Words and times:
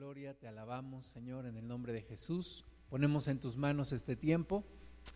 gloria, 0.00 0.32
te 0.32 0.48
alabamos, 0.48 1.04
Señor, 1.04 1.44
en 1.44 1.58
el 1.58 1.68
nombre 1.68 1.92
de 1.92 2.00
Jesús. 2.00 2.64
Ponemos 2.88 3.28
en 3.28 3.38
tus 3.38 3.58
manos 3.58 3.92
este 3.92 4.16
tiempo. 4.16 4.64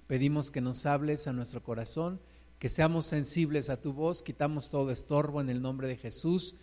Pedimos 0.06 0.50
que 0.50 0.60
nos 0.60 0.84
hables 0.84 1.26
a 1.26 1.32
nuestro 1.32 1.62
corazón, 1.62 2.20
que 2.58 2.68
seamos 2.68 3.06
sensibles 3.06 3.70
a 3.70 3.80
tu 3.80 3.94
voz, 3.94 4.22
quitamos 4.22 4.68
todo 4.68 4.90
estorbo 4.90 5.40
en 5.40 5.48
el 5.48 5.62
nombre 5.62 5.88
de 5.88 5.96
Jesús 5.96 6.56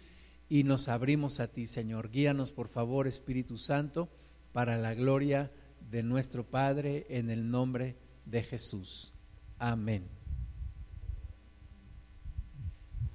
y 0.50 0.64
nos 0.64 0.88
abrimos 0.88 1.40
a 1.40 1.48
ti, 1.48 1.66
Señor. 1.66 2.12
Guíanos, 2.12 2.52
por 2.52 2.68
favor, 2.68 3.08
Espíritu 3.08 3.58
Santo, 3.58 4.08
para 4.54 4.78
la 4.78 4.94
gloria 4.94 5.52
de 5.90 6.04
nuestro 6.04 6.46
Padre, 6.46 7.08
en 7.10 7.32
el 7.32 7.50
nombre 7.50 7.98
de 8.26 8.44
Jesús. 8.44 9.16
Amén. 9.58 10.08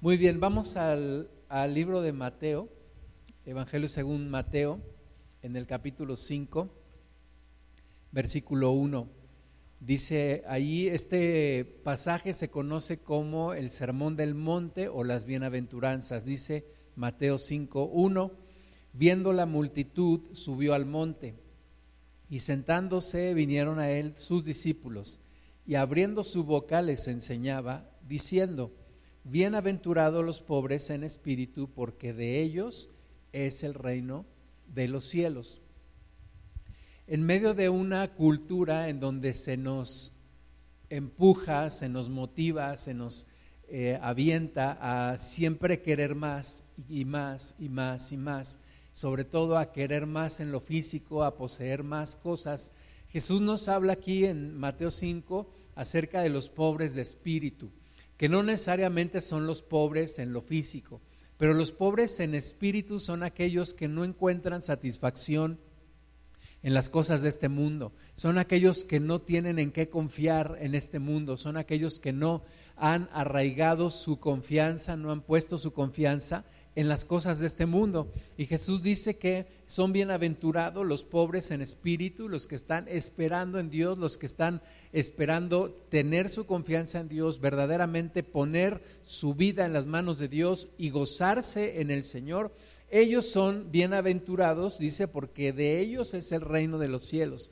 Muy 0.01 0.17
bien, 0.17 0.41
vamos 0.41 0.75
al, 0.75 1.31
al 1.47 1.73
libro 1.73 2.01
de 2.01 2.11
Mateo, 2.11 2.67
Evangelio 3.45 3.87
según 3.87 4.29
Mateo, 4.29 4.81
en 5.47 5.55
el 5.55 5.65
capítulo 5.65 6.17
5, 6.17 6.69
versículo 8.11 8.71
1. 8.71 9.07
Dice 9.79 10.43
ahí, 10.45 10.87
este 10.87 11.63
pasaje 11.63 12.33
se 12.33 12.49
conoce 12.49 12.97
como 12.97 13.53
el 13.53 13.69
Sermón 13.69 14.17
del 14.17 14.35
Monte 14.35 14.89
o 14.89 15.05
las 15.05 15.23
Bienaventuranzas. 15.23 16.25
Dice 16.25 16.65
Mateo 16.97 17.37
5, 17.37 17.85
1, 17.85 18.31
viendo 18.91 19.31
la 19.31 19.45
multitud, 19.45 20.19
subió 20.33 20.73
al 20.73 20.85
monte 20.85 21.35
y 22.29 22.39
sentándose 22.39 23.33
vinieron 23.33 23.79
a 23.79 23.89
él 23.89 24.17
sus 24.17 24.43
discípulos 24.43 25.21
y 25.65 25.75
abriendo 25.75 26.25
su 26.25 26.43
boca 26.43 26.81
les 26.81 27.07
enseñaba, 27.07 27.89
diciendo, 28.05 28.73
Bienaventurados 29.23 30.25
los 30.25 30.41
pobres 30.41 30.89
en 30.89 31.05
espíritu, 31.05 31.69
porque 31.73 32.13
de 32.13 32.41
ellos 32.41 32.89
es 33.31 33.63
el 33.63 33.75
reino 33.75 34.25
de 34.67 34.87
los 34.87 35.05
cielos. 35.05 35.61
En 37.07 37.23
medio 37.23 37.53
de 37.53 37.69
una 37.69 38.13
cultura 38.13 38.89
en 38.89 38.99
donde 38.99 39.33
se 39.33 39.57
nos 39.57 40.13
empuja, 40.89 41.69
se 41.69 41.89
nos 41.89 42.09
motiva, 42.09 42.75
se 42.77 42.93
nos 42.93 43.27
eh, 43.69 43.99
avienta 44.01 44.77
a 44.79 45.17
siempre 45.17 45.81
querer 45.81 46.15
más 46.15 46.63
y 46.87 47.03
más 47.03 47.55
y 47.59 47.67
más 47.67 48.11
y 48.11 48.17
más, 48.17 48.59
sobre 48.93 49.25
todo 49.25 49.57
a 49.57 49.71
querer 49.71 50.05
más 50.05 50.39
en 50.39 50.51
lo 50.51 50.61
físico, 50.61 51.23
a 51.23 51.35
poseer 51.35 51.83
más 51.83 52.15
cosas. 52.15 52.71
Jesús 53.09 53.41
nos 53.41 53.67
habla 53.67 53.93
aquí 53.93 54.25
en 54.25 54.57
Mateo 54.57 54.89
5 54.89 55.49
acerca 55.75 56.21
de 56.21 56.29
los 56.29 56.49
pobres 56.49 56.95
de 56.95 57.01
espíritu, 57.01 57.69
que 58.15 58.29
no 58.29 58.41
necesariamente 58.41 59.21
son 59.21 59.47
los 59.47 59.61
pobres 59.61 60.17
en 60.19 60.33
lo 60.33 60.41
físico, 60.41 61.01
pero 61.37 61.53
los 61.53 61.71
pobres 61.71 62.19
en 62.19 62.35
espíritu 62.35 62.99
son 62.99 63.23
aquellos 63.23 63.73
que 63.73 63.87
no 63.87 64.03
encuentran 64.03 64.61
satisfacción 64.61 65.59
en 66.63 66.73
las 66.73 66.89
cosas 66.89 67.21
de 67.21 67.29
este 67.29 67.47
mundo. 67.47 67.93
Son 68.15 68.37
aquellos 68.37 68.83
que 68.83 68.99
no 68.99 69.21
tienen 69.21 69.59
en 69.59 69.71
qué 69.71 69.89
confiar 69.89 70.57
en 70.59 70.73
este 70.73 70.99
mundo. 70.99 71.37
Son 71.37 71.55
aquellos 71.55 71.99
que 71.99 72.11
no 72.11 72.43
han 72.75 73.09
arraigado 73.13 73.89
su 73.89 74.19
confianza, 74.19 74.97
no 74.97 75.11
han 75.11 75.21
puesto 75.21 75.57
su 75.57 75.73
confianza 75.73 76.43
en 76.77 76.87
las 76.87 77.05
cosas 77.05 77.39
de 77.39 77.47
este 77.47 77.65
mundo. 77.65 78.13
Y 78.37 78.45
Jesús 78.45 78.83
dice 78.83 79.17
que 79.17 79.47
son 79.65 79.93
bienaventurados 79.93 80.85
los 80.85 81.03
pobres 81.03 81.49
en 81.49 81.63
espíritu, 81.63 82.29
los 82.29 82.45
que 82.45 82.53
están 82.53 82.87
esperando 82.87 83.57
en 83.59 83.71
Dios, 83.71 83.97
los 83.97 84.19
que 84.19 84.27
están 84.27 84.61
esperando 84.93 85.71
tener 85.89 86.29
su 86.29 86.45
confianza 86.45 86.99
en 86.99 87.09
Dios, 87.09 87.41
verdaderamente 87.41 88.21
poner 88.21 88.83
su 89.01 89.33
vida 89.33 89.65
en 89.65 89.73
las 89.73 89.87
manos 89.87 90.19
de 90.19 90.27
Dios 90.27 90.69
y 90.77 90.91
gozarse 90.91 91.81
en 91.81 91.89
el 91.89 92.03
Señor. 92.03 92.53
Ellos 92.91 93.27
son 93.27 93.71
bienaventurados, 93.71 94.77
dice, 94.77 95.07
porque 95.07 95.53
de 95.53 95.79
ellos 95.79 96.13
es 96.13 96.31
el 96.31 96.41
reino 96.41 96.77
de 96.77 96.89
los 96.89 97.05
cielos. 97.05 97.49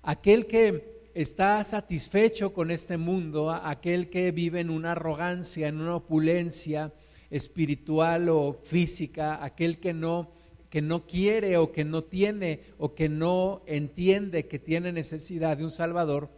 Aquel 0.00 0.46
que 0.46 1.10
está 1.12 1.64
satisfecho 1.64 2.52
con 2.52 2.70
este 2.70 2.98
mundo, 2.98 3.50
aquel 3.50 4.10
que 4.10 4.30
vive 4.30 4.60
en 4.60 4.70
una 4.70 4.92
arrogancia, 4.92 5.66
en 5.66 5.80
una 5.80 5.96
opulencia, 5.96 6.92
espiritual 7.30 8.28
o 8.28 8.60
física, 8.62 9.44
aquel 9.44 9.78
que 9.78 9.92
no 9.92 10.30
que 10.70 10.80
no 10.80 11.04
quiere 11.04 11.56
o 11.56 11.72
que 11.72 11.84
no 11.84 12.04
tiene 12.04 12.60
o 12.78 12.94
que 12.94 13.08
no 13.08 13.62
entiende 13.66 14.46
que 14.46 14.60
tiene 14.60 14.92
necesidad 14.92 15.56
de 15.56 15.64
un 15.64 15.70
Salvador, 15.70 16.30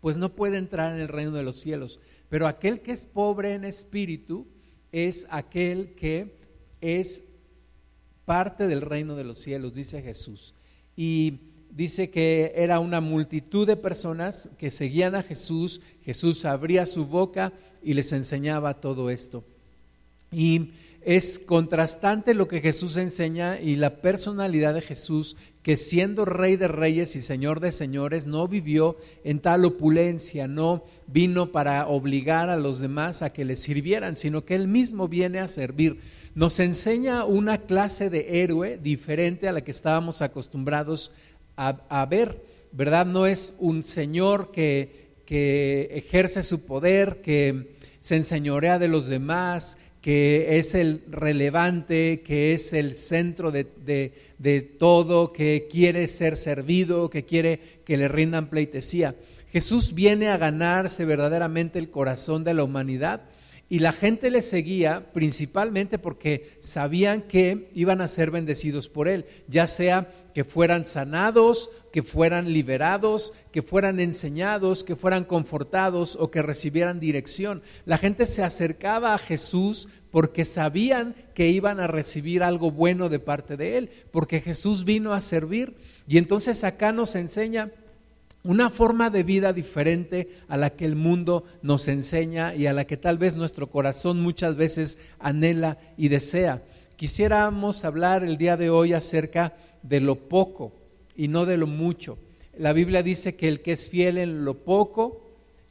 pues 0.00 0.18
no 0.18 0.36
puede 0.36 0.58
entrar 0.58 0.94
en 0.94 1.00
el 1.00 1.08
reino 1.08 1.32
de 1.32 1.42
los 1.42 1.58
cielos. 1.58 1.98
Pero 2.28 2.46
aquel 2.46 2.80
que 2.80 2.92
es 2.92 3.06
pobre 3.06 3.54
en 3.54 3.64
espíritu 3.64 4.46
es 4.92 5.26
aquel 5.30 5.94
que 5.94 6.36
es 6.82 7.24
parte 8.26 8.68
del 8.68 8.82
reino 8.82 9.16
de 9.16 9.24
los 9.24 9.38
cielos, 9.38 9.72
dice 9.72 10.02
Jesús. 10.02 10.54
Y 10.94 11.40
dice 11.70 12.10
que 12.10 12.52
era 12.54 12.80
una 12.80 13.00
multitud 13.00 13.66
de 13.66 13.76
personas 13.76 14.50
que 14.58 14.70
seguían 14.70 15.14
a 15.14 15.22
Jesús, 15.22 15.80
Jesús 16.02 16.44
abría 16.44 16.84
su 16.84 17.06
boca 17.06 17.52
y 17.82 17.94
les 17.94 18.12
enseñaba 18.12 18.80
todo 18.80 19.08
esto. 19.08 19.42
Y 20.30 20.72
es 21.02 21.38
contrastante 21.38 22.34
lo 22.34 22.48
que 22.48 22.60
Jesús 22.60 22.96
enseña 22.98 23.58
y 23.60 23.76
la 23.76 24.02
personalidad 24.02 24.74
de 24.74 24.82
Jesús, 24.82 25.36
que 25.62 25.76
siendo 25.76 26.24
rey 26.24 26.56
de 26.56 26.68
reyes 26.68 27.16
y 27.16 27.20
señor 27.20 27.60
de 27.60 27.72
señores, 27.72 28.26
no 28.26 28.46
vivió 28.46 28.96
en 29.24 29.40
tal 29.40 29.64
opulencia, 29.64 30.48
no 30.48 30.84
vino 31.06 31.50
para 31.50 31.86
obligar 31.88 32.50
a 32.50 32.56
los 32.56 32.80
demás 32.80 33.22
a 33.22 33.32
que 33.32 33.44
le 33.44 33.56
sirvieran, 33.56 34.16
sino 34.16 34.44
que 34.44 34.54
él 34.54 34.68
mismo 34.68 35.08
viene 35.08 35.38
a 35.38 35.48
servir. 35.48 36.00
Nos 36.34 36.60
enseña 36.60 37.24
una 37.24 37.58
clase 37.58 38.10
de 38.10 38.42
héroe 38.42 38.78
diferente 38.82 39.48
a 39.48 39.52
la 39.52 39.62
que 39.62 39.70
estábamos 39.70 40.20
acostumbrados 40.20 41.12
a, 41.56 42.06
ver, 42.06 42.44
¿verdad? 42.70 43.04
No 43.04 43.26
es 43.26 43.54
un 43.58 43.82
señor 43.82 44.52
que, 44.52 45.08
ejerce 45.26 46.42
su 46.42 46.64
poder, 46.64 47.20
que 47.20 47.76
se 48.00 48.16
enseñorea 48.16 48.78
de 48.78 48.88
los 48.88 49.06
demás, 49.08 49.76
que 50.08 50.56
es 50.58 50.74
el 50.74 51.02
relevante, 51.10 52.22
que 52.22 52.54
es 52.54 52.72
el 52.72 52.94
centro 52.94 53.50
de, 53.50 54.76
todo, 54.78 55.34
que 55.34 55.68
quiere 55.70 56.06
ser 56.06 56.38
servido, 56.38 57.10
que 57.10 57.26
quiere 57.26 57.60
que 57.84 57.98
le 57.98 58.08
rindan 58.08 58.48
pleitesía. 58.48 59.16
Jesús 59.52 59.92
viene 59.92 60.28
a 60.28 60.38
ganarse 60.38 61.04
verdaderamente 61.04 61.78
el 61.78 61.90
corazón 61.90 62.42
de 62.42 62.54
la 62.54 62.64
humanidad 62.64 63.20
y 63.70 63.80
la 63.80 63.92
gente 63.92 64.30
le 64.30 64.40
seguía 64.40 65.12
principalmente 65.12 65.98
porque 65.98 66.56
sabían 66.60 67.22
que 67.22 67.68
iban 67.74 68.00
a 68.00 68.08
ser 68.08 68.30
bendecidos 68.30 68.88
por 68.88 69.08
él, 69.08 69.26
ya 69.46 69.66
sea 69.66 70.10
que 70.32 70.44
fueran 70.44 70.86
sanados, 70.86 71.70
que 71.92 72.02
fueran 72.02 72.52
liberados, 72.52 73.34
que 73.52 73.60
fueran 73.60 74.00
enseñados, 74.00 74.84
que 74.84 74.96
fueran 74.96 75.24
confortados 75.24 76.16
o 76.18 76.30
que 76.30 76.40
recibieran 76.40 77.00
dirección. 77.00 77.62
La 77.84 77.98
gente 77.98 78.24
se 78.24 78.42
acercaba 78.42 79.12
a 79.12 79.18
Jesús 79.18 79.88
porque 80.10 80.46
sabían 80.46 81.14
que 81.34 81.48
iban 81.48 81.80
a 81.80 81.86
recibir 81.86 82.42
algo 82.42 82.70
bueno 82.70 83.08
de 83.08 83.18
parte 83.18 83.56
de 83.56 83.76
él, 83.76 83.90
porque 84.10 84.40
Jesús 84.40 84.84
vino 84.84 85.12
a 85.12 85.20
servir. 85.20 85.76
Y 86.06 86.16
entonces 86.16 86.64
acá 86.64 86.92
nos 86.92 87.14
enseña 87.16 87.70
una 88.48 88.70
forma 88.70 89.10
de 89.10 89.24
vida 89.24 89.52
diferente 89.52 90.30
a 90.48 90.56
la 90.56 90.70
que 90.70 90.86
el 90.86 90.96
mundo 90.96 91.44
nos 91.60 91.86
enseña 91.86 92.54
y 92.54 92.66
a 92.66 92.72
la 92.72 92.86
que 92.86 92.96
tal 92.96 93.18
vez 93.18 93.36
nuestro 93.36 93.66
corazón 93.66 94.22
muchas 94.22 94.56
veces 94.56 94.96
anhela 95.18 95.76
y 95.98 96.08
desea. 96.08 96.62
Quisiéramos 96.96 97.84
hablar 97.84 98.24
el 98.24 98.38
día 98.38 98.56
de 98.56 98.70
hoy 98.70 98.94
acerca 98.94 99.52
de 99.82 100.00
lo 100.00 100.14
poco 100.14 100.72
y 101.14 101.28
no 101.28 101.44
de 101.44 101.58
lo 101.58 101.66
mucho. 101.66 102.16
La 102.56 102.72
Biblia 102.72 103.02
dice 103.02 103.36
que 103.36 103.48
el 103.48 103.60
que 103.60 103.72
es 103.72 103.90
fiel 103.90 104.16
en 104.16 104.46
lo 104.46 104.54
poco, 104.54 105.20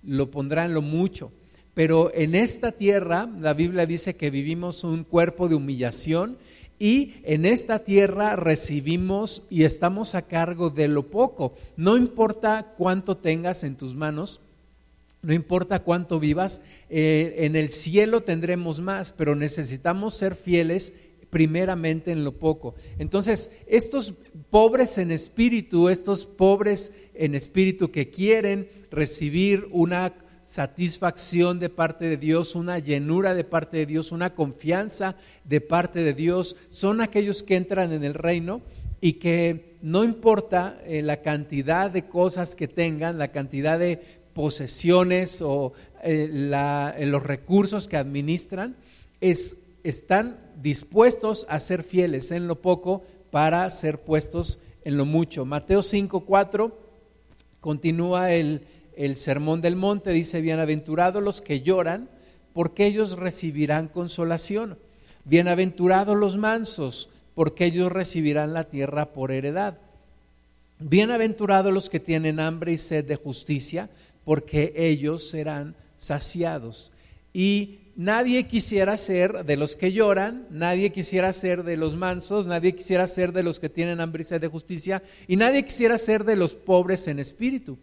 lo 0.04 0.30
pondrá 0.30 0.66
en 0.66 0.76
lo 0.76 0.84
mucho. 0.84 1.32
Pero 1.74 2.12
en 2.14 2.36
esta 2.36 2.74
tierra, 2.74 3.28
la 3.40 3.56
Biblia 3.56 3.88
dice 3.88 4.16
que 4.16 4.30
vivimos 4.30 4.84
un 4.84 5.04
cuerpo 5.04 5.50
de 5.50 5.56
humillación 5.56 6.38
y 6.80 7.16
en 7.24 7.46
esta 7.46 7.80
tierra 7.80 8.36
recibimos 8.36 9.44
y 9.50 9.64
estamos 9.64 10.16
a 10.16 10.24
cargo 10.24 10.70
de 10.70 10.88
lo 10.88 11.08
poco. 11.08 11.56
No 11.76 11.98
importa 11.98 12.74
cuánto 12.78 13.18
tengas 13.18 13.64
en 13.64 13.76
tus 13.76 13.96
manos, 13.96 14.42
no 15.22 15.34
importa 15.34 15.80
cuánto 15.80 16.20
vivas, 16.20 16.62
eh, 16.90 17.36
en 17.40 17.56
el 17.56 17.70
cielo 17.70 18.22
tendremos 18.22 18.80
más, 18.80 19.12
pero 19.12 19.36
necesitamos 19.36 20.16
ser 20.16 20.36
fieles 20.36 20.94
primeramente 21.30 22.12
en 22.12 22.24
lo 22.24 22.34
poco. 22.34 22.76
Entonces, 23.00 23.52
estos 23.68 24.14
pobres 24.50 24.98
en 24.98 25.12
espíritu, 25.12 25.90
estos 25.90 26.26
pobres 26.26 26.94
en 27.14 27.36
espíritu 27.36 27.92
que 27.92 28.10
quieren 28.10 28.70
recibir 28.92 29.68
una 29.72 30.14
satisfacción 30.48 31.60
de 31.60 31.68
parte 31.68 32.06
de 32.06 32.16
Dios, 32.16 32.56
una 32.56 32.80
llenura 32.80 33.36
de 33.36 33.44
parte 33.44 33.76
de 33.76 33.86
Dios, 33.86 34.14
una 34.14 34.34
confianza 34.34 35.18
de 35.44 35.60
parte 35.60 36.06
de 36.06 36.14
Dios, 36.14 36.56
son 36.70 37.02
aquellos 37.02 37.44
que 37.44 37.58
entran 37.58 37.92
en 37.92 38.06
el 38.06 38.14
reino 38.14 38.62
y 39.02 39.14
que 39.14 39.76
no 39.82 40.06
importa 40.06 40.80
eh, 40.86 41.02
la 41.02 41.22
cantidad 41.22 41.92
de 41.92 42.08
cosas 42.08 42.56
que 42.56 42.70
tengan, 42.70 43.18
la 43.18 43.28
cantidad 43.34 43.78
de 43.78 44.00
posesiones 44.34 45.42
o 45.42 45.74
eh, 46.02 46.30
eh, 46.32 47.06
los 47.06 47.24
recursos 47.24 47.90
que 47.90 47.98
administran, 47.98 48.78
es, 49.20 49.58
están 49.84 50.40
dispuestos 50.62 51.46
a 51.50 51.60
ser 51.60 51.84
fieles 51.84 52.32
en 52.32 52.48
lo 52.48 52.62
poco 52.62 53.04
para 53.32 53.70
ser 53.70 54.00
puestos 54.00 54.62
en 54.86 54.96
lo 54.96 55.04
mucho. 55.04 55.44
Mateo 55.44 55.82
5, 55.82 56.22
4 56.22 56.88
continúa 57.60 58.32
el, 58.32 58.62
el 58.98 59.16
sermón 59.16 59.62
del 59.62 59.76
monte, 59.76 60.10
dice, 60.12 60.42
bienaventurados 60.42 61.24
los 61.24 61.42
que 61.42 61.62
lloran, 61.62 62.10
porque 62.52 62.88
ellos 62.88 63.18
recibirán 63.18 63.88
consolación. 63.88 64.78
Bienaventurados 65.24 66.18
los 66.18 66.38
mansos, 66.38 67.10
porque 67.36 67.66
ellos 67.66 67.92
recibirán 67.92 68.54
la 68.54 68.64
tierra 68.64 69.14
por 69.14 69.32
heredad. 69.32 69.78
Bienaventurados 70.80 71.72
los 71.72 71.90
que 71.90 72.00
tienen 72.00 72.40
hambre 72.40 72.74
y 72.74 72.80
sed 72.80 73.06
de 73.06 73.16
justicia, 73.16 73.90
porque 74.26 74.74
ellos 74.76 75.30
serán 75.30 75.76
saciados. 75.98 76.92
Y 77.34 77.80
nadie 77.96 78.48
quisiera 78.48 78.98
ser 78.98 79.46
de 79.46 79.58
los 79.58 79.76
que 79.76 79.94
lloran, 79.94 80.48
nadie 80.50 80.92
quisiera 80.92 81.32
ser 81.34 81.64
de 81.64 81.78
los 81.78 81.96
mansos, 81.96 82.48
nadie 82.48 82.74
quisiera 82.74 83.06
ser 83.06 83.32
de 83.32 83.44
los 83.44 83.60
que 83.60 83.70
tienen 83.70 84.02
hambre 84.02 84.22
y 84.22 84.26
sed 84.26 84.42
de 84.42 84.48
justicia, 84.48 85.04
y 85.28 85.36
nadie 85.36 85.64
quisiera 85.64 86.00
ser 86.00 86.24
de 86.24 86.36
los 86.36 86.56
pobres 86.56 87.08
en 87.08 87.20
espíritu. 87.20 87.78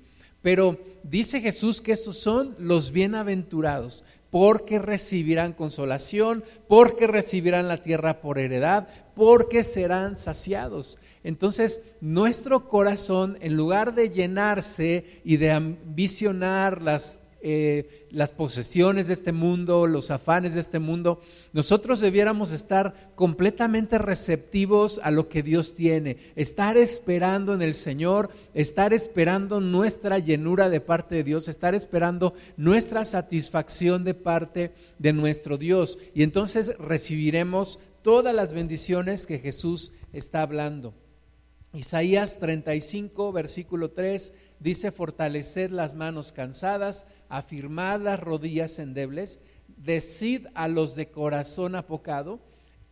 Pero 0.45 0.79
dice 1.03 1.41
Jesús 1.41 1.81
que 1.81 1.93
esos 1.93 2.19
son 2.19 2.55
los 2.59 2.93
bienaventurados, 2.93 4.05
porque 4.29 4.79
recibirán 4.79 5.55
consolación, 5.55 6.45
porque 6.69 7.07
recibirán 7.07 7.67
la 7.67 7.81
tierra 7.81 8.21
por 8.21 8.39
heredad, 8.39 8.87
porque 9.15 9.65
serán 9.65 10.19
saciados. 10.19 10.99
Entonces, 11.23 11.81
nuestro 12.03 12.69
corazón, 12.69 13.39
en 13.41 13.57
lugar 13.57 13.95
de 13.95 14.11
llenarse 14.11 15.23
y 15.25 15.39
de 15.39 15.51
ambicionar 15.51 16.83
las, 16.83 17.21
eh, 17.47 18.07
las 18.11 18.33
posesiones 18.33 19.09
de 19.09 19.13
este 19.13 19.31
mundo, 19.31 19.87
los 19.87 20.11
afanes 20.11 20.55
de 20.55 20.61
este 20.61 20.79
mundo, 20.79 21.21
nosotros 21.53 22.01
debiéramos 22.01 22.53
estar 22.53 23.13
completamente 23.15 23.99
receptivos 23.99 24.99
a 25.05 25.11
lo 25.11 25.29
que 25.29 25.43
Dios 25.43 25.75
tiene, 25.75 26.17
estar 26.37 26.79
esperando 26.79 27.53
en 27.53 27.61
el 27.61 27.75
Señor, 27.75 28.31
estar 28.55 28.95
esperando 28.95 29.61
nuestra 29.61 30.19
llenura 30.19 30.71
de 30.71 30.81
parte 30.81 31.17
de 31.17 31.25
Dios, 31.25 31.49
estar 31.49 31.75
esperando 31.75 32.33
nuestra 32.57 33.05
satisfacción 33.05 34.05
de 34.05 34.15
parte 34.15 34.73
de 34.99 35.13
nuestro 35.13 35.59
Dios. 35.59 35.99
Y 36.15 36.23
entonces 36.23 36.75
recibiremos 36.79 37.79
todas 38.01 38.35
las 38.35 38.55
bendiciones 38.55 39.27
que 39.27 39.39
Jesús 39.39 39.93
está 40.15 40.41
hablando. 40.41 40.95
Isaías 41.75 42.39
35, 42.39 43.33
versículo 43.33 43.91
3 43.91 44.33
dice, 44.61 44.93
fortaleced 44.93 45.71
las 45.71 45.95
manos 45.95 46.31
cansadas, 46.31 47.05
afirmad 47.29 48.01
las 48.01 48.21
rodillas 48.21 48.79
endebles, 48.79 49.41
decid 49.77 50.47
a 50.55 50.69
los 50.69 50.95
de 50.95 51.11
corazón 51.11 51.75
apocado, 51.75 52.39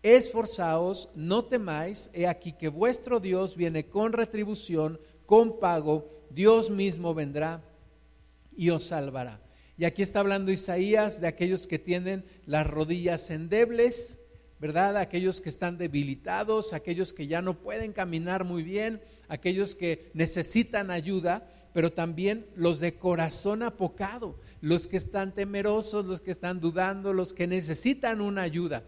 esforzaos, 0.02 1.10
no 1.14 1.44
temáis, 1.44 2.10
he 2.12 2.26
aquí 2.26 2.52
que 2.54 2.68
vuestro 2.68 3.20
Dios 3.20 3.56
viene 3.56 3.86
con 3.86 4.12
retribución, 4.12 5.00
con 5.26 5.60
pago, 5.60 6.10
Dios 6.30 6.70
mismo 6.70 7.14
vendrá 7.14 7.62
y 8.56 8.70
os 8.70 8.84
salvará. 8.84 9.40
Y 9.78 9.84
aquí 9.84 10.02
está 10.02 10.20
hablando 10.20 10.50
Isaías 10.50 11.20
de 11.20 11.28
aquellos 11.28 11.68
que 11.68 11.78
tienen 11.78 12.24
las 12.46 12.66
rodillas 12.66 13.30
endebles, 13.30 14.18
¿verdad? 14.62 14.96
Aquellos 14.96 15.40
que 15.40 15.48
están 15.48 15.76
debilitados, 15.76 16.72
aquellos 16.72 17.12
que 17.12 17.26
ya 17.26 17.42
no 17.42 17.58
pueden 17.58 17.92
caminar 17.92 18.44
muy 18.44 18.62
bien, 18.62 19.02
aquellos 19.26 19.74
que 19.74 20.12
necesitan 20.14 20.92
ayuda, 20.92 21.50
pero 21.74 21.92
también 21.92 22.46
los 22.54 22.78
de 22.78 22.94
corazón 22.94 23.64
apocado, 23.64 24.38
los 24.60 24.86
que 24.86 24.96
están 24.96 25.34
temerosos, 25.34 26.04
los 26.04 26.20
que 26.20 26.30
están 26.30 26.60
dudando, 26.60 27.12
los 27.12 27.32
que 27.32 27.48
necesitan 27.48 28.20
una 28.20 28.42
ayuda. 28.42 28.84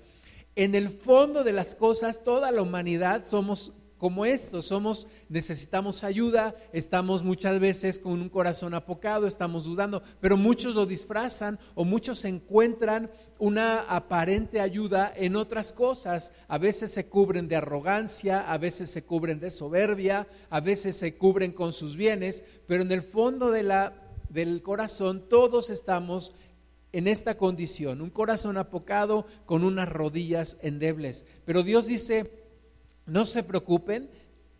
En 0.54 0.76
el 0.76 0.90
fondo 0.90 1.42
de 1.42 1.52
las 1.52 1.74
cosas, 1.74 2.22
toda 2.22 2.52
la 2.52 2.62
humanidad 2.62 3.24
somos 3.24 3.72
como 4.04 4.26
esto, 4.26 4.60
somos, 4.60 5.08
necesitamos 5.30 6.04
ayuda, 6.04 6.54
estamos 6.74 7.24
muchas 7.24 7.58
veces 7.58 7.98
con 7.98 8.20
un 8.20 8.28
corazón 8.28 8.74
apocado, 8.74 9.26
estamos 9.26 9.64
dudando, 9.64 10.02
pero 10.20 10.36
muchos 10.36 10.74
lo 10.74 10.84
disfrazan 10.84 11.58
o 11.74 11.86
muchos 11.86 12.26
encuentran 12.26 13.10
una 13.38 13.80
aparente 13.80 14.60
ayuda 14.60 15.10
en 15.16 15.36
otras 15.36 15.72
cosas. 15.72 16.34
A 16.48 16.58
veces 16.58 16.92
se 16.92 17.06
cubren 17.06 17.48
de 17.48 17.56
arrogancia, 17.56 18.42
a 18.52 18.58
veces 18.58 18.90
se 18.90 19.04
cubren 19.04 19.40
de 19.40 19.48
soberbia, 19.48 20.26
a 20.50 20.60
veces 20.60 20.96
se 20.96 21.16
cubren 21.16 21.52
con 21.52 21.72
sus 21.72 21.96
bienes, 21.96 22.44
pero 22.66 22.82
en 22.82 22.92
el 22.92 23.00
fondo 23.00 23.50
de 23.50 23.62
la, 23.62 23.94
del 24.28 24.60
corazón 24.60 25.30
todos 25.30 25.70
estamos 25.70 26.34
en 26.92 27.08
esta 27.08 27.38
condición, 27.38 28.02
un 28.02 28.10
corazón 28.10 28.58
apocado 28.58 29.24
con 29.46 29.64
unas 29.64 29.88
rodillas 29.88 30.58
endebles. 30.60 31.24
Pero 31.46 31.62
Dios 31.62 31.86
dice, 31.86 32.43
no 33.06 33.24
se 33.24 33.42
preocupen 33.42 34.10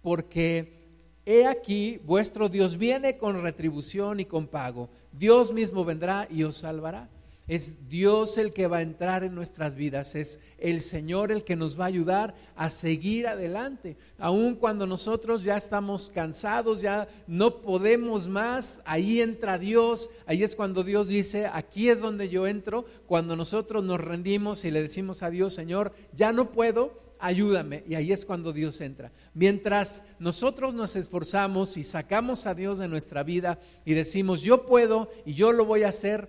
porque 0.03 0.85
he 1.25 1.47
aquí 1.47 1.99
vuestro 2.05 2.49
Dios 2.49 2.77
viene 2.77 3.17
con 3.17 3.43
retribución 3.43 4.21
y 4.21 4.25
con 4.25 4.47
pago. 4.47 4.91
Dios 5.13 5.53
mismo 5.53 5.85
vendrá 5.85 6.29
y 6.31 6.43
os 6.43 6.57
salvará. 6.57 7.09
Es 7.47 7.91
Dios 7.91 8.39
el 8.39 8.55
que 8.55 8.69
va 8.69 8.79
a 8.79 8.83
entrar 8.83 9.23
en 9.23 9.35
nuestras 9.35 9.75
vidas, 9.75 10.15
es 10.15 10.41
el 10.57 10.81
Señor 10.81 11.31
el 11.31 11.45
que 11.45 11.57
nos 11.57 11.79
va 11.79 11.85
a 11.85 11.89
ayudar 11.89 12.35
a 12.57 12.71
seguir 12.71 13.27
adelante. 13.27 13.99
Aun 14.17 14.55
cuando 14.55 14.87
nosotros 14.87 15.45
ya 15.45 15.59
estamos 15.59 16.09
cansados, 16.09 16.81
ya 16.81 17.07
no 17.27 17.61
podemos 17.61 18.29
más, 18.29 18.81
ahí 18.87 19.21
entra 19.21 19.59
Dios, 19.59 20.09
ahí 20.25 20.43
es 20.43 20.57
cuando 20.57 20.85
Dios 20.85 21.09
dice, 21.09 21.47
aquí 21.53 21.91
es 21.91 22.01
donde 22.01 22.31
yo 22.31 22.47
entro, 22.47 22.87
cuando 23.07 23.37
nosotros 23.37 23.85
nos 23.85 24.01
rendimos 24.01 24.65
y 24.65 24.71
le 24.71 24.81
decimos 24.81 25.23
a 25.23 25.29
Dios, 25.29 25.53
Señor, 25.53 25.93
ya 26.15 26.33
no 26.33 26.51
puedo, 26.51 27.04
ayúdame. 27.25 27.85
Y 27.89 27.95
ahí 27.95 28.13
es 28.13 28.27
cuando 28.27 28.53
Dios 28.53 28.81
entra. 28.81 29.11
Mientras 29.33 30.05
nosotros 30.19 30.75
nos 30.75 30.95
esforzamos 30.95 31.77
y 31.77 31.85
sacamos 31.85 32.47
a 32.47 32.55
Dios 32.55 32.79
de 32.79 32.89
nuestra 32.89 33.23
vida 33.23 33.59
y 33.85 33.95
decimos, 33.95 34.43
yo 34.43 34.67
puedo 34.67 35.11
y 35.25 35.33
yo 35.35 35.53
lo 35.53 35.65
voy 35.65 35.85
a 35.85 35.89
hacer, 35.89 36.29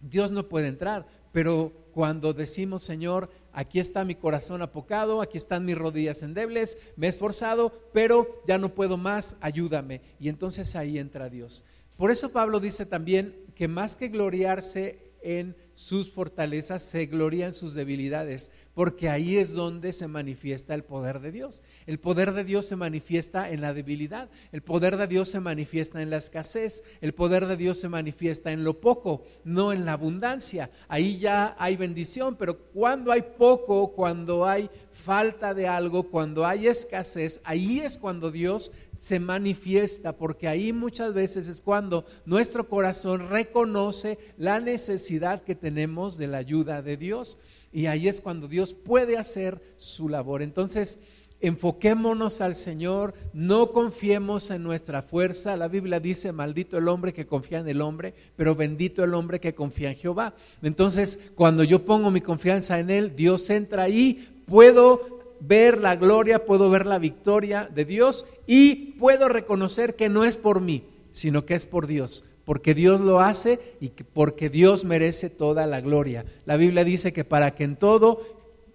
Dios 0.00 0.30
no 0.30 0.48
puede 0.48 0.68
entrar. 0.68 1.06
Pero 1.32 1.72
cuando 1.92 2.34
decimos, 2.34 2.82
Señor, 2.82 3.30
aquí 3.54 3.78
está 3.78 4.04
mi 4.04 4.14
corazón 4.14 4.60
apocado, 4.60 5.22
aquí 5.22 5.38
están 5.38 5.64
mis 5.64 5.78
rodillas 5.78 6.22
endebles, 6.22 6.76
me 6.96 7.06
he 7.06 7.10
esforzado, 7.10 7.72
pero 7.94 8.42
ya 8.46 8.58
no 8.58 8.74
puedo 8.74 8.98
más, 8.98 9.38
ayúdame. 9.40 10.02
Y 10.20 10.28
entonces 10.28 10.76
ahí 10.76 10.98
entra 10.98 11.30
Dios. 11.30 11.64
Por 11.96 12.10
eso 12.10 12.32
Pablo 12.32 12.60
dice 12.60 12.84
también 12.84 13.46
que 13.54 13.66
más 13.66 13.96
que 13.96 14.08
gloriarse 14.08 15.11
en 15.22 15.56
sus 15.74 16.10
fortalezas, 16.10 16.82
se 16.82 17.06
gloria 17.06 17.46
en 17.46 17.52
sus 17.52 17.74
debilidades, 17.74 18.50
porque 18.74 19.08
ahí 19.08 19.36
es 19.36 19.52
donde 19.52 19.92
se 19.92 20.06
manifiesta 20.06 20.74
el 20.74 20.84
poder 20.84 21.20
de 21.20 21.32
Dios. 21.32 21.62
El 21.86 21.98
poder 21.98 22.32
de 22.32 22.44
Dios 22.44 22.66
se 22.66 22.76
manifiesta 22.76 23.50
en 23.50 23.60
la 23.60 23.72
debilidad, 23.72 24.28
el 24.52 24.62
poder 24.62 24.96
de 24.96 25.06
Dios 25.06 25.28
se 25.28 25.40
manifiesta 25.40 26.02
en 26.02 26.10
la 26.10 26.18
escasez, 26.18 26.84
el 27.00 27.14
poder 27.14 27.46
de 27.46 27.56
Dios 27.56 27.78
se 27.78 27.88
manifiesta 27.88 28.52
en 28.52 28.64
lo 28.64 28.80
poco, 28.80 29.24
no 29.44 29.72
en 29.72 29.84
la 29.84 29.92
abundancia. 29.92 30.70
Ahí 30.88 31.18
ya 31.18 31.56
hay 31.58 31.76
bendición, 31.76 32.36
pero 32.36 32.58
cuando 32.58 33.12
hay 33.12 33.22
poco, 33.22 33.92
cuando 33.92 34.46
hay 34.46 34.68
falta 34.92 35.54
de 35.54 35.66
algo, 35.66 36.04
cuando 36.04 36.46
hay 36.46 36.66
escasez, 36.66 37.40
ahí 37.44 37.80
es 37.80 37.98
cuando 37.98 38.30
Dios 38.30 38.72
se 39.02 39.18
manifiesta, 39.18 40.16
porque 40.16 40.46
ahí 40.46 40.72
muchas 40.72 41.12
veces 41.12 41.48
es 41.48 41.60
cuando 41.60 42.04
nuestro 42.24 42.68
corazón 42.68 43.30
reconoce 43.30 44.16
la 44.38 44.60
necesidad 44.60 45.42
que 45.42 45.56
tenemos 45.56 46.16
de 46.16 46.28
la 46.28 46.38
ayuda 46.38 46.82
de 46.82 46.96
Dios. 46.96 47.36
Y 47.72 47.86
ahí 47.86 48.06
es 48.06 48.20
cuando 48.20 48.46
Dios 48.46 48.74
puede 48.74 49.18
hacer 49.18 49.60
su 49.76 50.08
labor. 50.08 50.40
Entonces, 50.40 51.00
enfoquémonos 51.40 52.40
al 52.40 52.54
Señor, 52.54 53.14
no 53.32 53.72
confiemos 53.72 54.52
en 54.52 54.62
nuestra 54.62 55.02
fuerza. 55.02 55.56
La 55.56 55.66
Biblia 55.66 55.98
dice, 55.98 56.30
maldito 56.30 56.78
el 56.78 56.86
hombre 56.86 57.12
que 57.12 57.26
confía 57.26 57.58
en 57.58 57.68
el 57.68 57.80
hombre, 57.80 58.14
pero 58.36 58.54
bendito 58.54 59.02
el 59.02 59.14
hombre 59.14 59.40
que 59.40 59.52
confía 59.52 59.90
en 59.90 59.96
Jehová. 59.96 60.36
Entonces, 60.62 61.18
cuando 61.34 61.64
yo 61.64 61.84
pongo 61.84 62.12
mi 62.12 62.20
confianza 62.20 62.78
en 62.78 62.88
Él, 62.88 63.16
Dios 63.16 63.50
entra 63.50 63.82
ahí, 63.82 64.44
puedo 64.46 65.21
ver 65.46 65.78
la 65.78 65.96
gloria, 65.96 66.44
puedo 66.44 66.70
ver 66.70 66.86
la 66.86 66.98
victoria 66.98 67.68
de 67.72 67.84
Dios 67.84 68.26
y 68.46 68.92
puedo 68.98 69.28
reconocer 69.28 69.96
que 69.96 70.08
no 70.08 70.24
es 70.24 70.36
por 70.36 70.60
mí, 70.60 70.84
sino 71.12 71.44
que 71.44 71.54
es 71.54 71.66
por 71.66 71.86
Dios, 71.86 72.24
porque 72.44 72.74
Dios 72.74 73.00
lo 73.00 73.20
hace 73.20 73.58
y 73.80 73.88
porque 73.88 74.50
Dios 74.50 74.84
merece 74.84 75.30
toda 75.30 75.66
la 75.66 75.80
gloria. 75.80 76.24
La 76.46 76.56
Biblia 76.56 76.84
dice 76.84 77.12
que 77.12 77.24
para 77.24 77.54
que 77.54 77.64
en 77.64 77.76
todo 77.76 78.22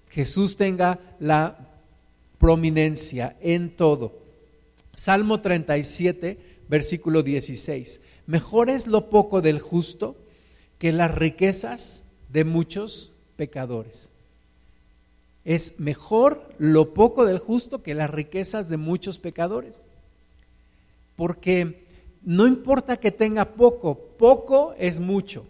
Jesús 0.09 0.57
tenga 0.57 0.99
la 1.19 1.57
prominencia, 2.37 3.35
en 3.41 3.75
todo. 3.75 4.19
Salmo 4.93 5.41
37, 5.41 6.37
versículo 6.67 7.23
16. 7.23 8.01
Mejor 8.25 8.69
es 8.69 8.87
lo 8.87 9.09
poco 9.09 9.41
del 9.41 9.59
justo 9.59 10.17
que 10.79 10.91
las 10.91 11.13
riquezas 11.15 12.03
de 12.29 12.43
muchos 12.43 13.11
pecadores. 13.37 14.11
Es 15.47 15.79
mejor 15.79 16.43
lo 16.57 16.93
poco 16.93 17.25
del 17.25 17.39
justo 17.39 17.81
que 17.81 17.95
las 17.95 18.09
riquezas 18.09 18.67
de 18.67 18.75
muchos 18.75 19.17
pecadores. 19.17 19.85
Porque 21.15 21.85
no 22.21 22.47
importa 22.47 22.97
que 22.97 23.13
tenga 23.13 23.45
poco, 23.45 23.95
poco 23.95 24.75
es 24.77 24.99
mucho 24.99 25.45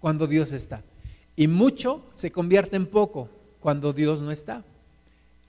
cuando 0.00 0.26
Dios 0.26 0.52
está. 0.52 0.82
Y 1.36 1.46
mucho 1.46 2.02
se 2.12 2.32
convierte 2.32 2.74
en 2.74 2.86
poco 2.86 3.28
cuando 3.60 3.92
Dios 3.92 4.20
no 4.24 4.32
está. 4.32 4.64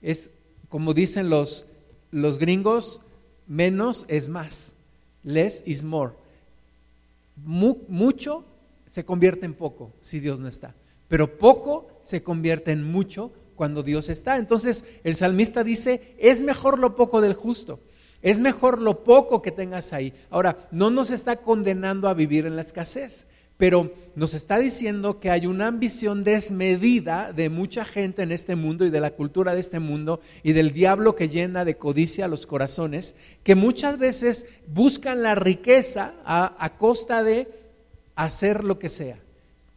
Es 0.00 0.30
como 0.68 0.94
dicen 0.94 1.28
los, 1.28 1.66
los 2.12 2.38
gringos, 2.38 3.00
menos 3.48 4.06
es 4.06 4.28
más. 4.28 4.76
Less 5.24 5.64
is 5.66 5.82
more. 5.82 6.12
mucho 7.44 8.44
se 8.88 9.04
convierte 9.04 9.44
en 9.44 9.54
poco 9.54 9.90
si 10.00 10.20
Dios 10.20 10.38
no 10.38 10.46
está, 10.46 10.72
pero 11.08 11.36
poco 11.36 11.88
se 12.02 12.22
convierte 12.22 12.70
en 12.70 12.84
mucho 12.84 13.32
cuando 13.56 13.82
Dios 13.82 14.08
está. 14.08 14.38
Entonces 14.38 14.84
el 15.04 15.16
salmista 15.16 15.64
dice, 15.64 16.14
es 16.18 16.42
mejor 16.42 16.78
lo 16.78 16.96
poco 16.96 17.20
del 17.20 17.34
justo. 17.34 17.80
Es 18.22 18.38
mejor 18.38 18.80
lo 18.80 19.02
poco 19.02 19.42
que 19.42 19.50
tengas 19.50 19.92
ahí. 19.92 20.12
Ahora, 20.30 20.68
no 20.70 20.90
nos 20.90 21.10
está 21.10 21.36
condenando 21.36 22.08
a 22.08 22.14
vivir 22.14 22.46
en 22.46 22.54
la 22.54 22.62
escasez, 22.62 23.26
pero 23.56 23.92
nos 24.14 24.34
está 24.34 24.58
diciendo 24.58 25.20
que 25.20 25.30
hay 25.30 25.46
una 25.46 25.66
ambición 25.66 26.24
desmedida 26.24 27.32
de 27.32 27.48
mucha 27.48 27.84
gente 27.84 28.22
en 28.22 28.32
este 28.32 28.56
mundo 28.56 28.84
y 28.84 28.90
de 28.90 29.00
la 29.00 29.12
cultura 29.12 29.54
de 29.54 29.60
este 29.60 29.78
mundo 29.80 30.20
y 30.42 30.52
del 30.52 30.72
diablo 30.72 31.16
que 31.16 31.28
llena 31.28 31.64
de 31.64 31.76
codicia 31.76 32.28
los 32.28 32.46
corazones, 32.46 33.16
que 33.42 33.54
muchas 33.54 33.98
veces 33.98 34.46
buscan 34.66 35.22
la 35.22 35.34
riqueza 35.34 36.14
a, 36.24 36.72
costa 36.78 37.22
de 37.22 37.48
hacer 38.14 38.64
lo 38.64 38.78
que 38.78 38.88
sea. 38.88 39.18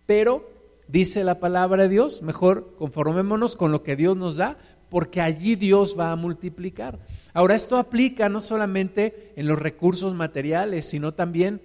Pero, 0.05 0.49
dice 0.87 1.23
la 1.23 1.39
palabra 1.39 1.83
de 1.83 1.89
Dios, 1.89 2.21
mejor 2.21 2.75
conformémonos 2.77 3.55
con 3.55 3.71
lo 3.71 3.83
que 3.83 3.95
Dios 3.95 4.15
nos 4.17 4.35
da, 4.35 4.57
porque 4.89 5.21
allí 5.21 5.55
Dios 5.55 5.95
va 5.97 6.11
a 6.11 6.15
multiplicar. 6.15 6.99
Ahora, 7.33 7.55
esto 7.55 7.77
aplica 7.77 8.29
no 8.29 8.39
solamente 8.39 9.33
en 9.35 9.47
los 9.47 9.59
recursos 9.59 10.13
materiales, 10.13 10.85
sino 10.85 11.11
también 11.11 11.59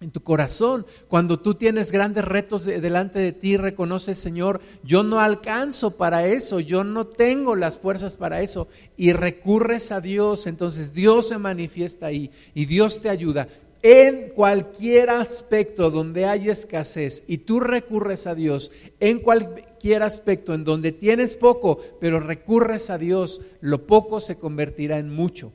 en 0.00 0.10
tu 0.10 0.22
corazón. 0.22 0.86
Cuando 1.08 1.38
tú 1.38 1.54
tienes 1.54 1.92
grandes 1.92 2.24
retos 2.24 2.64
delante 2.64 3.18
de 3.18 3.32
ti, 3.32 3.56
reconoce, 3.56 4.14
Señor, 4.14 4.60
yo 4.82 5.02
no 5.02 5.20
alcanzo 5.20 5.96
para 5.96 6.26
eso, 6.26 6.60
yo 6.60 6.84
no 6.84 7.06
tengo 7.06 7.54
las 7.54 7.78
fuerzas 7.78 8.16
para 8.16 8.40
eso, 8.40 8.68
y 8.96 9.12
recurres 9.12 9.92
a 9.92 10.00
Dios, 10.00 10.46
entonces 10.46 10.94
Dios 10.94 11.28
se 11.28 11.38
manifiesta 11.38 12.06
ahí 12.06 12.30
y 12.54 12.64
Dios 12.64 13.00
te 13.00 13.10
ayuda. 13.10 13.48
En 13.82 14.30
cualquier 14.30 15.08
aspecto 15.10 15.90
donde 15.90 16.26
hay 16.26 16.50
escasez 16.50 17.24
y 17.26 17.38
tú 17.38 17.60
recurres 17.60 18.26
a 18.26 18.34
Dios, 18.34 18.70
en 19.00 19.20
cualquier 19.20 20.02
aspecto 20.02 20.52
en 20.52 20.64
donde 20.64 20.92
tienes 20.92 21.34
poco, 21.34 21.80
pero 21.98 22.20
recurres 22.20 22.90
a 22.90 22.98
Dios, 22.98 23.40
lo 23.60 23.86
poco 23.86 24.20
se 24.20 24.36
convertirá 24.36 24.98
en 24.98 25.10
mucho. 25.10 25.52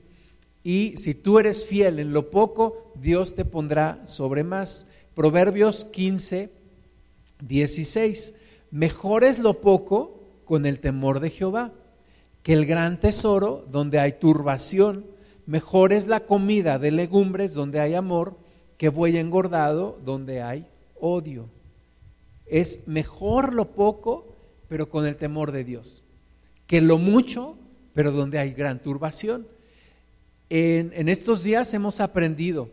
Y 0.63 0.97
si 0.97 1.13
tú 1.13 1.37
eres 1.37 1.67
fiel 1.67 1.99
en 1.99 2.13
lo 2.13 2.31
poco, 2.31 2.91
Dios 2.95 3.35
te 3.35 3.45
pondrá 3.45 4.01
sobre 4.07 4.43
más. 4.43 4.87
Proverbios 5.13 5.85
15, 5.85 6.49
16. 7.41 8.33
Mejor 8.71 9.23
es 9.23 9.37
lo 9.37 9.61
poco 9.61 10.19
con 10.45 10.65
el 10.65 10.79
temor 10.79 11.19
de 11.19 11.29
Jehová 11.29 11.71
que 12.45 12.53
el 12.53 12.67
gran 12.67 12.99
tesoro 12.99 13.65
donde 13.71 13.99
hay 13.99 14.13
turbación. 14.13 15.05
Mejor 15.45 15.93
es 15.93 16.07
la 16.07 16.21
comida 16.21 16.79
de 16.79 16.91
legumbres 16.91 17.53
donde 17.53 17.79
hay 17.79 17.93
amor 17.93 18.37
que 18.77 18.89
buey 18.89 19.17
engordado 19.17 19.99
donde 20.03 20.41
hay 20.41 20.67
odio. 20.99 21.49
Es 22.45 22.87
mejor 22.87 23.53
lo 23.53 23.71
poco, 23.71 24.35
pero 24.67 24.89
con 24.89 25.05
el 25.05 25.17
temor 25.17 25.51
de 25.51 25.63
Dios, 25.63 26.03
que 26.67 26.81
lo 26.81 26.97
mucho, 26.97 27.57
pero 27.93 28.11
donde 28.11 28.39
hay 28.39 28.51
gran 28.51 28.81
turbación 28.81 29.47
en, 30.49 31.09
estos 31.09 31.43
días 31.43 31.73
hemos 31.73 31.99
aprendido 31.99 32.69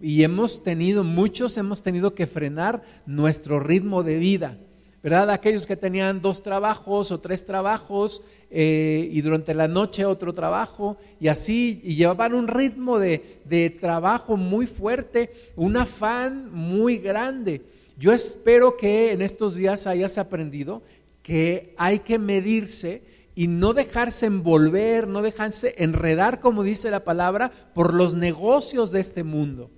y 0.00 0.22
hemos 0.22 0.62
tenido, 0.62 1.04
muchos 1.04 1.56
hemos 1.56 1.82
tenido 1.82 2.14
que 2.14 2.26
frenar 2.26 2.82
nuestro 3.06 3.60
ritmo 3.60 4.02
de 4.02 4.18
vida. 4.18 4.58
¿Verdad? 5.02 5.30
Aquellos 5.30 5.66
que 5.66 5.76
tenían 5.76 6.20
dos 6.20 6.42
trabajos 6.42 7.12
o 7.12 7.20
tres 7.20 7.44
trabajos 7.44 8.22
eh, 8.50 9.08
y 9.10 9.20
durante 9.20 9.54
la 9.54 9.68
noche 9.68 10.04
otro 10.04 10.32
trabajo 10.32 10.98
y 11.20 11.28
así, 11.28 11.80
y 11.84 11.94
llevaban 11.94 12.34
un 12.34 12.48
ritmo 12.48 12.98
de, 12.98 13.40
de, 13.44 13.70
trabajo 13.70 14.36
muy 14.36 14.66
fuerte, 14.66 15.30
un 15.56 15.76
afán 15.76 16.50
muy 16.52 16.98
grande. 16.98 17.62
Yo 17.96 18.12
espero 18.12 18.76
que 18.76 19.12
en 19.12 19.22
estos 19.22 19.56
días 19.56 19.86
hayas 19.86 20.18
aprendido 20.18 20.82
que 21.22 21.74
hay 21.76 22.00
que 22.00 22.18
medirse 22.18 23.02
y 23.34 23.46
no 23.46 23.72
dejarse 23.72 24.26
envolver, 24.26 25.06
no 25.06 25.22
dejarse 25.22 25.74
enredar, 25.78 26.40
como 26.40 26.64
dice 26.64 26.90
la 26.90 27.04
palabra, 27.04 27.52
por 27.74 27.94
los 27.94 28.14
negocios 28.14 28.90
de 28.90 29.00
este 29.00 29.22
mundo. 29.22 29.70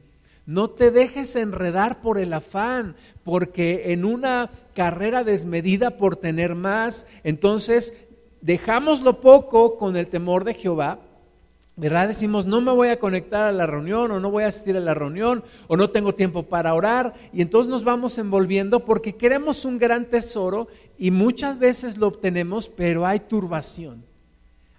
No 0.51 0.69
te 0.69 0.91
dejes 0.91 1.37
enredar 1.37 2.01
por 2.01 2.19
el 2.19 2.33
afán, 2.33 2.97
porque 3.23 3.93
en 3.93 4.05
una 4.05 4.51
carrera 4.75 5.23
desmedida 5.23 5.97
por 5.97 6.17
tener 6.17 6.57
más, 6.57 7.07
entonces 7.23 7.95
dejamos 8.41 9.01
lo 9.01 9.21
poco 9.21 9.79
con 9.79 9.97
el 9.97 10.09
temor 10.09 10.43
de 10.43 10.55
Jehová 10.55 10.99
¿verdad? 11.77 12.09
Decimos, 12.09 12.47
no 12.47 12.61
me 12.61 12.73
voy 12.73 12.89
a 12.89 12.99
conectar 12.99 13.45
a 13.45 13.53
la 13.53 13.67
reunión 13.67 14.11
o 14.11 14.21
no 14.21 14.31
voy 14.31 14.43
a 14.45 14.49
asistir 14.49 14.77
a 14.77 14.81
la 14.81 14.93
reunión 14.93 15.43
o 15.67 15.79
no 15.79 15.89
tengo 15.89 16.15
tiempo 16.15 16.43
para 16.43 16.75
orar 16.75 17.15
y 17.33 17.41
entonces 17.41 17.71
nos 17.71 17.85
vamos 17.85 18.19
envolviendo 18.19 18.85
porque 18.85 19.15
queremos 19.15 19.65
un 19.65 19.79
gran 19.79 20.05
tesoro 20.05 20.69
y 20.99 21.11
muchas 21.11 21.59
veces 21.59 21.97
lo 21.97 22.09
obtenemos, 22.09 22.69
pero 22.69 23.07
hay 23.07 23.21
turbación. 23.21 24.05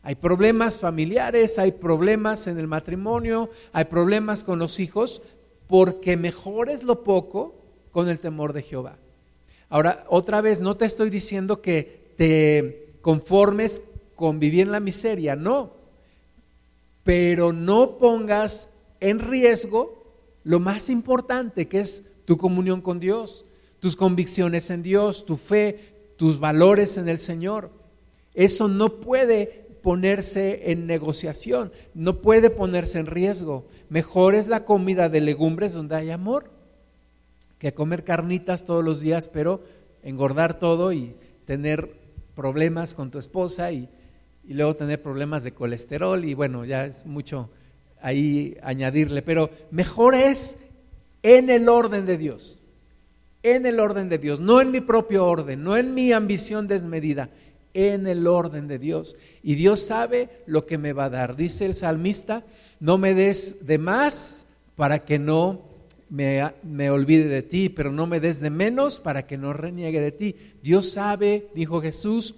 Hay 0.04 0.16
problemas 0.16 0.80
familiares, 0.80 1.60
hay 1.60 1.72
problemas 1.74 2.48
en 2.48 2.58
el 2.58 2.68
matrimonio, 2.68 3.50
hay 3.72 3.86
problemas 3.86 4.44
con 4.44 4.58
los 4.58 4.80
hijos, 4.80 5.22
porque 5.72 6.16
mejor 6.18 6.70
es 6.70 6.84
lo 6.84 7.04
poco 7.04 7.56
con 7.92 8.10
el 8.10 8.20
temor 8.20 8.54
de 8.54 8.62
Jehová. 8.62 8.98
Ahora, 9.70 10.06
otra 10.10 10.42
vez, 10.42 10.62
no 10.62 10.78
te 10.78 10.86
estoy 10.86 11.10
diciendo 11.10 11.64
que 11.64 12.14
te 12.16 12.90
conformes 13.02 13.82
con 14.16 14.38
vivir 14.38 14.62
en 14.68 14.72
la 14.72 14.80
miseria, 14.80 15.36
no 15.36 15.82
pero 17.04 17.52
no 17.54 17.98
pongas 17.98 18.70
en 19.00 19.20
riesgo 19.20 20.04
lo 20.44 20.60
más 20.60 20.90
importante 20.90 21.68
que 21.68 21.80
es 21.80 22.04
tu 22.26 22.38
comunión 22.38 22.82
con 22.82 23.00
Dios, 23.00 23.46
tus 23.80 23.96
convicciones 23.96 24.70
en 24.70 24.84
Dios, 24.84 25.26
tu 25.26 25.38
fe, 25.38 26.14
tus 26.18 26.40
valores 26.40 26.98
en 26.98 27.10
el 27.10 27.18
Señor. 27.18 27.72
Eso 28.34 28.68
no 28.68 29.02
puede 29.02 29.61
ponerse 29.82 30.72
en 30.72 30.88
negociación, 30.88 31.72
no 31.94 32.22
puede 32.22 32.50
ponerse 32.50 33.00
en 33.00 33.08
riesgo. 33.08 33.66
Mejor 33.90 34.36
es 34.36 34.48
la 34.48 34.66
comida 34.66 35.10
de 35.10 35.22
legumbres 35.22 35.74
donde 35.74 35.96
hay 35.96 36.10
amor 36.12 36.52
que 37.60 37.74
comer 37.74 38.04
carnitas 38.04 38.64
todos 38.64 38.84
los 38.84 39.02
días, 39.02 39.30
pero 39.30 39.62
engordar 40.04 40.58
todo 40.58 40.94
y 40.94 41.16
tener 41.46 41.94
problemas 42.36 42.94
con 42.94 43.12
tu 43.12 43.20
esposa 43.20 43.72
y 43.72 43.90
luego 44.48 44.76
tener 44.76 45.02
problemas 45.02 45.44
de 45.44 45.54
colesterol 45.54 46.26
y 46.26 46.34
bueno, 46.34 46.66
ya 46.66 46.86
es 46.86 47.06
mucho 47.06 47.50
ahí 48.02 48.58
añadirle, 48.64 49.22
pero 49.22 49.50
mejor 49.70 50.16
es 50.16 50.58
en 51.24 51.50
el 51.50 51.70
orden 51.70 52.06
de 52.06 52.18
Dios, 52.18 52.60
en 53.44 53.66
el 53.66 53.80
orden 53.80 54.10
de 54.10 54.18
Dios, 54.18 54.40
no 54.40 54.62
en 54.62 54.72
mi 54.72 54.82
propio 54.82 55.26
orden, 55.26 55.64
no 55.64 55.78
en 55.78 55.94
mi 55.94 56.12
ambición 56.12 56.68
desmedida, 56.68 57.30
en 57.74 58.08
el 58.08 58.28
orden 58.28 58.68
de 58.68 58.80
Dios. 58.80 59.18
Y 59.44 59.56
Dios 59.56 59.80
sabe 59.80 60.30
lo 60.46 60.66
que 60.66 60.78
me 60.78 60.94
va 60.94 61.06
a 61.06 61.10
dar. 61.10 61.36
Dice 61.36 61.66
el 61.66 61.76
salmista, 61.76 62.44
no 62.80 62.98
me 62.98 63.14
des 63.14 63.66
de 63.66 63.78
más 63.78 64.48
para 64.76 65.06
que 65.06 65.20
no 65.20 65.62
me, 66.10 66.52
me, 66.64 66.90
olvide 66.90 67.28
de 67.28 67.42
ti, 67.42 67.70
pero 67.70 67.92
no 67.92 68.08
me 68.08 68.20
des 68.20 68.42
de 68.42 68.50
menos 68.50 69.00
para 69.00 69.26
que 69.26 69.38
no 69.38 69.54
reniegue 69.54 70.02
de 70.02 70.12
ti. 70.12 70.36
Dios 70.62 70.92
sabe, 70.92 71.48
dijo 71.56 71.82
Jesús, 71.82 72.36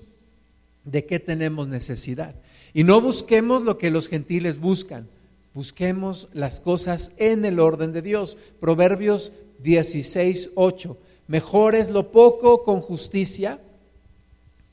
de 0.85 1.05
qué 1.05 1.19
tenemos 1.19 1.67
necesidad. 1.67 2.35
Y 2.73 2.83
no 2.83 3.01
busquemos 3.01 3.63
lo 3.63 3.77
que 3.77 3.91
los 3.91 4.07
gentiles 4.07 4.59
buscan, 4.59 5.07
busquemos 5.53 6.27
las 6.33 6.59
cosas 6.59 7.13
en 7.17 7.45
el 7.45 7.59
orden 7.59 7.93
de 7.93 8.01
Dios. 8.01 8.37
Proverbios 8.59 9.31
16, 9.63 10.51
8. 10.55 10.97
Mejor 11.27 11.75
es 11.75 11.89
lo 11.89 12.11
poco 12.11 12.63
con 12.63 12.81
justicia 12.81 13.59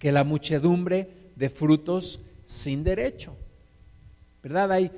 que 0.00 0.10
la 0.10 0.24
muchedumbre 0.24 1.08
de 1.36 1.48
frutos 1.48 2.20
sin 2.44 2.82
derecho. 2.82 3.36
¿Verdad? 4.42 4.72
Hay 4.72 4.90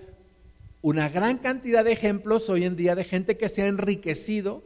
una 0.80 1.10
gran 1.10 1.38
cantidad 1.38 1.84
de 1.84 1.92
ejemplos 1.92 2.48
hoy 2.48 2.64
en 2.64 2.76
día 2.76 2.94
de 2.94 3.04
gente 3.04 3.36
que 3.36 3.50
se 3.50 3.62
ha 3.62 3.66
enriquecido, 3.66 4.62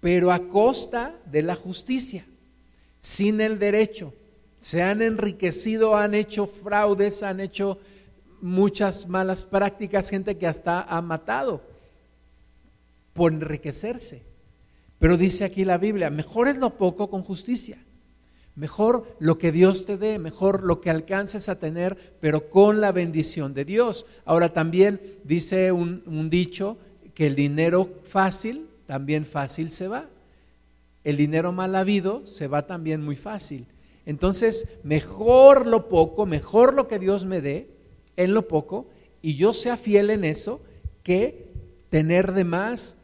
pero 0.00 0.32
a 0.32 0.48
costa 0.48 1.14
de 1.26 1.42
la 1.42 1.54
justicia, 1.54 2.24
sin 2.98 3.40
el 3.40 3.58
derecho 3.58 4.12
se 4.58 4.82
han 4.82 5.02
enriquecido, 5.02 5.94
han 5.94 6.14
hecho 6.14 6.46
fraudes, 6.46 7.22
han 7.22 7.40
hecho 7.40 7.78
muchas 8.40 9.08
malas 9.08 9.44
prácticas, 9.44 10.10
gente 10.10 10.36
que 10.36 10.46
hasta 10.46 10.82
ha 10.82 11.00
matado 11.02 11.62
por 13.12 13.32
enriquecerse. 13.32 14.22
Pero 14.98 15.16
dice 15.16 15.44
aquí 15.44 15.64
la 15.64 15.78
Biblia, 15.78 16.10
mejor 16.10 16.48
es 16.48 16.56
lo 16.56 16.76
poco 16.76 17.08
con 17.08 17.22
justicia, 17.22 17.78
mejor 18.54 19.16
lo 19.18 19.38
que 19.38 19.52
Dios 19.52 19.86
te 19.86 19.96
dé, 19.96 20.18
mejor 20.18 20.62
lo 20.62 20.80
que 20.80 20.90
alcances 20.90 21.48
a 21.48 21.58
tener, 21.58 22.16
pero 22.20 22.50
con 22.50 22.80
la 22.80 22.92
bendición 22.92 23.54
de 23.54 23.64
Dios. 23.64 24.06
Ahora 24.24 24.52
también 24.52 25.00
dice 25.24 25.72
un, 25.72 26.30
dicho 26.30 26.78
que 27.14 27.26
el 27.26 27.34
dinero 27.34 27.88
fácil 28.04 28.66
también 28.86 29.24
fácil 29.24 29.70
se 29.70 29.88
va. 29.88 30.08
El 31.04 31.16
dinero 31.16 31.52
mal 31.52 31.74
habido 31.76 32.26
se 32.26 32.48
va 32.48 32.66
también 32.66 33.02
muy 33.02 33.16
fácil. 33.16 33.66
Entonces, 34.04 34.68
mejor 34.82 35.66
lo 35.66 35.88
poco, 35.88 36.26
mejor 36.26 36.74
lo 36.74 36.88
que 36.88 36.98
Dios 36.98 37.26
me 37.26 37.40
dé 37.40 37.70
en 38.16 38.34
lo 38.34 38.48
poco 38.48 38.88
y 39.22 39.36
yo 39.36 39.54
sea 39.54 39.76
fiel 39.76 40.10
en 40.10 40.24
eso 40.24 40.60
que 41.02 41.48
tener 41.88 42.32
de 42.32 42.44
más 42.44 42.96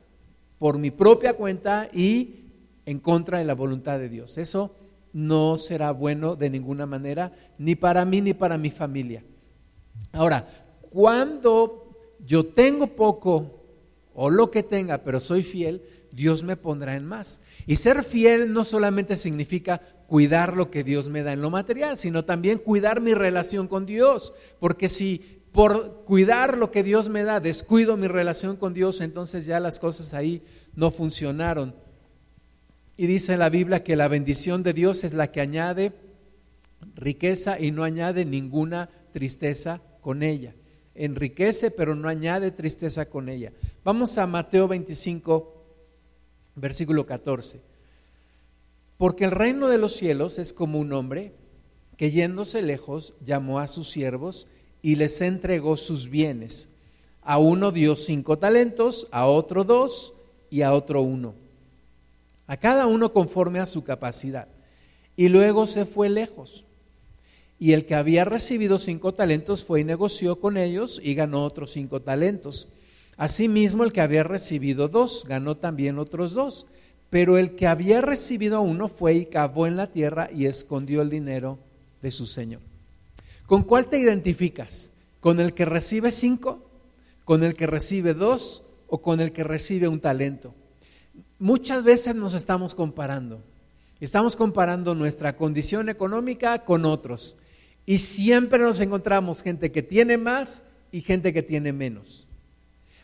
por 0.58 0.78
mi 0.78 0.90
propia 0.90 1.34
cuenta 1.34 1.88
y 1.92 2.46
en 2.86 3.00
contra 3.00 3.38
de 3.38 3.44
la 3.44 3.54
voluntad 3.54 3.98
de 3.98 4.08
Dios. 4.08 4.38
Eso 4.38 4.74
no 5.16 5.56
será 5.56 5.92
bueno 5.92 6.36
de 6.36 6.50
ninguna 6.50 6.84
manera, 6.84 7.32
ni 7.56 7.74
para 7.74 8.04
mí 8.04 8.20
ni 8.20 8.34
para 8.34 8.58
mi 8.58 8.68
familia. 8.68 9.24
Ahora, 10.12 10.46
cuando 10.90 11.88
yo 12.22 12.44
tengo 12.44 12.88
poco 12.88 13.64
o 14.12 14.28
lo 14.28 14.50
que 14.50 14.62
tenga, 14.62 14.98
pero 14.98 15.18
soy 15.18 15.42
fiel, 15.42 15.82
Dios 16.12 16.42
me 16.42 16.58
pondrá 16.58 16.96
en 16.96 17.06
más. 17.06 17.40
Y 17.66 17.76
ser 17.76 18.04
fiel 18.04 18.52
no 18.52 18.62
solamente 18.62 19.16
significa 19.16 19.80
cuidar 20.06 20.54
lo 20.54 20.70
que 20.70 20.84
Dios 20.84 21.08
me 21.08 21.22
da 21.22 21.32
en 21.32 21.40
lo 21.40 21.48
material, 21.48 21.96
sino 21.96 22.26
también 22.26 22.58
cuidar 22.58 23.00
mi 23.00 23.14
relación 23.14 23.68
con 23.68 23.86
Dios. 23.86 24.34
Porque 24.60 24.90
si 24.90 25.40
por 25.50 26.04
cuidar 26.04 26.58
lo 26.58 26.70
que 26.70 26.82
Dios 26.82 27.08
me 27.08 27.24
da 27.24 27.40
descuido 27.40 27.96
mi 27.96 28.06
relación 28.06 28.58
con 28.58 28.74
Dios, 28.74 29.00
entonces 29.00 29.46
ya 29.46 29.60
las 29.60 29.80
cosas 29.80 30.12
ahí 30.12 30.42
no 30.74 30.90
funcionaron. 30.90 31.85
Y 32.96 33.06
dice 33.06 33.36
la 33.36 33.50
Biblia 33.50 33.84
que 33.84 33.96
la 33.96 34.08
bendición 34.08 34.62
de 34.62 34.72
Dios 34.72 35.04
es 35.04 35.12
la 35.12 35.30
que 35.30 35.40
añade 35.40 35.92
riqueza 36.94 37.60
y 37.60 37.70
no 37.70 37.84
añade 37.84 38.24
ninguna 38.24 38.88
tristeza 39.12 39.82
con 40.00 40.22
ella. 40.22 40.54
Enriquece, 40.94 41.70
pero 41.70 41.94
no 41.94 42.08
añade 42.08 42.50
tristeza 42.50 43.06
con 43.06 43.28
ella. 43.28 43.52
Vamos 43.84 44.16
a 44.16 44.26
Mateo 44.26 44.66
25, 44.66 45.64
versículo 46.54 47.04
14. 47.04 47.60
Porque 48.96 49.24
el 49.24 49.30
reino 49.30 49.68
de 49.68 49.76
los 49.76 49.94
cielos 49.94 50.38
es 50.38 50.54
como 50.54 50.78
un 50.78 50.92
hombre 50.94 51.34
que 51.98 52.10
yéndose 52.10 52.62
lejos 52.62 53.14
llamó 53.24 53.60
a 53.60 53.68
sus 53.68 53.90
siervos 53.90 54.48
y 54.80 54.96
les 54.96 55.20
entregó 55.20 55.76
sus 55.76 56.08
bienes. 56.08 56.76
A 57.22 57.38
uno 57.38 57.72
dio 57.72 57.94
cinco 57.94 58.38
talentos, 58.38 59.08
a 59.10 59.26
otro 59.26 59.64
dos 59.64 60.14
y 60.48 60.62
a 60.62 60.72
otro 60.72 61.02
uno. 61.02 61.34
A 62.46 62.56
cada 62.56 62.86
uno 62.86 63.12
conforme 63.12 63.58
a 63.58 63.66
su 63.66 63.84
capacidad. 63.84 64.48
Y 65.16 65.28
luego 65.28 65.66
se 65.66 65.84
fue 65.84 66.08
lejos. 66.08 66.64
Y 67.58 67.72
el 67.72 67.86
que 67.86 67.94
había 67.94 68.24
recibido 68.24 68.78
cinco 68.78 69.14
talentos 69.14 69.64
fue 69.64 69.80
y 69.80 69.84
negoció 69.84 70.40
con 70.40 70.56
ellos 70.56 71.00
y 71.02 71.14
ganó 71.14 71.44
otros 71.44 71.70
cinco 71.72 72.02
talentos. 72.02 72.68
Asimismo, 73.16 73.82
el 73.82 73.92
que 73.92 74.02
había 74.02 74.22
recibido 74.22 74.88
dos 74.88 75.24
ganó 75.26 75.56
también 75.56 75.98
otros 75.98 76.34
dos. 76.34 76.66
Pero 77.08 77.38
el 77.38 77.54
que 77.54 77.66
había 77.66 78.00
recibido 78.00 78.60
uno 78.60 78.88
fue 78.88 79.14
y 79.14 79.26
cavó 79.26 79.66
en 79.66 79.76
la 79.76 79.90
tierra 79.90 80.28
y 80.32 80.46
escondió 80.46 81.02
el 81.02 81.10
dinero 81.10 81.58
de 82.02 82.10
su 82.10 82.26
señor. 82.26 82.60
¿Con 83.46 83.62
cuál 83.62 83.86
te 83.86 83.98
identificas? 83.98 84.92
¿Con 85.20 85.40
el 85.40 85.54
que 85.54 85.64
recibe 85.64 86.10
cinco? 86.10 86.62
¿Con 87.24 87.42
el 87.42 87.54
que 87.54 87.66
recibe 87.66 88.12
dos? 88.12 88.64
¿O 88.88 89.00
con 89.02 89.20
el 89.20 89.32
que 89.32 89.44
recibe 89.44 89.88
un 89.88 90.00
talento? 90.00 90.54
Muchas 91.38 91.84
veces 91.84 92.14
nos 92.14 92.34
estamos 92.34 92.74
comparando. 92.74 93.42
Estamos 94.00 94.36
comparando 94.36 94.94
nuestra 94.94 95.36
condición 95.36 95.88
económica 95.88 96.64
con 96.64 96.84
otros. 96.84 97.36
Y 97.84 97.98
siempre 97.98 98.58
nos 98.58 98.80
encontramos 98.80 99.42
gente 99.42 99.70
que 99.70 99.82
tiene 99.82 100.18
más 100.18 100.64
y 100.90 101.02
gente 101.02 101.32
que 101.32 101.42
tiene 101.42 101.72
menos. 101.72 102.25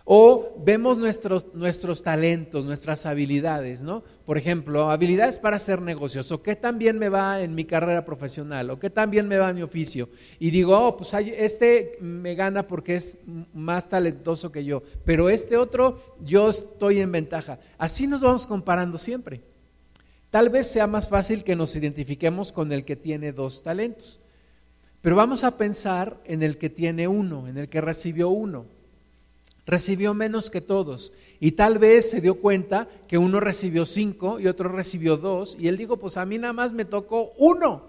O 0.04 0.56
vemos 0.64 0.98
nuestros, 0.98 1.46
nuestros 1.54 2.02
talentos, 2.02 2.64
nuestras 2.64 3.06
habilidades, 3.06 3.84
¿no? 3.84 4.02
Por 4.26 4.36
ejemplo, 4.36 4.90
habilidades 4.90 5.38
para 5.38 5.56
hacer 5.56 5.80
negocios, 5.80 6.32
o 6.32 6.42
qué 6.42 6.56
tan 6.56 6.78
bien 6.78 6.98
me 6.98 7.08
va 7.08 7.40
en 7.40 7.54
mi 7.54 7.64
carrera 7.64 8.04
profesional, 8.04 8.70
o 8.70 8.80
qué 8.80 8.90
tan 8.90 9.10
bien 9.10 9.28
me 9.28 9.38
va 9.38 9.50
en 9.50 9.56
mi 9.56 9.62
oficio. 9.62 10.08
Y 10.40 10.50
digo, 10.50 10.76
oh, 10.76 10.96
pues 10.96 11.14
este 11.14 11.98
me 12.00 12.34
gana 12.34 12.66
porque 12.66 12.96
es 12.96 13.18
más 13.54 13.88
talentoso 13.88 14.50
que 14.50 14.64
yo, 14.64 14.82
pero 15.04 15.28
este 15.30 15.56
otro 15.56 16.16
yo 16.20 16.50
estoy 16.50 17.00
en 17.00 17.12
ventaja. 17.12 17.60
Así 17.78 18.08
nos 18.08 18.22
vamos 18.22 18.48
comparando 18.48 18.98
siempre. 18.98 19.40
Tal 20.30 20.48
vez 20.48 20.66
sea 20.66 20.88
más 20.88 21.08
fácil 21.08 21.44
que 21.44 21.54
nos 21.54 21.76
identifiquemos 21.76 22.50
con 22.50 22.72
el 22.72 22.84
que 22.84 22.96
tiene 22.96 23.32
dos 23.32 23.62
talentos, 23.62 24.18
pero 25.00 25.14
vamos 25.14 25.44
a 25.44 25.56
pensar 25.56 26.20
en 26.24 26.42
el 26.42 26.58
que 26.58 26.70
tiene 26.70 27.06
uno, 27.06 27.46
en 27.46 27.56
el 27.56 27.68
que 27.68 27.80
recibió 27.80 28.30
uno 28.30 28.81
recibió 29.66 30.14
menos 30.14 30.50
que 30.50 30.60
todos. 30.60 31.12
Y 31.40 31.52
tal 31.52 31.78
vez 31.78 32.10
se 32.10 32.20
dio 32.20 32.36
cuenta 32.36 32.88
que 33.08 33.18
uno 33.18 33.40
recibió 33.40 33.84
cinco 33.86 34.38
y 34.38 34.46
otro 34.46 34.68
recibió 34.68 35.16
dos. 35.16 35.56
Y 35.58 35.68
él 35.68 35.76
dijo, 35.76 35.96
pues 35.96 36.16
a 36.16 36.26
mí 36.26 36.38
nada 36.38 36.52
más 36.52 36.72
me 36.72 36.84
tocó 36.84 37.32
uno, 37.36 37.84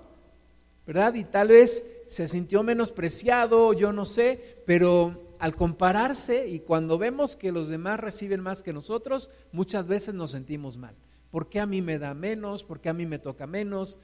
¿verdad? 0.85 1.13
Y 1.15 1.23
tal 1.23 1.49
vez 1.49 1.85
se 2.05 2.27
sintió 2.27 2.63
menospreciado, 2.63 3.73
yo 3.73 3.93
no 3.93 4.05
sé, 4.05 4.57
pero 4.65 5.33
al 5.39 5.55
compararse 5.55 6.47
y 6.47 6.59
cuando 6.59 6.97
vemos 6.97 7.35
que 7.35 7.51
los 7.51 7.69
demás 7.69 7.99
reciben 7.99 8.41
más 8.41 8.63
que 8.63 8.73
nosotros, 8.73 9.29
muchas 9.51 9.87
veces 9.87 10.13
nos 10.13 10.31
sentimos 10.31 10.77
mal. 10.77 10.95
¿Por 11.31 11.49
qué 11.49 11.59
a 11.59 11.65
mí 11.65 11.81
me 11.81 11.99
da 11.99 12.13
menos? 12.13 12.63
¿Por 12.63 12.79
qué 12.79 12.89
a 12.89 12.93
mí 12.93 13.05
me 13.05 13.19
toca 13.19 13.47
menos? 13.47 13.99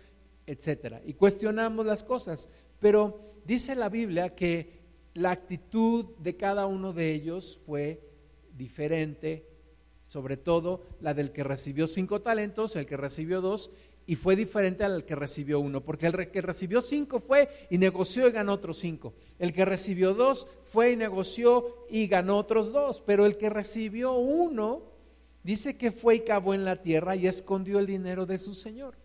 Etcétera. 0.48 1.02
Y 1.06 1.14
cuestionamos 1.14 1.86
las 1.86 2.04
cosas. 2.04 2.50
Pero 2.80 3.20
dice 3.46 3.76
la 3.76 3.90
Biblia 3.90 4.36
que 4.36 4.79
la 5.20 5.32
actitud 5.32 6.06
de 6.20 6.38
cada 6.38 6.66
uno 6.66 6.94
de 6.94 7.14
ellos 7.14 7.60
fue 7.66 8.02
diferente, 8.56 9.46
sobre 10.08 10.38
todo 10.38 10.82
la 11.02 11.14
del 11.14 11.34
que 11.34 11.44
recibió 11.44 11.88
cinco 11.88 12.22
talentos, 12.22 12.78
el 12.78 12.86
que 12.86 12.96
recibió 12.96 13.42
dos, 13.42 13.70
y 14.08 14.16
fue 14.16 14.38
diferente 14.38 14.86
al 14.86 15.04
que 15.04 15.16
recibió 15.16 15.60
uno, 15.60 15.82
porque 15.82 16.08
el 16.08 16.32
que 16.32 16.42
recibió 16.42 16.82
cinco 16.82 17.20
fue 17.20 17.50
y 17.70 17.78
negoció 17.78 18.30
y 18.30 18.32
ganó 18.32 18.54
otros 18.54 18.78
cinco. 18.78 19.14
El 19.38 19.52
que 19.52 19.66
recibió 19.66 20.14
dos 20.14 20.48
fue 20.64 20.92
y 20.92 20.96
negoció 20.96 21.86
y 21.90 22.08
ganó 22.08 22.38
otros 22.38 22.72
dos, 22.72 23.04
pero 23.06 23.26
el 23.26 23.36
que 23.36 23.50
recibió 23.50 24.14
uno 24.14 24.84
dice 25.44 25.78
que 25.78 25.92
fue 25.92 26.16
y 26.16 26.20
cavó 26.22 26.54
en 26.54 26.64
la 26.64 26.82
tierra 26.82 27.18
y 27.18 27.28
escondió 27.28 27.78
el 27.78 27.88
dinero 27.88 28.26
de 28.26 28.38
su 28.38 28.54
señor. 28.54 28.96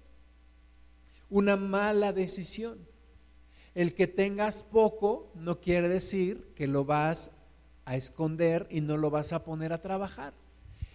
Una 1.29 1.57
mala 1.57 2.13
decisión. 2.13 2.94
El 3.75 3.95
que 3.95 4.07
tengas 4.07 4.63
poco 4.63 5.33
no 5.35 5.61
quiere 5.61 5.89
decir 5.89 6.53
que 6.55 6.67
lo 6.67 6.85
vas 6.85 7.33
a 7.85 7.97
esconder 7.97 8.67
y 8.71 8.81
no 8.81 8.97
lo 8.97 9.11
vas 9.11 9.33
a 9.33 9.45
poner 9.45 9.73
a 9.73 9.83
trabajar. 9.83 10.33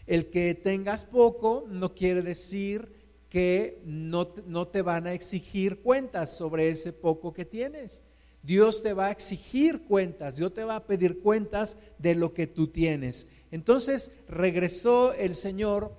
El 0.08 0.30
que 0.30 0.56
tengas 0.56 1.06
poco 1.06 1.66
no 1.70 1.94
quiere 1.94 2.22
decir 2.22 3.00
que 3.30 3.82
no, 3.86 4.34
no, 4.48 4.68
te 4.68 4.82
van 4.82 5.06
a 5.08 5.14
exigir 5.14 5.82
cuentas 5.82 6.36
sobre 6.36 6.70
ese 6.70 6.94
poco 6.94 7.34
que 7.34 7.46
tienes. 7.46 8.04
Dios 8.42 8.82
te 8.82 8.94
va 8.94 9.08
a 9.08 9.12
exigir 9.12 9.84
cuentas, 9.84 10.38
Dios 10.38 10.54
te 10.54 10.64
va 10.64 10.78
a 10.78 10.88
pedir 10.88 11.20
cuentas 11.20 11.78
de 12.00 12.16
lo 12.16 12.34
que 12.34 12.48
tú 12.48 12.70
tienes. 12.70 13.28
Entonces 13.52 14.12
regresó 14.28 15.14
el 15.14 15.36
Señor 15.36 15.94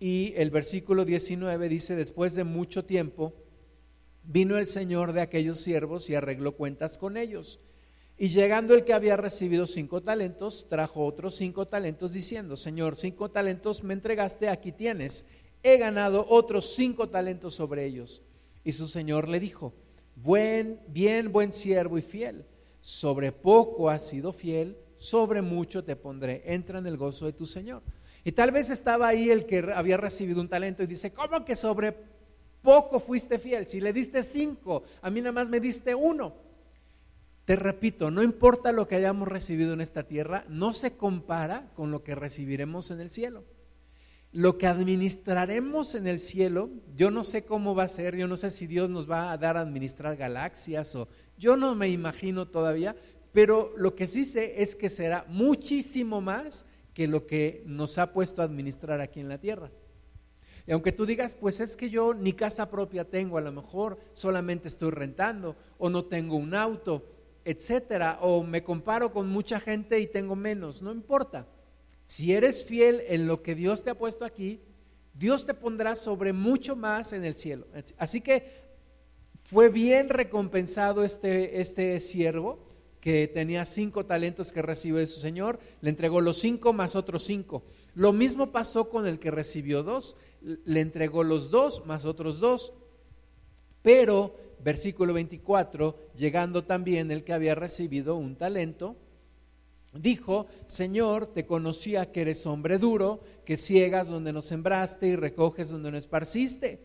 y 0.00 0.34
el 0.36 0.50
versículo 0.50 1.04
19 1.04 1.68
dice, 1.68 1.96
después 1.96 2.34
de 2.34 2.44
mucho 2.44 2.84
tiempo, 2.84 3.32
Vino 4.26 4.56
el 4.56 4.66
señor 4.66 5.12
de 5.12 5.20
aquellos 5.20 5.60
siervos 5.60 6.08
y 6.08 6.14
arregló 6.14 6.56
cuentas 6.56 6.98
con 6.98 7.16
ellos. 7.16 7.60
Y 8.16 8.28
llegando 8.28 8.74
el 8.74 8.84
que 8.84 8.92
había 8.92 9.16
recibido 9.16 9.66
cinco 9.66 10.02
talentos, 10.02 10.66
trajo 10.68 11.04
otros 11.04 11.34
cinco 11.34 11.66
talentos 11.66 12.12
diciendo, 12.12 12.56
Señor, 12.56 12.96
cinco 12.96 13.30
talentos 13.30 13.82
me 13.82 13.94
entregaste, 13.94 14.48
aquí 14.48 14.72
tienes. 14.72 15.26
He 15.62 15.78
ganado 15.78 16.24
otros 16.28 16.74
cinco 16.74 17.08
talentos 17.08 17.54
sobre 17.54 17.84
ellos. 17.84 18.22
Y 18.62 18.72
su 18.72 18.86
señor 18.86 19.28
le 19.28 19.40
dijo, 19.40 19.74
buen, 20.14 20.80
bien, 20.88 21.32
buen 21.32 21.52
siervo 21.52 21.98
y 21.98 22.02
fiel. 22.02 22.44
Sobre 22.80 23.32
poco 23.32 23.90
has 23.90 24.06
sido 24.06 24.32
fiel, 24.32 24.76
sobre 24.96 25.42
mucho 25.42 25.82
te 25.82 25.96
pondré. 25.96 26.42
Entra 26.46 26.78
en 26.78 26.86
el 26.86 26.96
gozo 26.96 27.26
de 27.26 27.32
tu 27.32 27.46
señor. 27.46 27.82
Y 28.24 28.32
tal 28.32 28.52
vez 28.52 28.70
estaba 28.70 29.08
ahí 29.08 29.30
el 29.30 29.44
que 29.44 29.72
había 29.74 29.96
recibido 29.96 30.40
un 30.40 30.48
talento 30.48 30.82
y 30.82 30.86
dice, 30.86 31.12
¿cómo 31.12 31.44
que 31.44 31.56
sobre 31.56 31.94
poco 32.64 32.98
fuiste 32.98 33.38
fiel. 33.38 33.68
Si 33.68 33.80
le 33.80 33.92
diste 33.92 34.24
cinco, 34.24 34.82
a 35.02 35.10
mí 35.10 35.20
nada 35.20 35.32
más 35.32 35.48
me 35.48 35.60
diste 35.60 35.94
uno. 35.94 36.34
Te 37.44 37.56
repito, 37.56 38.10
no 38.10 38.22
importa 38.22 38.72
lo 38.72 38.88
que 38.88 38.94
hayamos 38.94 39.28
recibido 39.28 39.74
en 39.74 39.82
esta 39.82 40.04
tierra, 40.04 40.46
no 40.48 40.72
se 40.72 40.96
compara 40.96 41.70
con 41.74 41.90
lo 41.90 42.02
que 42.02 42.14
recibiremos 42.14 42.90
en 42.90 43.00
el 43.00 43.10
cielo. 43.10 43.44
Lo 44.32 44.56
que 44.56 44.66
administraremos 44.66 45.94
en 45.94 46.06
el 46.06 46.18
cielo, 46.18 46.70
yo 46.94 47.10
no 47.10 47.22
sé 47.22 47.44
cómo 47.44 47.74
va 47.74 47.84
a 47.84 47.88
ser, 47.88 48.16
yo 48.16 48.26
no 48.26 48.38
sé 48.38 48.50
si 48.50 48.66
Dios 48.66 48.88
nos 48.88 49.08
va 49.08 49.30
a 49.30 49.38
dar 49.38 49.58
a 49.58 49.60
administrar 49.60 50.16
galaxias 50.16 50.96
o 50.96 51.06
yo 51.36 51.56
no 51.56 51.74
me 51.74 51.90
imagino 51.90 52.48
todavía, 52.48 52.96
pero 53.32 53.72
lo 53.76 53.94
que 53.94 54.06
sí 54.06 54.24
sé 54.24 54.62
es 54.62 54.74
que 54.74 54.88
será 54.88 55.26
muchísimo 55.28 56.20
más 56.22 56.64
que 56.94 57.06
lo 57.06 57.26
que 57.26 57.62
nos 57.66 57.98
ha 57.98 58.12
puesto 58.12 58.40
a 58.40 58.46
administrar 58.46 59.00
aquí 59.00 59.20
en 59.20 59.28
la 59.28 59.38
tierra. 59.38 59.70
Y 60.66 60.72
aunque 60.72 60.92
tú 60.92 61.04
digas, 61.06 61.34
pues 61.34 61.60
es 61.60 61.76
que 61.76 61.90
yo 61.90 62.14
ni 62.14 62.32
casa 62.32 62.70
propia 62.70 63.04
tengo, 63.04 63.36
a 63.36 63.42
lo 63.42 63.52
mejor 63.52 63.98
solamente 64.12 64.68
estoy 64.68 64.90
rentando 64.90 65.56
o 65.78 65.90
no 65.90 66.04
tengo 66.04 66.36
un 66.36 66.54
auto, 66.54 67.04
etcétera, 67.44 68.18
o 68.22 68.42
me 68.42 68.62
comparo 68.62 69.12
con 69.12 69.28
mucha 69.28 69.60
gente 69.60 70.00
y 70.00 70.06
tengo 70.06 70.36
menos, 70.36 70.80
no 70.80 70.90
importa. 70.90 71.46
Si 72.06 72.32
eres 72.32 72.64
fiel 72.64 73.02
en 73.08 73.26
lo 73.26 73.42
que 73.42 73.54
Dios 73.54 73.84
te 73.84 73.90
ha 73.90 73.98
puesto 73.98 74.24
aquí, 74.24 74.60
Dios 75.12 75.46
te 75.46 75.54
pondrá 75.54 75.94
sobre 75.94 76.32
mucho 76.32 76.76
más 76.76 77.12
en 77.12 77.24
el 77.24 77.34
cielo. 77.34 77.66
Así 77.98 78.20
que 78.20 78.64
Fue 79.44 79.68
bien 79.68 80.08
recompensado 80.08 81.04
este, 81.04 81.60
este 81.60 82.00
siervo 82.00 82.58
que 83.00 83.28
tenía 83.28 83.66
cinco 83.66 84.06
talentos 84.06 84.50
que 84.52 84.62
recibió 84.62 84.96
de 84.96 85.06
su 85.06 85.20
señor, 85.20 85.60
le 85.82 85.90
entregó 85.90 86.22
los 86.22 86.38
cinco 86.38 86.72
más 86.72 86.96
otros 86.96 87.24
cinco. 87.24 87.62
Lo 87.94 88.14
mismo 88.14 88.52
pasó 88.52 88.88
con 88.88 89.06
el 89.06 89.18
que 89.18 89.30
recibió 89.30 89.82
dos, 89.82 90.16
le 90.44 90.80
entregó 90.80 91.24
los 91.24 91.50
dos 91.50 91.84
más 91.86 92.04
otros 92.04 92.38
dos. 92.38 92.72
Pero, 93.82 94.36
versículo 94.60 95.12
24, 95.12 95.96
llegando 96.16 96.64
también 96.64 97.10
el 97.10 97.24
que 97.24 97.32
había 97.32 97.54
recibido 97.54 98.16
un 98.16 98.36
talento, 98.36 98.96
dijo, 99.92 100.46
Señor, 100.66 101.26
te 101.26 101.46
conocía 101.46 102.10
que 102.10 102.22
eres 102.22 102.46
hombre 102.46 102.78
duro, 102.78 103.20
que 103.44 103.56
ciegas 103.56 104.08
donde 104.08 104.32
no 104.32 104.42
sembraste 104.42 105.08
y 105.08 105.16
recoges 105.16 105.70
donde 105.70 105.90
no 105.90 105.98
esparciste, 105.98 106.80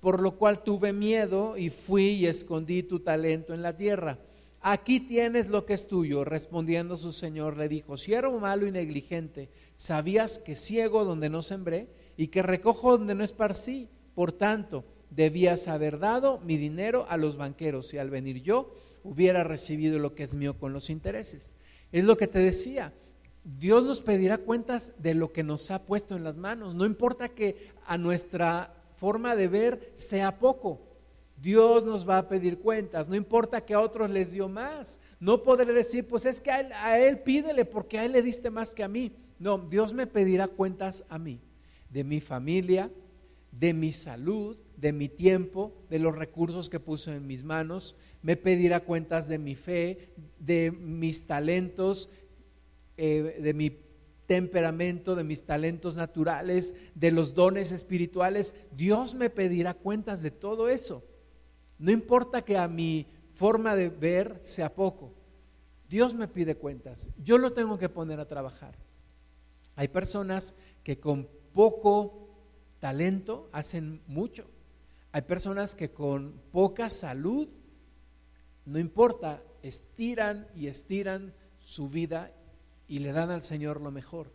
por 0.00 0.20
lo 0.20 0.36
cual 0.36 0.62
tuve 0.62 0.92
miedo 0.92 1.56
y 1.56 1.70
fui 1.70 2.10
y 2.10 2.26
escondí 2.26 2.82
tu 2.82 3.00
talento 3.00 3.52
en 3.54 3.62
la 3.62 3.76
tierra. 3.76 4.18
Aquí 4.60 5.00
tienes 5.00 5.48
lo 5.48 5.64
que 5.64 5.74
es 5.74 5.86
tuyo. 5.86 6.24
Respondiendo 6.24 6.96
su 6.96 7.12
señor 7.12 7.56
le 7.56 7.68
dijo, 7.68 7.96
siervo 7.96 8.40
malo 8.40 8.66
y 8.66 8.72
negligente, 8.72 9.50
¿sabías 9.74 10.38
que 10.38 10.54
ciego 10.54 11.04
donde 11.04 11.30
no 11.30 11.42
sembré 11.42 11.88
y 12.18 12.28
que 12.28 12.42
recojo 12.42 12.98
donde 12.98 13.14
no 13.14 13.24
esparcí? 13.24 13.88
Por 14.14 14.32
tanto, 14.32 14.84
debías 15.08 15.68
haber 15.68 16.00
dado 16.00 16.40
mi 16.40 16.58
dinero 16.58 17.06
a 17.08 17.16
los 17.16 17.36
banqueros 17.36 17.94
y 17.94 17.98
al 17.98 18.10
venir 18.10 18.42
yo 18.42 18.74
hubiera 19.04 19.44
recibido 19.44 20.00
lo 20.00 20.14
que 20.16 20.24
es 20.24 20.34
mío 20.34 20.58
con 20.58 20.72
los 20.72 20.90
intereses. 20.90 21.56
Es 21.92 22.02
lo 22.02 22.16
que 22.16 22.26
te 22.26 22.40
decía. 22.40 22.92
Dios 23.44 23.84
nos 23.84 24.02
pedirá 24.02 24.38
cuentas 24.38 24.92
de 24.98 25.14
lo 25.14 25.32
que 25.32 25.44
nos 25.44 25.70
ha 25.70 25.86
puesto 25.86 26.16
en 26.16 26.24
las 26.24 26.36
manos. 26.36 26.74
No 26.74 26.84
importa 26.84 27.28
que 27.28 27.70
a 27.86 27.96
nuestra 27.96 28.74
forma 28.96 29.36
de 29.36 29.46
ver 29.46 29.92
sea 29.94 30.40
poco. 30.40 30.82
Dios 31.40 31.84
nos 31.84 32.06
va 32.06 32.18
a 32.18 32.28
pedir 32.28 32.58
cuentas. 32.58 33.08
No 33.08 33.14
importa 33.14 33.64
que 33.64 33.74
a 33.74 33.80
otros 33.80 34.10
les 34.10 34.32
dio 34.32 34.48
más. 34.48 34.98
No 35.20 35.44
podré 35.44 35.72
decir, 35.72 36.04
pues 36.08 36.26
es 36.26 36.40
que 36.40 36.50
a 36.50 36.60
él, 36.60 36.72
a 36.72 36.98
él 36.98 37.20
pídele 37.20 37.64
porque 37.64 38.00
a 38.00 38.04
él 38.04 38.10
le 38.10 38.22
diste 38.22 38.50
más 38.50 38.74
que 38.74 38.82
a 38.82 38.88
mí. 38.88 39.12
No, 39.38 39.56
Dios 39.58 39.92
me 39.92 40.08
pedirá 40.08 40.48
cuentas 40.48 41.04
a 41.08 41.16
mí, 41.16 41.40
de 41.90 42.04
mi 42.04 42.20
familia, 42.20 42.90
de 43.52 43.74
mi 43.74 43.92
salud, 43.92 44.56
de 44.76 44.92
mi 44.92 45.08
tiempo, 45.08 45.74
de 45.90 45.98
los 45.98 46.14
recursos 46.14 46.68
que 46.68 46.80
puso 46.80 47.12
en 47.12 47.26
mis 47.26 47.42
manos, 47.42 47.96
me 48.22 48.36
pedirá 48.36 48.80
cuentas 48.80 49.28
de 49.28 49.38
mi 49.38 49.54
fe, 49.54 50.10
de 50.38 50.70
mis 50.70 51.26
talentos, 51.26 52.10
eh, 52.96 53.38
de 53.40 53.54
mi 53.54 53.78
temperamento, 54.26 55.14
de 55.14 55.24
mis 55.24 55.44
talentos 55.44 55.96
naturales, 55.96 56.76
de 56.94 57.10
los 57.10 57.34
dones 57.34 57.72
espirituales. 57.72 58.54
Dios 58.76 59.14
me 59.14 59.30
pedirá 59.30 59.74
cuentas 59.74 60.22
de 60.22 60.30
todo 60.30 60.68
eso. 60.68 61.04
No 61.78 61.90
importa 61.90 62.42
que 62.42 62.56
a 62.58 62.68
mi 62.68 63.06
forma 63.34 63.74
de 63.74 63.88
ver 63.88 64.38
sea 64.42 64.74
poco. 64.74 65.14
Dios 65.88 66.14
me 66.14 66.28
pide 66.28 66.56
cuentas. 66.56 67.10
Yo 67.22 67.38
lo 67.38 67.52
tengo 67.52 67.78
que 67.78 67.88
poner 67.88 68.20
a 68.20 68.28
trabajar. 68.28 68.76
Hay 69.74 69.88
personas 69.88 70.54
que 70.82 70.98
con 70.98 71.28
poco 71.58 72.28
talento 72.78 73.48
hacen 73.50 74.00
mucho. 74.06 74.46
Hay 75.10 75.22
personas 75.22 75.74
que 75.74 75.90
con 75.90 76.40
poca 76.52 76.88
salud 76.88 77.48
no 78.64 78.78
importa, 78.78 79.42
estiran 79.64 80.46
y 80.54 80.68
estiran 80.68 81.34
su 81.58 81.88
vida 81.88 82.32
y 82.86 83.00
le 83.00 83.10
dan 83.10 83.32
al 83.32 83.42
Señor 83.42 83.80
lo 83.80 83.90
mejor. 83.90 84.30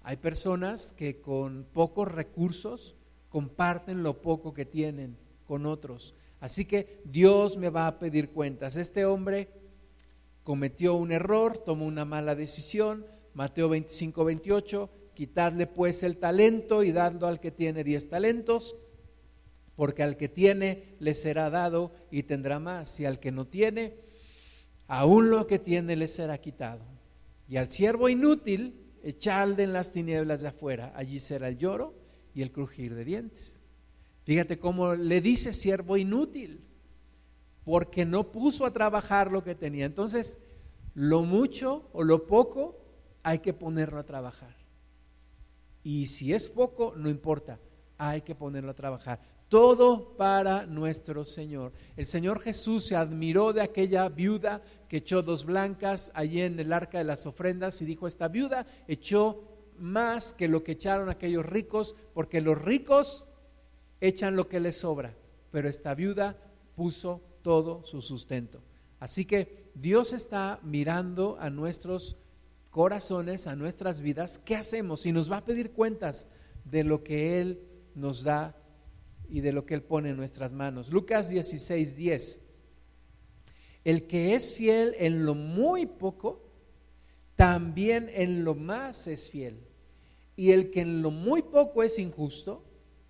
Hay 0.00 0.16
personas 0.16 0.94
que 0.94 1.20
con 1.20 1.66
pocos 1.70 2.10
recursos 2.10 2.96
comparten 3.28 4.02
lo 4.02 4.22
poco 4.22 4.54
que 4.54 4.64
tienen 4.64 5.18
con 5.44 5.66
otros. 5.66 6.14
Así 6.40 6.64
que 6.64 7.02
Dios 7.04 7.58
me 7.58 7.68
va 7.68 7.86
a 7.86 7.98
pedir 7.98 8.30
cuentas. 8.30 8.76
Este 8.76 9.04
hombre 9.04 9.50
cometió 10.44 10.94
un 10.94 11.12
error, 11.12 11.58
tomó 11.58 11.84
una 11.84 12.06
mala 12.06 12.34
decisión. 12.34 13.04
Mateo 13.34 13.68
25, 13.68 14.24
28, 14.24 15.01
quitarle 15.22 15.68
pues 15.68 16.02
el 16.02 16.16
talento 16.16 16.82
y 16.82 16.90
dando 16.90 17.28
al 17.28 17.38
que 17.38 17.52
tiene 17.52 17.84
diez 17.84 18.08
talentos 18.08 18.74
porque 19.76 20.02
al 20.02 20.16
que 20.16 20.28
tiene 20.28 20.96
le 20.98 21.14
será 21.14 21.48
dado 21.48 21.92
y 22.10 22.24
tendrá 22.24 22.58
más, 22.58 22.98
y 22.98 23.04
al 23.04 23.20
que 23.20 23.30
no 23.30 23.46
tiene, 23.46 23.94
aún 24.88 25.30
lo 25.30 25.46
que 25.46 25.60
tiene 25.60 25.94
le 25.94 26.08
será 26.08 26.38
quitado. 26.38 26.84
Y 27.48 27.56
al 27.56 27.68
siervo 27.68 28.08
inútil, 28.08 28.80
echalde 29.04 29.62
en 29.62 29.72
las 29.72 29.92
tinieblas 29.92 30.42
de 30.42 30.48
afuera, 30.48 30.92
allí 30.96 31.20
será 31.20 31.46
el 31.46 31.56
lloro 31.56 31.94
y 32.34 32.42
el 32.42 32.50
crujir 32.50 32.96
de 32.96 33.04
dientes. 33.04 33.62
Fíjate 34.24 34.58
cómo 34.58 34.96
le 34.96 35.20
dice 35.20 35.52
siervo 35.52 35.96
inútil, 35.96 36.64
porque 37.64 38.04
no 38.04 38.32
puso 38.32 38.66
a 38.66 38.72
trabajar 38.72 39.30
lo 39.30 39.44
que 39.44 39.54
tenía. 39.54 39.86
Entonces, 39.86 40.40
lo 40.94 41.22
mucho 41.22 41.88
o 41.92 42.02
lo 42.02 42.26
poco 42.26 42.80
hay 43.22 43.38
que 43.38 43.52
ponerlo 43.52 44.00
a 44.00 44.04
trabajar. 44.04 44.61
Y 45.82 46.06
si 46.06 46.32
es 46.32 46.48
poco, 46.48 46.94
no 46.96 47.08
importa, 47.08 47.58
hay 47.98 48.22
que 48.22 48.34
ponerlo 48.34 48.70
a 48.70 48.74
trabajar 48.74 49.20
todo 49.52 50.16
para 50.16 50.64
nuestro 50.64 51.26
Señor. 51.26 51.74
El 51.94 52.06
Señor 52.06 52.40
Jesús 52.40 52.86
se 52.86 52.96
admiró 52.96 53.52
de 53.52 53.60
aquella 53.60 54.08
viuda 54.08 54.62
que 54.88 54.96
echó 54.96 55.20
dos 55.20 55.44
blancas 55.44 56.10
allí 56.14 56.40
en 56.40 56.58
el 56.58 56.72
arca 56.72 56.96
de 56.96 57.04
las 57.04 57.26
ofrendas 57.26 57.82
y 57.82 57.84
dijo, 57.84 58.06
esta 58.06 58.28
viuda 58.28 58.66
echó 58.88 59.44
más 59.76 60.32
que 60.32 60.48
lo 60.48 60.64
que 60.64 60.72
echaron 60.72 61.10
aquellos 61.10 61.44
ricos, 61.44 61.94
porque 62.14 62.40
los 62.40 62.62
ricos 62.62 63.26
echan 64.00 64.36
lo 64.36 64.48
que 64.48 64.58
les 64.58 64.78
sobra, 64.78 65.14
pero 65.50 65.68
esta 65.68 65.94
viuda 65.94 66.38
puso 66.74 67.20
todo 67.42 67.84
su 67.84 68.00
sustento. 68.00 68.62
Así 69.00 69.26
que 69.26 69.70
Dios 69.74 70.14
está 70.14 70.60
mirando 70.62 71.36
a 71.38 71.50
nuestros 71.50 72.16
corazones, 72.72 73.46
a 73.46 73.54
nuestras 73.54 74.00
vidas, 74.00 74.38
¿qué 74.38 74.56
hacemos? 74.56 75.06
Y 75.06 75.12
nos 75.12 75.30
va 75.30 75.36
a 75.36 75.44
pedir 75.44 75.72
cuentas 75.72 76.26
de 76.64 76.82
lo 76.82 77.04
que 77.04 77.38
Él 77.38 77.60
nos 77.94 78.24
da 78.24 78.56
y 79.28 79.42
de 79.42 79.52
lo 79.52 79.66
que 79.66 79.74
Él 79.74 79.82
pone 79.82 80.08
en 80.08 80.16
nuestras 80.16 80.54
manos. 80.54 80.90
Lucas 80.90 81.28
16, 81.28 81.94
10. 81.94 82.40
El 83.84 84.06
que 84.06 84.34
es 84.34 84.54
fiel 84.54 84.96
en 84.98 85.26
lo 85.26 85.34
muy 85.34 85.84
poco, 85.84 86.48
también 87.36 88.10
en 88.12 88.42
lo 88.42 88.54
más 88.54 89.06
es 89.06 89.30
fiel. 89.30 89.60
Y 90.34 90.52
el 90.52 90.70
que 90.70 90.80
en 90.80 91.02
lo 91.02 91.10
muy 91.10 91.42
poco 91.42 91.82
es 91.82 91.98
injusto, 91.98 92.64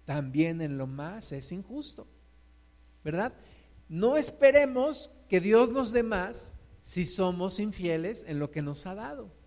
también 0.04 0.60
en 0.60 0.76
lo 0.76 0.88
más 0.88 1.30
es 1.30 1.52
injusto. 1.52 2.08
¿Verdad? 3.04 3.32
No 3.88 4.16
esperemos 4.16 5.08
que 5.28 5.40
Dios 5.40 5.70
nos 5.70 5.92
dé 5.92 6.02
más 6.02 6.56
si 6.80 7.06
somos 7.06 7.60
infieles 7.60 8.24
en 8.26 8.40
lo 8.40 8.50
que 8.50 8.60
nos 8.60 8.86
ha 8.86 8.96
dado. 8.96 9.41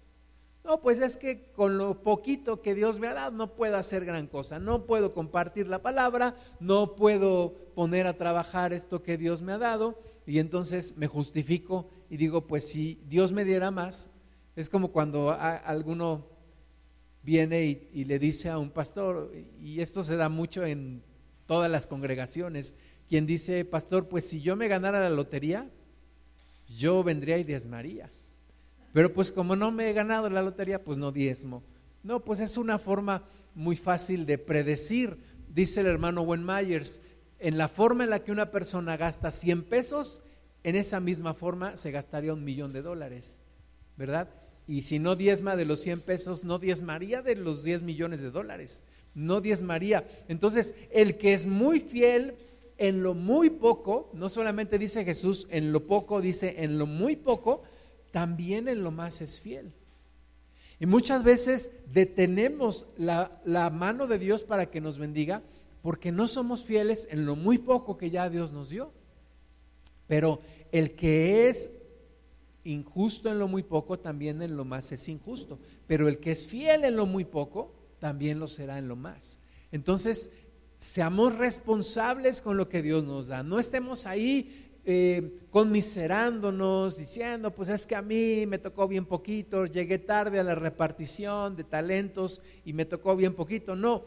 No, 0.65 0.81
pues 0.81 0.99
es 0.99 1.17
que 1.17 1.51
con 1.51 1.77
lo 1.77 2.01
poquito 2.01 2.63
que 2.63 2.73
Dios 2.73 2.97
me 2.97 3.05
ha 3.05 3.13
dado 3.13 3.29
no 3.29 3.53
puedo 3.53 3.77
hacer 3.77 4.03
gran 4.03 4.25
cosa, 4.25 4.57
no 4.57 4.87
puedo 4.87 5.13
compartir 5.13 5.67
la 5.67 5.83
palabra, 5.83 6.35
no 6.59 6.95
puedo 6.95 7.53
poner 7.75 8.07
a 8.07 8.17
trabajar 8.17 8.73
esto 8.73 9.03
que 9.03 9.15
Dios 9.15 9.43
me 9.43 9.51
ha 9.51 9.59
dado 9.59 10.01
y 10.25 10.39
entonces 10.39 10.97
me 10.97 11.05
justifico 11.05 11.91
y 12.09 12.17
digo, 12.17 12.47
pues 12.47 12.67
si 12.67 12.99
Dios 13.07 13.31
me 13.31 13.45
diera 13.45 13.69
más, 13.69 14.13
es 14.55 14.67
como 14.67 14.91
cuando 14.91 15.31
alguno 15.31 16.25
viene 17.21 17.65
y, 17.93 18.05
le 18.05 18.17
dice 18.17 18.49
a 18.49 18.57
un 18.57 18.71
pastor, 18.71 19.31
y 19.61 19.81
esto 19.81 20.01
se 20.01 20.15
da 20.15 20.29
mucho 20.29 20.65
en 20.65 21.03
todas 21.45 21.69
las 21.69 21.85
congregaciones, 21.85 22.75
quien 23.07 23.27
dice, 23.27 23.65
pastor, 23.65 24.07
pues 24.07 24.27
si 24.27 24.41
yo 24.41 24.55
me 24.55 24.67
ganara 24.67 24.99
la 24.99 25.11
lotería, 25.11 25.69
yo 26.67 27.03
vendría 27.03 27.37
y 27.37 27.43
diezmaría. 27.43 28.11
Pero 28.95 29.11
pues 29.11 29.29
como 29.29 29.57
no 29.57 29.73
me 29.73 29.89
he 29.89 29.93
ganado 29.93 30.29
la 30.29 30.41
lotería, 30.41 30.81
pues 30.81 30.97
no 30.97 31.11
diezmo. 31.11 31.63
No, 32.01 32.23
pues 32.23 32.39
es 32.39 32.55
una 32.55 32.79
forma 32.79 33.25
muy 33.53 33.75
fácil 33.75 34.25
de 34.25 34.37
predecir, 34.37 35.17
dice 35.49 35.81
el 35.81 35.87
hermano 35.87 36.21
Wen 36.21 36.45
Myers, 36.45 37.01
en 37.39 37.57
la 37.57 37.67
forma 37.67 38.05
en 38.05 38.09
la 38.09 38.23
que 38.23 38.31
una 38.31 38.51
persona 38.51 38.95
gasta 38.95 39.31
100 39.31 39.63
pesos, 39.63 40.21
en 40.63 40.77
esa 40.77 41.01
misma 41.01 41.33
forma 41.33 41.75
se 41.75 41.91
gastaría 41.91 42.33
un 42.33 42.45
millón 42.45 42.71
de 42.71 42.83
dólares, 42.83 43.41
¿verdad? 43.97 44.29
Y 44.65 44.83
si 44.83 44.97
no 44.97 45.17
diezma 45.17 45.57
de 45.57 45.65
los 45.65 45.81
100 45.81 45.99
pesos, 45.99 46.45
no 46.45 46.57
diezmaría 46.57 47.21
de 47.21 47.35
los 47.35 47.63
10 47.63 47.81
millones 47.81 48.21
de 48.21 48.31
dólares, 48.31 48.85
no 49.13 49.41
diezmaría. 49.41 50.07
Entonces, 50.29 50.73
el 50.89 51.17
que 51.17 51.33
es 51.33 51.45
muy 51.47 51.81
fiel 51.81 52.35
en 52.77 53.03
lo 53.03 53.13
muy 53.13 53.49
poco, 53.49 54.09
no 54.13 54.29
solamente 54.29 54.79
dice 54.79 55.03
Jesús 55.03 55.47
en 55.49 55.73
lo 55.73 55.85
poco, 55.85 56.21
dice 56.21 56.63
en 56.63 56.77
lo 56.77 56.85
muy 56.85 57.17
poco, 57.17 57.63
también 58.15 58.69
en 58.69 58.81
lo 58.81 58.91
más 58.91 59.19
es 59.19 59.41
fiel. 59.41 59.73
Y 60.79 60.85
muchas 60.85 61.21
veces 61.21 61.73
detenemos 61.91 62.85
la, 62.95 63.69
mano 63.73 64.07
de 64.07 64.17
Dios 64.17 64.41
para 64.41 64.71
que 64.71 64.79
nos 64.79 64.97
bendiga 64.97 65.43
porque 65.81 66.13
no 66.13 66.29
somos 66.29 66.63
fieles 66.63 67.09
en 67.11 67.25
lo 67.25 67.35
muy 67.35 67.57
poco 67.57 67.97
que 67.97 68.09
ya 68.09 68.29
Dios 68.29 68.53
nos 68.53 68.69
dio. 68.69 68.93
Pero 70.07 70.39
el 70.71 70.95
que 70.95 71.49
es 71.49 71.69
injusto 72.63 73.29
en 73.29 73.37
lo 73.37 73.49
muy 73.49 73.63
poco, 73.63 73.99
también 73.99 74.41
en 74.41 74.55
lo 74.55 74.63
más 74.63 74.93
es 74.93 75.09
injusto. 75.09 75.59
Pero 75.85 76.07
el 76.07 76.19
que 76.19 76.31
es 76.31 76.47
fiel 76.47 76.85
en 76.85 76.95
lo 76.95 77.05
muy 77.05 77.25
poco, 77.25 77.73
también 77.99 78.39
lo 78.39 78.47
será 78.47 78.77
en 78.77 78.87
lo 78.87 78.95
más. 78.95 79.39
Entonces, 79.73 80.31
seamos 80.77 81.35
responsables 81.35 82.41
con 82.41 82.55
lo 82.55 82.69
que 82.69 82.81
Dios 82.81 83.03
nos 83.03 83.27
da. 83.27 83.43
No 83.43 83.59
estemos 83.59 84.05
ahí 84.05 84.64
eh, 84.87 85.41
conmiserándonos, 85.49 86.97
diciendo, 86.97 87.51
pues 87.51 87.69
es 87.69 87.87
que 87.87 87.95
a 87.95 88.03
mí 88.03 88.45
me 88.45 88.59
tocó 88.59 88.87
bien 88.87 89.05
poquito, 89.05 89.65
llegué 89.65 89.97
tarde 89.97 90.39
a 90.39 90.43
la 90.43 90.53
repartición 90.53 91.55
de 91.55 91.63
talentos 91.63 92.41
y 92.63 92.73
me 92.73 92.85
tocó 92.85 93.15
bien 93.15 93.33
poquito. 93.33 93.75
No, 93.75 94.03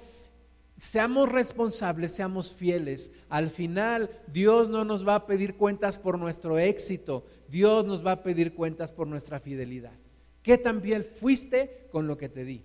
seamos 0.76 1.28
responsables, 1.28 2.12
seamos 2.12 2.54
fieles. 2.54 3.12
Al 3.28 3.50
final, 3.50 4.08
Dios 4.32 4.68
no 4.68 4.84
nos 4.84 5.06
va 5.06 5.16
a 5.16 5.26
pedir 5.26 5.56
cuentas 5.56 5.98
por 5.98 6.16
nuestro 6.16 6.58
éxito, 6.58 7.26
Dios 7.48 7.84
nos 7.84 8.06
va 8.06 8.12
a 8.12 8.22
pedir 8.22 8.54
cuentas 8.54 8.92
por 8.92 9.08
nuestra 9.08 9.40
fidelidad. 9.40 9.98
¿Qué 10.42 10.58
tan 10.58 10.80
fiel 10.80 11.02
fuiste 11.02 11.88
con 11.90 12.06
lo 12.06 12.16
que 12.16 12.28
te 12.28 12.44
di? 12.44 12.62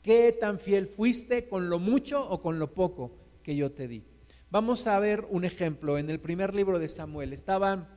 ¿Qué 0.00 0.32
tan 0.32 0.58
fiel 0.58 0.86
fuiste 0.86 1.48
con 1.48 1.68
lo 1.68 1.78
mucho 1.78 2.26
o 2.26 2.40
con 2.40 2.58
lo 2.58 2.72
poco 2.72 3.12
que 3.42 3.56
yo 3.56 3.72
te 3.72 3.88
di? 3.88 4.04
Vamos 4.54 4.86
a 4.86 5.00
ver 5.00 5.26
un 5.30 5.44
ejemplo. 5.44 5.98
En 5.98 6.08
el 6.08 6.20
primer 6.20 6.54
libro 6.54 6.78
de 6.78 6.86
Samuel 6.86 7.32
estaba 7.32 7.88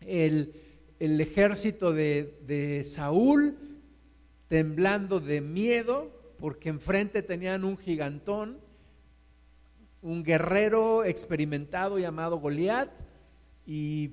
el, 0.00 0.54
ejército 0.98 1.92
de, 1.92 2.40
de 2.46 2.82
Saúl 2.82 3.58
temblando 4.48 5.20
de 5.20 5.42
miedo 5.42 6.10
porque 6.38 6.70
enfrente 6.70 7.22
tenían 7.22 7.62
un 7.62 7.76
gigantón, 7.76 8.58
un 10.00 10.22
guerrero 10.22 11.04
experimentado 11.04 11.98
llamado 11.98 12.38
Goliat, 12.38 12.88
y, 13.66 14.12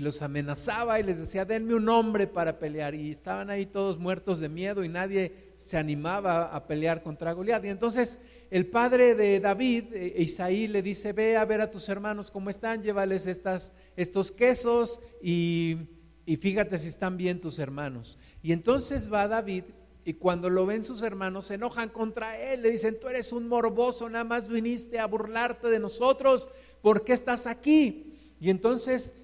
los 0.00 0.22
amenazaba 0.22 0.98
y 0.98 1.02
les 1.02 1.18
decía, 1.18 1.44
denme 1.44 1.74
un 1.74 1.88
hombre 1.88 2.26
para 2.26 2.58
pelear. 2.58 2.94
Y 2.94 3.10
estaban 3.10 3.50
ahí 3.50 3.66
todos 3.66 3.98
muertos 3.98 4.40
de 4.40 4.48
miedo 4.48 4.82
y 4.82 4.88
nadie 4.88 5.52
se 5.56 5.76
animaba 5.76 6.46
a 6.46 6.66
pelear 6.66 7.02
contra 7.02 7.32
Goliat. 7.32 7.64
Y 7.64 7.68
entonces 7.68 8.18
el 8.50 8.66
padre 8.66 9.14
de 9.14 9.38
David, 9.38 9.92
e, 9.92 10.22
Isaí, 10.22 10.66
le 10.66 10.82
dice, 10.82 11.12
ve 11.12 11.36
a 11.36 11.44
ver 11.44 11.60
a 11.60 11.70
tus 11.70 11.88
hermanos 11.88 12.30
cómo 12.30 12.48
están, 12.48 12.82
llévales 12.82 13.26
estas, 13.26 13.72
estos 13.94 14.32
quesos 14.32 15.00
y, 15.22 15.76
y 16.24 16.36
fíjate 16.36 16.78
si 16.78 16.88
están 16.88 17.16
bien 17.16 17.40
tus 17.40 17.58
hermanos. 17.58 18.18
Y 18.42 18.52
entonces 18.52 19.12
va 19.12 19.28
David 19.28 19.64
y 20.04 20.14
cuando 20.14 20.50
lo 20.50 20.66
ven 20.66 20.82
sus 20.82 21.02
hermanos, 21.02 21.46
se 21.46 21.54
enojan 21.54 21.88
contra 21.88 22.36
él, 22.38 22.62
le 22.62 22.70
dicen, 22.70 22.98
tú 22.98 23.08
eres 23.08 23.32
un 23.32 23.46
morboso, 23.46 24.08
nada 24.08 24.24
más 24.24 24.48
viniste 24.48 24.98
a 24.98 25.06
burlarte 25.06 25.68
de 25.68 25.78
nosotros, 25.78 26.48
¿por 26.80 27.04
qué 27.04 27.12
estás 27.12 27.46
aquí? 27.46 28.12
Y 28.40 28.50
entonces, 28.50 29.14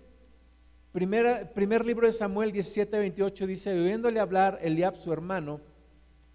primer 0.99 1.85
libro 1.85 2.07
de 2.07 2.13
Samuel 2.13 2.53
17, 2.53 2.99
28 2.99 3.47
dice, 3.47 3.79
oyéndole 3.79 4.21
hablar 4.21 4.59
Eliab, 4.63 4.97
su 4.97 5.13
hermano 5.13 5.61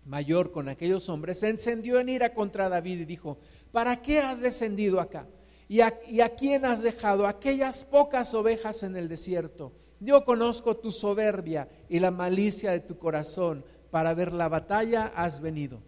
mayor, 0.06 0.52
con 0.52 0.70
aquellos 0.70 1.10
hombres, 1.10 1.40
se 1.40 1.50
encendió 1.50 2.00
en 2.00 2.10
ira 2.10 2.34
contra 2.34 2.70
David 2.70 3.02
y 3.02 3.06
dijo, 3.06 3.40
¿para 3.72 4.02
qué 4.02 4.20
has 4.20 4.42
descendido 4.42 5.00
acá? 5.00 5.28
¿Y 5.68 5.82
a, 5.82 6.00
y 6.08 6.22
a 6.22 6.36
quién 6.36 6.66
has 6.66 6.82
dejado 6.82 7.26
aquellas 7.26 7.84
pocas 7.84 8.34
ovejas 8.34 8.84
en 8.84 8.96
el 8.96 9.08
desierto? 9.08 9.74
Yo 10.00 10.26
conozco 10.26 10.76
tu 10.78 10.92
soberbia 10.92 11.70
y 11.88 12.00
la 12.00 12.12
malicia 12.12 12.72
de 12.72 12.82
tu 12.82 12.98
corazón 12.98 13.64
para 13.90 14.14
ver 14.14 14.34
la 14.34 14.50
batalla 14.50 15.12
has 15.16 15.40
venido. 15.40 15.82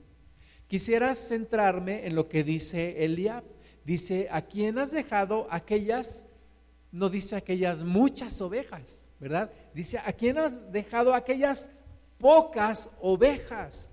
Quisiera 0.67 1.13
centrarme 1.15 2.07
en 2.07 2.15
lo 2.15 2.27
que 2.29 2.43
dice 2.43 3.03
Eliab. 3.03 3.43
Dice, 3.83 4.27
¿a 4.31 4.41
quién 4.43 4.79
has 4.79 4.91
dejado 4.91 5.47
aquellas, 5.51 6.27
no 6.95 7.09
dice 7.09 7.35
aquellas 7.35 7.83
muchas 7.83 8.41
ovejas, 8.41 9.11
¿verdad? 9.19 9.51
Dice, 9.73 9.97
¿a 9.97 10.13
quién 10.13 10.37
has 10.37 10.71
dejado 10.71 11.13
aquellas 11.13 11.69
pocas 12.17 12.89
ovejas? 13.01 13.91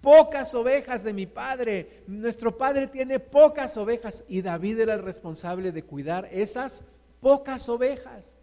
Pocas 0.00 0.52
ovejas 0.56 1.04
de 1.04 1.12
mi 1.12 1.26
padre. 1.26 2.02
Nuestro 2.08 2.58
padre 2.58 2.88
tiene 2.88 3.20
pocas 3.20 3.76
ovejas 3.76 4.24
y 4.26 4.42
David 4.42 4.80
era 4.80 4.94
el 4.94 5.02
responsable 5.04 5.70
de 5.70 5.84
cuidar 5.84 6.28
esas 6.32 6.82
pocas 7.20 7.68
ovejas. 7.68 8.40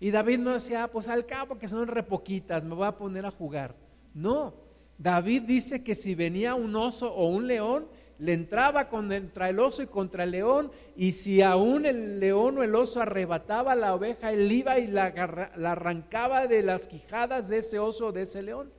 Y 0.00 0.10
David 0.10 0.40
no 0.40 0.54
decía, 0.54 0.82
ah, 0.82 0.88
pues 0.88 1.06
al 1.06 1.24
cabo 1.24 1.56
que 1.56 1.68
son 1.68 1.86
repoquitas, 1.86 2.64
me 2.64 2.74
voy 2.74 2.88
a 2.88 2.96
poner 2.96 3.24
a 3.26 3.30
jugar. 3.30 3.76
No, 4.12 4.54
David 4.98 5.42
dice 5.42 5.84
que 5.84 5.94
si 5.94 6.16
venía 6.16 6.56
un 6.56 6.74
oso 6.74 7.14
o 7.14 7.28
un 7.28 7.46
león, 7.46 7.86
le 8.20 8.34
entraba 8.34 8.90
contra 8.90 9.48
el 9.48 9.58
oso 9.58 9.82
y 9.82 9.86
contra 9.86 10.24
el 10.24 10.32
león, 10.32 10.70
y 10.94 11.12
si 11.12 11.40
aún 11.40 11.86
el 11.86 12.20
león 12.20 12.58
o 12.58 12.62
el 12.62 12.74
oso 12.74 13.00
arrebataba 13.00 13.74
la 13.74 13.94
oveja, 13.94 14.30
él 14.30 14.52
iba 14.52 14.78
y 14.78 14.88
la, 14.88 15.06
arrancaba 15.06 16.46
de 16.46 16.62
las 16.62 16.86
quijadas 16.86 17.48
de 17.48 17.58
ese 17.58 17.78
oso 17.78 18.08
o 18.08 18.12
de 18.12 18.22
ese 18.22 18.42
león. 18.42 18.70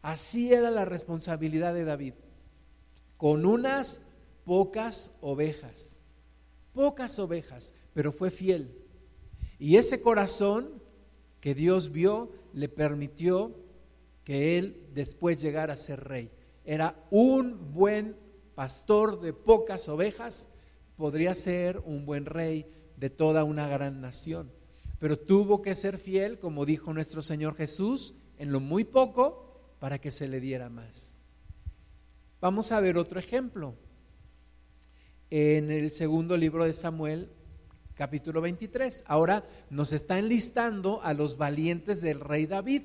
Así 0.00 0.54
era 0.54 0.70
la 0.70 0.86
responsabilidad 0.86 1.74
de 1.74 1.84
David, 1.84 2.14
con 3.18 3.44
unas 3.44 4.00
pocas 4.44 5.12
ovejas, 5.20 6.00
pocas 6.72 7.18
ovejas, 7.18 7.74
pero 7.92 8.12
fue 8.12 8.30
fiel. 8.30 8.74
Y 9.58 9.76
ese 9.76 10.00
corazón 10.00 10.82
que 11.42 11.54
Dios 11.54 11.92
vio 11.92 12.32
le 12.54 12.70
permitió 12.70 13.54
que 14.24 14.56
él 14.56 14.88
después 14.94 15.42
llegara 15.42 15.74
a 15.74 15.76
ser 15.76 16.02
rey. 16.02 16.30
Era 16.64 16.96
un 17.10 17.74
buen 17.74 18.16
pastor 18.60 19.22
de 19.22 19.32
pocas 19.32 19.88
ovejas, 19.88 20.50
podría 20.98 21.34
ser 21.34 21.78
un 21.78 22.04
buen 22.04 22.26
rey 22.26 22.66
de 22.98 23.08
toda 23.08 23.42
una 23.42 23.66
gran 23.68 24.02
nación. 24.02 24.52
Pero 24.98 25.18
tuvo 25.18 25.62
que 25.62 25.74
ser 25.74 25.96
fiel, 25.96 26.38
como 26.38 26.66
dijo 26.66 26.92
nuestro 26.92 27.22
Señor 27.22 27.54
Jesús, 27.54 28.12
en 28.36 28.52
lo 28.52 28.60
muy 28.60 28.84
poco 28.84 29.74
para 29.78 29.98
que 29.98 30.10
se 30.10 30.28
le 30.28 30.40
diera 30.40 30.68
más. 30.68 31.22
Vamos 32.42 32.70
a 32.70 32.80
ver 32.80 32.98
otro 32.98 33.18
ejemplo. 33.18 33.76
En 35.30 35.70
el 35.70 35.90
segundo 35.90 36.36
libro 36.36 36.64
de 36.64 36.74
Samuel, 36.74 37.30
capítulo 37.94 38.42
23. 38.42 39.04
Ahora 39.06 39.48
nos 39.70 39.94
está 39.94 40.18
enlistando 40.18 41.00
a 41.02 41.14
los 41.14 41.38
valientes 41.38 42.02
del 42.02 42.20
rey 42.20 42.44
David 42.44 42.82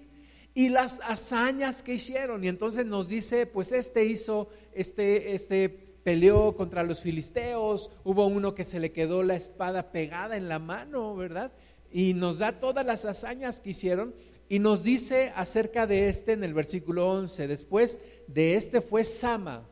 y 0.56 0.70
las 0.70 1.02
hazañas 1.04 1.84
que 1.84 1.94
hicieron. 1.96 2.44
Y 2.44 2.48
entonces 2.48 2.86
nos 2.86 3.10
dice, 3.10 3.46
pues 3.46 3.72
este 3.74 4.06
hizo, 4.06 4.48
este, 4.74 5.36
este 5.36 5.70
peleó 5.70 6.56
contra 6.56 6.84
los 6.84 7.02
filisteos, 7.02 7.92
hubo 8.04 8.26
uno 8.26 8.56
que 8.56 8.64
se 8.64 8.80
le 8.80 8.94
quedó 8.94 9.22
la 9.22 9.36
espada 9.36 9.92
pegada 9.92 10.38
en 10.38 10.48
la 10.48 10.58
mano, 10.58 11.16
¿verdad? 11.16 11.52
Y 11.92 12.14
nos 12.14 12.40
da 12.40 12.60
todas 12.60 12.86
las 12.86 13.04
hazañas 13.06 13.60
que 13.60 13.72
hicieron 13.72 14.16
y 14.48 14.60
nos 14.60 14.82
dice 14.82 15.34
acerca 15.36 15.88
de 15.88 16.08
este 16.08 16.34
en 16.34 16.44
el 16.44 16.54
versículo 16.54 17.10
11, 17.12 17.48
después 17.48 18.00
de 18.28 18.56
este 18.56 18.80
fue 18.80 19.04
Sama, 19.04 19.68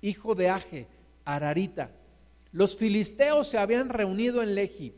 hijo 0.00 0.34
de 0.34 0.48
Aje, 0.48 0.86
Ararita. 1.24 1.90
Los 2.52 2.76
filisteos 2.76 3.48
se 3.48 3.58
habían 3.58 3.90
reunido 3.90 4.42
en 4.42 4.54
Leji, 4.54 4.94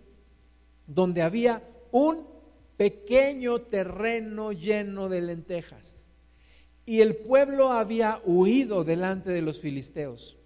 donde 0.87 1.23
había 1.23 1.63
un 1.91 2.34
pequeño 2.77 3.61
terreno 3.63 4.53
lleno 4.53 5.09
de 5.09 5.21
lentejas. 5.21 6.07
Y 6.87 7.01
el 7.01 7.17
pueblo 7.17 7.73
había 7.73 8.21
huido 8.25 8.85
delante 8.85 9.31
de 9.31 9.43
los 9.43 9.61
filisteos. 9.61 10.37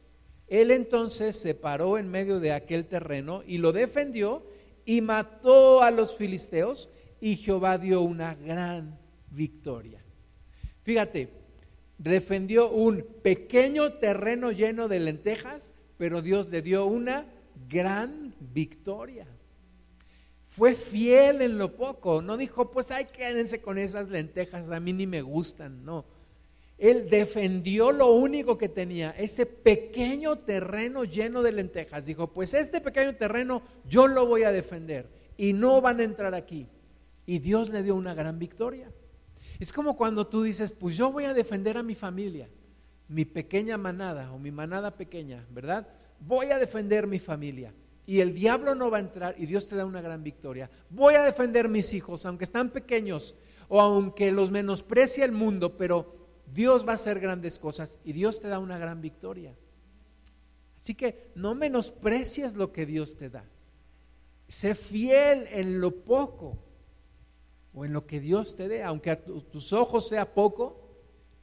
Él 0.47 0.71
entonces 0.71 1.37
se 1.37 1.55
paró 1.55 1.99
en 1.99 2.09
medio 2.09 2.41
de 2.41 2.53
aquel 2.53 2.87
terreno 2.87 3.43
y 3.47 3.59
lo 3.59 3.73
defendió 3.73 4.47
y 4.85 5.01
mató 5.01 5.83
a 5.83 5.91
los 5.91 6.17
filisteos 6.17 6.89
y 7.21 7.37
Jehová 7.37 7.77
dio 7.77 8.03
una 8.03 8.35
gran 8.35 8.99
victoria. 9.31 10.03
Fíjate, 10.83 11.29
defendió 11.99 12.71
un 12.71 13.05
pequeño 13.23 13.95
terreno 13.95 14.53
lleno 14.53 14.89
de 14.89 15.01
lentejas, 15.01 15.75
pero 15.99 16.23
Dios 16.23 16.49
le 16.49 16.63
dio 16.63 16.87
una 16.87 17.27
gran 17.69 18.35
victoria 18.41 19.27
fue 20.59 20.75
fiel 20.75 21.41
en 21.41 21.57
lo 21.57 21.77
poco, 21.77 22.21
no 22.21 22.37
dijo, 22.37 22.73
pues 22.73 22.91
ay, 22.91 23.05
quédense 23.05 23.63
con 23.63 23.79
esas 23.79 24.09
lentejas, 24.09 24.73
a 24.73 24.81
mí 24.81 24.93
ni 24.93 25.07
me 25.07 25.23
gustan, 25.23 25.85
no. 25.85 26.05
Él 26.79 27.09
defendió 27.09 27.93
lo 27.93 28.11
único 28.11 28.59
que 28.59 28.69
tenía, 28.69 29.11
ese 29.11 29.47
pequeño 29.47 30.35
terreno 30.39 31.05
lleno 31.05 31.43
de 31.43 31.53
lentejas. 31.53 32.07
Dijo, 32.07 32.33
pues 32.33 32.55
este 32.55 32.81
pequeño 32.81 33.15
terreno 33.15 33.63
yo 33.89 34.09
lo 34.09 34.27
voy 34.27 34.43
a 34.43 34.51
defender 34.51 35.09
y 35.37 35.53
no 35.53 35.81
van 35.81 36.01
a 36.01 36.05
entrar 36.05 36.35
aquí. 36.35 36.67
Y 37.25 37.39
Dios 37.39 37.69
le 37.69 37.85
dio 37.85 37.95
una 37.95 38.15
gran 38.15 38.41
victoria. 38.41 38.91
Es 39.61 39.73
como 39.73 39.97
cuando 39.97 40.27
tú 40.27 40.43
dices, 40.43 40.73
pues 40.73 40.97
yo 40.97 41.13
voy 41.13 41.25
a 41.27 41.35
defender 41.35 41.79
a 41.79 41.85
mi 41.85 41.95
familia, 41.95 42.49
mi 43.07 43.25
pequeña 43.25 43.79
manada 43.79 44.33
o 44.33 44.41
mi 44.41 44.51
manada 44.51 44.97
pequeña, 44.97 45.47
¿verdad? 45.51 45.87
Voy 46.19 46.51
a 46.51 46.59
defender 46.59 47.07
mi 47.07 47.21
familia 47.21 47.73
y 48.09 48.23
el 48.23 48.33
diablo 48.33 48.75
no 48.75 48.91
va 48.91 48.97
a 48.97 49.01
entrar 49.01 49.35
y 49.37 49.45
Dios 49.45 49.69
te 49.69 49.77
da 49.77 49.85
una 49.85 50.01
gran 50.01 50.25
victoria. 50.25 50.71
Voy 50.89 51.15
a 51.15 51.23
defender 51.23 51.69
mis 51.69 51.93
hijos, 51.93 52.25
aunque 52.25 52.45
están 52.45 52.71
pequeños 52.71 53.35
o 53.69 53.83
aunque 53.83 54.33
los 54.33 54.51
menosprecie 54.51 55.27
el 55.27 55.33
mundo, 55.33 55.77
pero 55.77 56.17
Dios 56.51 56.89
va 56.89 56.93
a 56.93 56.95
hacer 56.95 57.21
grandes 57.21 57.59
cosas 57.59 58.01
y 58.05 58.15
Dios 58.15 58.41
te 58.41 58.49
da 58.49 58.61
una 58.61 58.79
gran 58.79 59.03
victoria. 59.03 59.55
Así 60.75 60.95
que 60.95 61.33
no 61.35 61.55
menosprecies 61.55 62.55
lo 62.55 62.73
que 62.73 62.87
Dios 62.87 63.19
te 63.19 63.29
da. 63.29 63.45
Sé 64.47 64.75
fiel 64.75 65.47
en 65.51 65.79
lo 65.79 65.95
poco 66.03 66.57
o 67.75 67.85
en 67.85 67.93
lo 67.93 68.07
que 68.07 68.21
Dios 68.21 68.57
te 68.57 68.69
dé, 68.69 68.85
aunque 68.85 69.11
a 69.11 69.23
tus 69.23 69.75
ojos 69.75 70.09
sea 70.09 70.33
poco, 70.33 70.81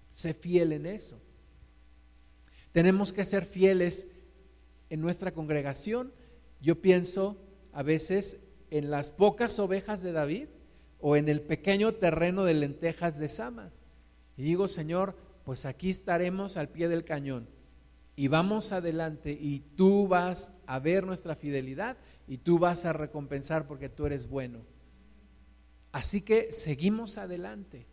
sé 0.09 0.33
fiel 0.33 0.71
en 0.71 0.87
eso. 0.87 1.21
Tenemos 2.71 3.13
que 3.13 3.23
ser 3.23 3.45
fieles 3.45 4.07
en 4.89 4.99
nuestra 4.99 5.31
congregación, 5.31 6.11
yo 6.65 6.81
pienso 6.81 7.37
a 7.73 7.83
veces 7.83 8.39
en 8.71 8.89
las 8.89 9.11
pocas 9.11 9.59
ovejas 9.59 10.01
de 10.01 10.11
David 10.11 10.47
o 10.99 11.15
en 11.15 11.29
el 11.29 11.41
pequeño 11.41 11.93
terreno 11.93 12.43
de 12.43 12.55
lentejas 12.55 13.19
de 13.19 13.29
Sama. 13.29 13.71
Y 14.35 14.41
digo, 14.41 14.67
Señor, 14.67 15.15
pues 15.43 15.67
aquí 15.67 15.91
estaremos 15.91 16.57
al 16.57 16.69
pie 16.69 16.87
del 16.87 17.05
cañón 17.05 17.47
y 18.15 18.29
vamos 18.29 18.71
adelante 18.71 19.31
y 19.39 19.59
tú 19.75 20.07
vas 20.07 20.53
a 20.65 20.79
ver 20.79 21.05
nuestra 21.05 21.35
fidelidad 21.35 21.97
y 22.27 22.39
tú 22.39 22.57
vas 22.57 22.85
a 22.85 22.93
recompensar 22.93 23.67
porque 23.67 23.87
tú 23.87 24.07
eres 24.07 24.27
bueno. 24.27 24.65
Así 25.91 26.21
que 26.21 26.51
seguimos 26.51 27.19
adelante. 27.19 27.85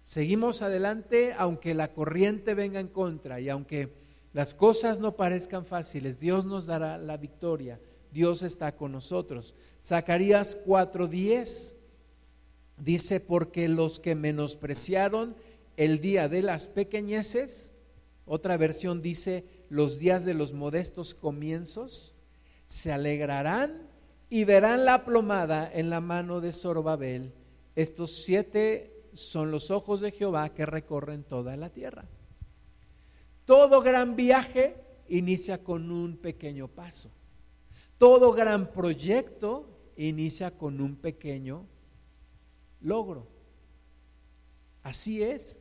Seguimos 0.00 0.62
adelante 0.62 1.32
aunque 1.38 1.74
la 1.74 1.92
corriente 1.92 2.54
venga 2.54 2.80
en 2.80 2.88
contra 2.88 3.40
y 3.40 3.48
aunque 3.50 4.03
las 4.34 4.52
cosas 4.52 4.98
no 4.98 5.16
parezcan 5.16 5.64
fáciles, 5.64 6.18
Dios 6.18 6.44
nos 6.44 6.66
dará 6.66 6.98
la 6.98 7.16
victoria. 7.16 7.80
Dios 8.12 8.42
está 8.42 8.76
con 8.76 8.92
nosotros. 8.92 9.54
Zacarías 9.82 10.58
4:10 10.66 11.76
dice, 12.76 13.20
porque 13.20 13.68
los 13.68 14.00
que 14.00 14.16
menospreciaron 14.16 15.36
el 15.76 16.00
día 16.00 16.28
de 16.28 16.42
las 16.42 16.66
pequeñeces, 16.66 17.72
otra 18.26 18.56
versión 18.56 19.02
dice, 19.02 19.44
los 19.68 19.98
días 20.00 20.24
de 20.24 20.34
los 20.34 20.52
modestos 20.52 21.14
comienzos, 21.14 22.14
se 22.66 22.90
alegrarán 22.90 23.88
y 24.30 24.44
verán 24.44 24.84
la 24.84 25.04
plomada 25.04 25.70
en 25.72 25.90
la 25.90 26.00
mano 26.00 26.40
de 26.40 26.52
Zorobabel. 26.52 27.32
Estos 27.76 28.24
siete 28.24 29.04
son 29.12 29.52
los 29.52 29.70
ojos 29.70 30.00
de 30.00 30.10
Jehová 30.10 30.48
que 30.54 30.66
recorren 30.66 31.22
toda 31.22 31.56
la 31.56 31.70
tierra. 31.70 32.04
Todo 33.44 33.80
gran 33.82 34.16
viaje 34.16 34.76
inicia 35.08 35.62
con 35.62 35.90
un 35.90 36.16
pequeño 36.16 36.68
paso. 36.68 37.10
Todo 37.98 38.32
gran 38.32 38.72
proyecto 38.72 39.68
inicia 39.96 40.50
con 40.50 40.80
un 40.80 40.96
pequeño 40.96 41.66
logro. 42.80 43.28
Así 44.82 45.22
es. 45.22 45.60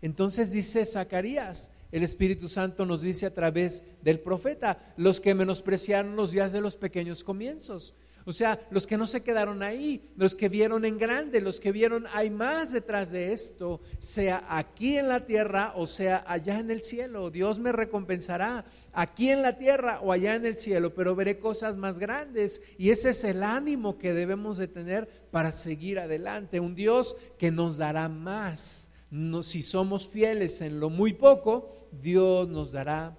Entonces 0.00 0.52
dice 0.52 0.84
Zacarías, 0.84 1.70
el 1.90 2.02
Espíritu 2.02 2.48
Santo 2.48 2.84
nos 2.84 3.02
dice 3.02 3.26
a 3.26 3.34
través 3.34 3.82
del 4.02 4.20
profeta, 4.20 4.94
los 4.96 5.20
que 5.20 5.34
menospreciaron 5.34 6.16
los 6.16 6.32
días 6.32 6.52
de 6.52 6.60
los 6.60 6.76
pequeños 6.76 7.24
comienzos. 7.24 7.94
O 8.28 8.32
sea, 8.34 8.60
los 8.70 8.86
que 8.86 8.98
no 8.98 9.06
se 9.06 9.22
quedaron 9.22 9.62
ahí, 9.62 10.12
los 10.14 10.34
que 10.34 10.50
vieron 10.50 10.84
en 10.84 10.98
grande, 10.98 11.40
los 11.40 11.60
que 11.60 11.72
vieron 11.72 12.04
hay 12.12 12.28
más 12.28 12.72
detrás 12.72 13.10
de 13.10 13.32
esto, 13.32 13.80
sea 13.96 14.44
aquí 14.50 14.98
en 14.98 15.08
la 15.08 15.24
tierra 15.24 15.72
o 15.76 15.86
sea 15.86 16.22
allá 16.26 16.58
en 16.58 16.70
el 16.70 16.82
cielo. 16.82 17.30
Dios 17.30 17.58
me 17.58 17.72
recompensará 17.72 18.66
aquí 18.92 19.30
en 19.30 19.40
la 19.40 19.56
tierra 19.56 20.00
o 20.02 20.12
allá 20.12 20.34
en 20.34 20.44
el 20.44 20.58
cielo, 20.58 20.94
pero 20.94 21.16
veré 21.16 21.38
cosas 21.38 21.76
más 21.76 21.98
grandes 21.98 22.60
y 22.76 22.90
ese 22.90 23.10
es 23.10 23.24
el 23.24 23.42
ánimo 23.42 23.96
que 23.96 24.12
debemos 24.12 24.58
de 24.58 24.68
tener 24.68 25.08
para 25.30 25.50
seguir 25.50 25.98
adelante. 25.98 26.60
Un 26.60 26.74
Dios 26.74 27.16
que 27.38 27.50
nos 27.50 27.78
dará 27.78 28.10
más. 28.10 28.90
No, 29.10 29.42
si 29.42 29.62
somos 29.62 30.06
fieles 30.06 30.60
en 30.60 30.80
lo 30.80 30.90
muy 30.90 31.14
poco, 31.14 31.88
Dios 31.92 32.46
nos 32.46 32.72
dará 32.72 33.16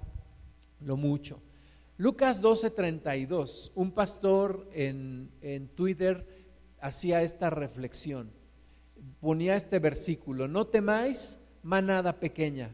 lo 0.80 0.98
mucho. 0.98 1.42
Lucas 2.00 2.42
12:32, 2.42 3.74
un 3.76 3.92
pastor 3.92 4.70
en, 4.72 5.30
en 5.42 5.68
Twitter 5.68 6.26
hacía 6.80 7.24
esta 7.24 7.50
reflexión, 7.50 8.32
ponía 9.20 9.58
este 9.58 9.80
versículo, 9.80 10.48
no 10.48 10.66
temáis 10.66 11.40
manada 11.62 12.22
pequeña, 12.22 12.74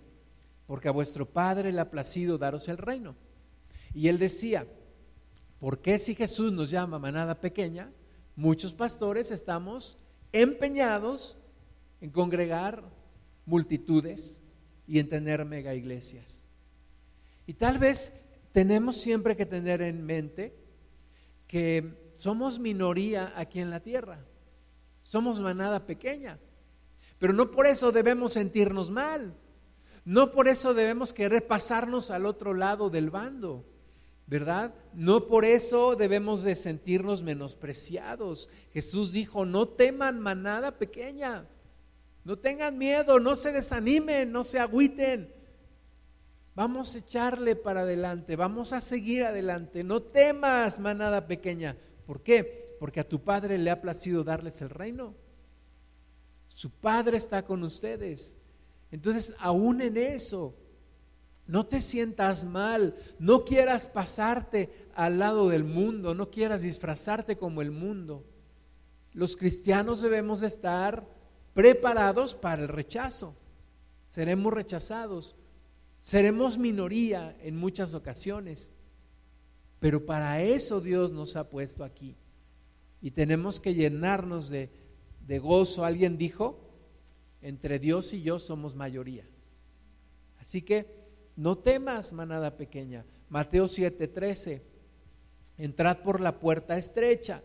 porque 0.68 0.90
a 0.90 0.92
vuestro 0.92 1.26
Padre 1.26 1.72
le 1.72 1.82
ha 1.82 1.90
placido 1.90 2.38
daros 2.38 2.68
el 2.68 2.78
reino. 2.78 3.16
Y 3.96 4.10
él 4.10 4.20
decía, 4.20 4.68
¿por 5.60 5.80
qué 5.80 5.98
si 5.98 6.14
Jesús 6.14 6.52
nos 6.52 6.70
llama 6.70 7.00
manada 7.00 7.42
pequeña? 7.42 7.92
Muchos 8.36 8.76
pastores 8.76 9.32
estamos 9.32 9.98
empeñados 10.34 11.36
en 12.00 12.12
congregar 12.12 12.84
multitudes 13.48 14.40
y 14.88 15.00
en 15.00 15.10
tener 15.10 15.46
mega 15.46 15.74
iglesias. 15.74 16.46
Y 17.48 17.56
tal 17.56 17.80
vez 17.80 18.14
tenemos 18.56 18.96
siempre 18.96 19.36
que 19.36 19.46
tener 19.46 19.82
en 19.82 20.06
mente 20.06 20.56
que 21.46 22.14
somos 22.14 22.58
minoría 22.58 23.34
aquí 23.36 23.60
en 23.60 23.70
la 23.70 23.82
tierra, 23.82 24.24
somos 25.02 25.42
manada 25.42 25.86
pequeña, 25.86 26.40
pero 27.20 27.34
no 27.34 27.52
por 27.52 27.68
eso 27.68 27.92
debemos 27.92 28.32
sentirnos 28.32 28.90
mal, 28.92 29.36
no 30.06 30.32
por 30.32 30.48
eso 30.48 30.74
debemos 30.74 31.12
querer 31.12 31.46
pasarnos 31.46 32.12
al 32.12 32.26
otro 32.26 32.54
lado 32.54 32.90
del 32.90 33.10
bando. 33.10 33.66
¿verdad? 34.28 34.74
No 34.94 35.28
por 35.28 35.44
eso 35.46 35.96
debemos 35.98 36.42
de 36.42 36.56
sentirnos 36.56 37.22
menospreciados. 37.24 38.50
Jesús 38.74 39.12
dijo, 39.12 39.46
no 39.46 39.68
teman 39.68 40.20
manada 40.20 40.80
pequeña, 40.80 41.46
no 42.24 42.40
tengan 42.40 42.78
miedo, 42.78 43.20
no 43.20 43.36
se 43.36 43.52
desanimen, 43.52 44.32
no 44.32 44.44
se 44.46 44.60
agüiten. 44.60 45.35
Vamos 46.56 46.96
a 46.96 47.00
echarle 47.00 47.58
para 47.58 47.82
adelante, 47.82 48.38
vamos 48.38 48.72
a 48.72 48.80
seguir 48.80 49.26
adelante. 49.26 49.84
No 49.84 50.02
temas, 50.02 50.80
manada 50.80 51.28
pequeña. 51.28 51.76
¿Por 52.06 52.22
qué? 52.22 52.78
Porque 52.80 53.02
a 53.02 53.08
tu 53.08 53.24
Padre 53.24 53.58
le 53.58 53.72
ha 53.72 53.82
placido 53.82 54.24
darles 54.24 54.62
el 54.62 54.70
reino. 54.70 55.14
Su 56.48 56.70
Padre 56.72 57.18
está 57.18 57.46
con 57.46 57.64
ustedes. 57.64 58.38
Entonces, 58.90 59.36
aún 59.40 59.82
en 59.82 59.98
eso, 59.98 60.56
no 61.48 61.66
te 61.66 61.82
sientas 61.82 62.46
mal, 62.46 62.96
no 63.20 63.44
quieras 63.44 63.88
pasarte 63.88 64.88
al 64.96 65.20
lado 65.20 65.50
del 65.50 65.66
mundo, 65.66 66.16
no 66.16 66.32
quieras 66.32 66.62
disfrazarte 66.62 67.36
como 67.36 67.62
el 67.62 67.72
mundo. 67.72 68.24
Los 69.12 69.36
cristianos 69.36 70.02
debemos 70.02 70.40
de 70.40 70.48
estar 70.48 71.06
preparados 71.54 72.34
para 72.34 72.62
el 72.62 72.70
rechazo. 72.70 73.36
Seremos 74.06 74.54
rechazados. 74.54 75.36
Seremos 76.06 76.60
minoría 76.60 77.36
en 77.42 77.58
muchas 77.58 77.96
ocasiones, 77.96 78.76
pero 79.80 80.06
para 80.06 80.40
eso 80.40 80.80
Dios 80.80 81.12
nos 81.12 81.36
ha 81.36 81.50
puesto 81.50 81.84
aquí. 81.84 82.16
Y 83.02 83.10
tenemos 83.10 83.60
que 83.60 83.74
llenarnos 83.74 84.50
de, 84.50 84.70
gozo. 85.40 85.84
Alguien 85.84 86.16
dijo, 86.16 86.60
entre 87.42 87.80
Dios 87.80 88.14
y 88.14 88.22
yo 88.22 88.38
somos 88.38 88.76
mayoría. 88.76 89.28
Así 90.38 90.62
que 90.62 90.86
no 91.36 91.58
temas, 91.58 92.14
manada 92.14 92.56
pequeña. 92.56 93.04
Mateo 93.28 93.66
7:13, 93.66 94.62
entrad 95.58 96.04
por 96.04 96.22
la 96.22 96.40
puerta 96.40 96.78
estrecha, 96.78 97.42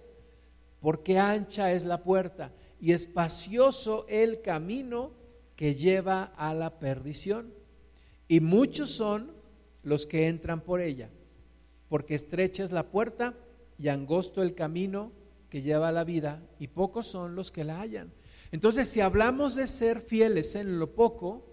porque 0.80 1.18
ancha 1.18 1.72
es 1.72 1.86
la 1.86 2.04
puerta 2.04 2.52
y 2.78 2.92
espacioso 2.92 4.04
el 4.06 4.42
camino 4.42 5.14
que 5.56 5.76
lleva 5.76 6.24
a 6.24 6.52
la 6.52 6.78
perdición 6.78 7.58
y 8.30 8.38
muchos 8.38 8.90
son 8.90 9.32
los 9.82 10.06
que 10.06 10.28
entran 10.28 10.60
por 10.60 10.80
ella, 10.80 11.10
porque 11.88 12.14
estrecha 12.14 12.62
es 12.62 12.70
la 12.70 12.88
puerta 12.88 13.34
y 13.76 13.88
angosto 13.88 14.40
el 14.40 14.54
camino 14.54 15.10
que 15.48 15.62
lleva 15.62 15.88
a 15.88 15.92
la 15.92 16.04
vida, 16.04 16.40
y 16.60 16.68
pocos 16.68 17.08
son 17.08 17.34
los 17.34 17.50
que 17.50 17.64
la 17.64 17.80
hallan. 17.80 18.12
Entonces, 18.52 18.88
si 18.88 19.00
hablamos 19.00 19.56
de 19.56 19.66
ser 19.66 20.00
fieles 20.00 20.54
en 20.54 20.78
lo 20.78 20.94
poco, 20.94 21.44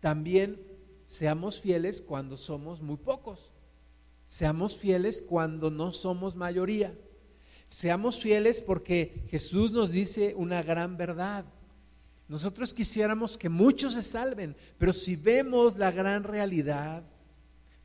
también 0.00 0.60
seamos 1.06 1.58
fieles 1.58 2.02
cuando 2.02 2.36
somos 2.36 2.82
muy 2.82 2.98
pocos. 2.98 3.54
Seamos 4.26 4.76
fieles 4.76 5.22
cuando 5.22 5.70
no 5.70 5.94
somos 5.94 6.36
mayoría. 6.36 6.94
Seamos 7.66 8.20
fieles 8.20 8.60
porque 8.60 9.24
Jesús 9.28 9.72
nos 9.72 9.90
dice 9.90 10.34
una 10.36 10.62
gran 10.62 10.98
verdad. 10.98 11.46
Nosotros 12.28 12.72
quisiéramos 12.72 13.36
que 13.36 13.48
muchos 13.48 13.94
se 13.94 14.02
salven, 14.02 14.56
pero 14.78 14.92
si 14.92 15.14
vemos 15.14 15.76
la 15.76 15.90
gran 15.90 16.24
realidad, 16.24 17.02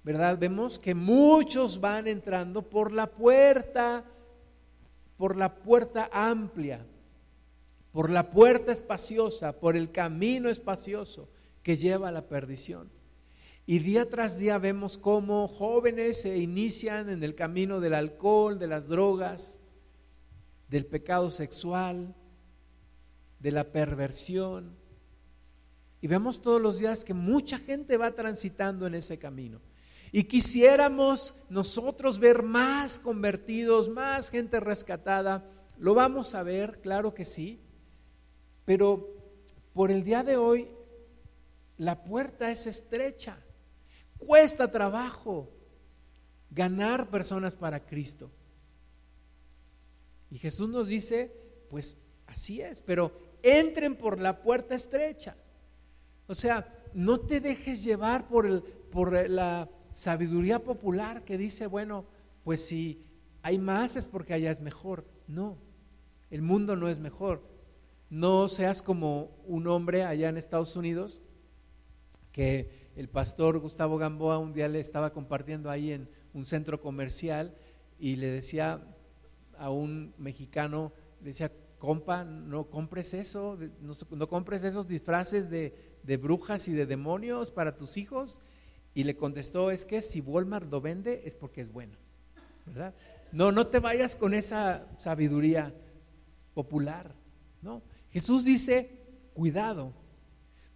¿verdad? 0.03 0.37
Vemos 0.37 0.79
que 0.79 0.95
muchos 0.95 1.79
van 1.81 2.07
entrando 2.07 2.61
por 2.61 2.93
la 2.93 3.07
puerta, 3.07 4.05
por 5.17 5.35
la 5.35 5.55
puerta 5.55 6.09
amplia, 6.11 6.85
por 7.91 8.09
la 8.09 8.31
puerta 8.31 8.71
espaciosa, 8.71 9.59
por 9.59 9.75
el 9.75 9.91
camino 9.91 10.49
espacioso 10.49 11.29
que 11.61 11.75
lleva 11.75 12.07
a 12.07 12.13
la 12.13 12.27
perdición. 12.27 12.89
Y 13.65 13.79
día 13.79 14.09
tras 14.09 14.39
día 14.39 14.57
vemos 14.57 14.97
cómo 14.97 15.47
jóvenes 15.47 16.21
se 16.21 16.37
inician 16.37 17.09
en 17.09 17.23
el 17.23 17.35
camino 17.35 17.79
del 17.79 17.93
alcohol, 17.93 18.57
de 18.57 18.67
las 18.67 18.87
drogas, 18.87 19.59
del 20.69 20.85
pecado 20.85 21.29
sexual, 21.29 22.15
de 23.39 23.51
la 23.51 23.71
perversión. 23.71 24.75
Y 26.01 26.07
vemos 26.07 26.41
todos 26.41 26.61
los 26.61 26.79
días 26.79 27.03
que 27.03 27.13
mucha 27.13 27.57
gente 27.57 27.97
va 27.97 28.11
transitando 28.11 28.87
en 28.87 28.95
ese 28.95 29.17
camino. 29.17 29.59
Y 30.11 30.23
quisiéramos 30.23 31.35
nosotros 31.49 32.19
ver 32.19 32.41
más 32.41 32.99
convertidos, 32.99 33.89
más 33.89 34.29
gente 34.29 34.59
rescatada. 34.59 35.49
Lo 35.77 35.93
vamos 35.93 36.35
a 36.35 36.43
ver, 36.43 36.81
claro 36.81 37.13
que 37.13 37.25
sí. 37.25 37.59
Pero 38.65 39.15
por 39.73 39.91
el 39.91 40.03
día 40.03 40.23
de 40.23 40.37
hoy 40.37 40.69
la 41.77 42.03
puerta 42.03 42.51
es 42.51 42.67
estrecha. 42.67 43.37
Cuesta 44.17 44.71
trabajo. 44.71 45.55
ganar 46.51 47.11
personas 47.11 47.55
para 47.55 47.85
Cristo. 47.85 48.31
Y 50.31 50.39
Jesús 50.39 50.67
nos 50.67 50.87
dice, 50.87 51.31
pues 51.69 51.97
así 52.25 52.59
es, 52.59 52.81
pero 52.81 53.28
entren 53.43 53.95
por 53.95 54.19
la 54.19 54.41
puerta 54.41 54.75
estrecha. 54.75 55.35
O 56.27 56.35
sea, 56.35 56.67
no 56.93 57.19
te 57.19 57.39
dejes 57.39 57.83
llevar 57.83 58.27
por, 58.27 58.45
el, 58.45 58.61
por 58.61 59.29
la 59.29 59.69
sabiduría 59.93 60.59
popular 60.63 61.23
que 61.23 61.37
dice, 61.37 61.67
bueno, 61.67 62.05
pues 62.43 62.65
si 62.65 63.05
hay 63.41 63.57
más 63.57 63.95
es 63.95 64.07
porque 64.07 64.33
allá 64.33 64.51
es 64.51 64.61
mejor. 64.61 65.05
No, 65.27 65.57
el 66.29 66.41
mundo 66.41 66.75
no 66.75 66.87
es 66.87 66.99
mejor. 66.99 67.43
No 68.09 68.47
seas 68.47 68.81
como 68.81 69.31
un 69.45 69.67
hombre 69.67 70.03
allá 70.03 70.29
en 70.29 70.37
Estados 70.37 70.75
Unidos 70.75 71.21
que 72.31 72.91
el 72.95 73.09
pastor 73.09 73.59
Gustavo 73.59 73.97
Gamboa 73.97 74.39
un 74.39 74.53
día 74.53 74.67
le 74.67 74.79
estaba 74.79 75.13
compartiendo 75.13 75.69
ahí 75.69 75.91
en 75.91 76.09
un 76.33 76.45
centro 76.45 76.81
comercial 76.81 77.55
y 77.99 78.15
le 78.15 78.27
decía 78.27 78.81
a 79.57 79.69
un 79.69 80.13
mexicano, 80.17 80.93
le 81.21 81.27
decía, 81.27 81.51
compa, 81.79 82.23
no 82.23 82.65
compres 82.69 83.13
eso, 83.13 83.57
no, 84.11 84.27
compres 84.27 84.63
esos 84.63 84.87
disfraces 84.87 85.49
de, 85.49 85.97
de, 86.03 86.17
brujas 86.17 86.67
y 86.67 86.73
de 86.73 86.85
demonios 86.85 87.49
para 87.49 87.75
tus 87.75 87.97
hijos. 87.97 88.39
Y 88.93 89.05
le 89.05 89.15
contestó, 89.15 89.71
es 89.71 89.85
que 89.85 90.01
si 90.01 90.19
Walmart 90.21 90.69
lo 90.71 90.81
vende 90.81 91.21
es 91.25 91.35
porque 91.35 91.61
es 91.61 91.71
bueno, 91.71 91.97
¿verdad? 92.65 92.93
No, 93.31 93.51
no 93.51 93.67
te 93.67 93.79
vayas 93.79 94.15
con 94.15 94.33
esa 94.33 94.87
sabiduría 94.97 95.73
popular, 96.53 97.15
¿no? 97.61 97.81
Jesús 98.11 98.43
dice, 98.43 98.99
cuidado, 99.33 99.93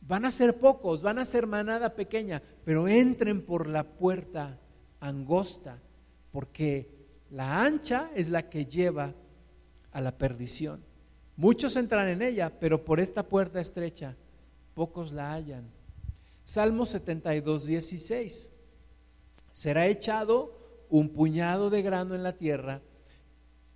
van 0.01 0.25
a 0.25 0.31
ser 0.31 0.59
pocos, 0.59 1.01
van 1.01 1.19
a 1.19 1.25
ser 1.25 1.47
manada 1.47 1.95
pequeña, 1.95 2.41
pero 2.63 2.87
entren 2.87 3.41
por 3.41 3.67
la 3.67 3.83
puerta 3.83 4.59
angosta, 4.99 5.81
porque 6.31 6.89
la 7.31 7.63
ancha 7.63 8.11
es 8.15 8.29
la 8.29 8.49
que 8.49 8.65
lleva 8.65 9.13
a 9.91 10.01
la 10.01 10.17
perdición. 10.17 10.83
Muchos 11.36 11.75
entran 11.75 12.07
en 12.07 12.21
ella, 12.21 12.51
pero 12.59 12.84
por 12.84 12.99
esta 12.99 13.23
puerta 13.23 13.59
estrecha 13.59 14.15
pocos 14.73 15.11
la 15.11 15.34
hallan. 15.34 15.69
Salmo 16.43 16.86
72, 16.86 17.65
16. 17.65 18.51
Será 19.51 19.88
echado 19.88 20.86
un 20.89 21.09
puñado 21.09 21.69
de 21.69 21.81
grano 21.81 22.15
en 22.15 22.23
la 22.23 22.38
tierra, 22.38 22.81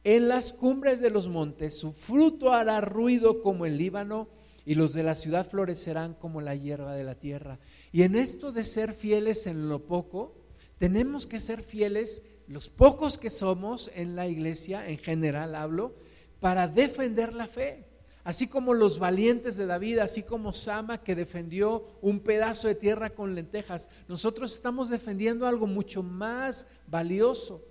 en 0.04 0.30
las 0.30 0.54
cumbres 0.54 1.02
de 1.02 1.10
los 1.10 1.28
montes, 1.28 1.78
su 1.78 1.92
fruto 1.92 2.54
hará 2.54 2.80
ruido 2.80 3.42
como 3.42 3.66
el 3.66 3.78
Líbano, 3.78 4.30
y 4.66 4.76
los 4.76 4.94
de 4.94 5.04
la 5.04 5.16
ciudad 5.16 5.50
florecerán 5.50 6.14
como 6.14 6.40
la 6.40 6.56
hierba 6.56 6.96
de 6.96 7.04
la 7.04 7.16
tierra. 7.16 7.60
Y 7.92 8.04
en 8.04 8.16
esto 8.16 8.54
de 8.54 8.64
ser 8.64 8.94
fieles 8.94 9.48
en 9.48 9.68
lo 9.68 9.86
poco, 9.86 10.36
tenemos 10.78 11.26
que 11.26 11.42
ser 11.42 11.62
fieles, 11.62 12.24
los 12.48 12.70
pocos 12.70 13.18
que 13.18 13.30
somos 13.30 13.92
en 13.96 14.16
la 14.16 14.28
iglesia, 14.28 14.88
en 14.88 14.98
general 14.98 15.56
hablo, 15.56 15.96
para 16.40 16.68
defender 16.68 17.34
la 17.34 17.48
fe. 17.48 17.86
Así 18.28 18.48
como 18.48 18.74
los 18.74 19.00
valientes 19.00 19.56
de 19.56 19.66
David, 19.66 20.00
así 20.00 20.22
como 20.22 20.52
Sama 20.52 21.02
que 21.02 21.16
defendió 21.16 21.86
un 22.02 22.20
pedazo 22.20 22.68
de 22.68 22.76
tierra 22.76 23.12
con 23.12 23.36
lentejas, 23.36 23.90
nosotros 24.10 24.54
estamos 24.54 24.90
defendiendo 24.90 25.48
algo 25.48 25.66
mucho 25.66 26.04
más 26.04 26.68
valioso, 26.88 27.64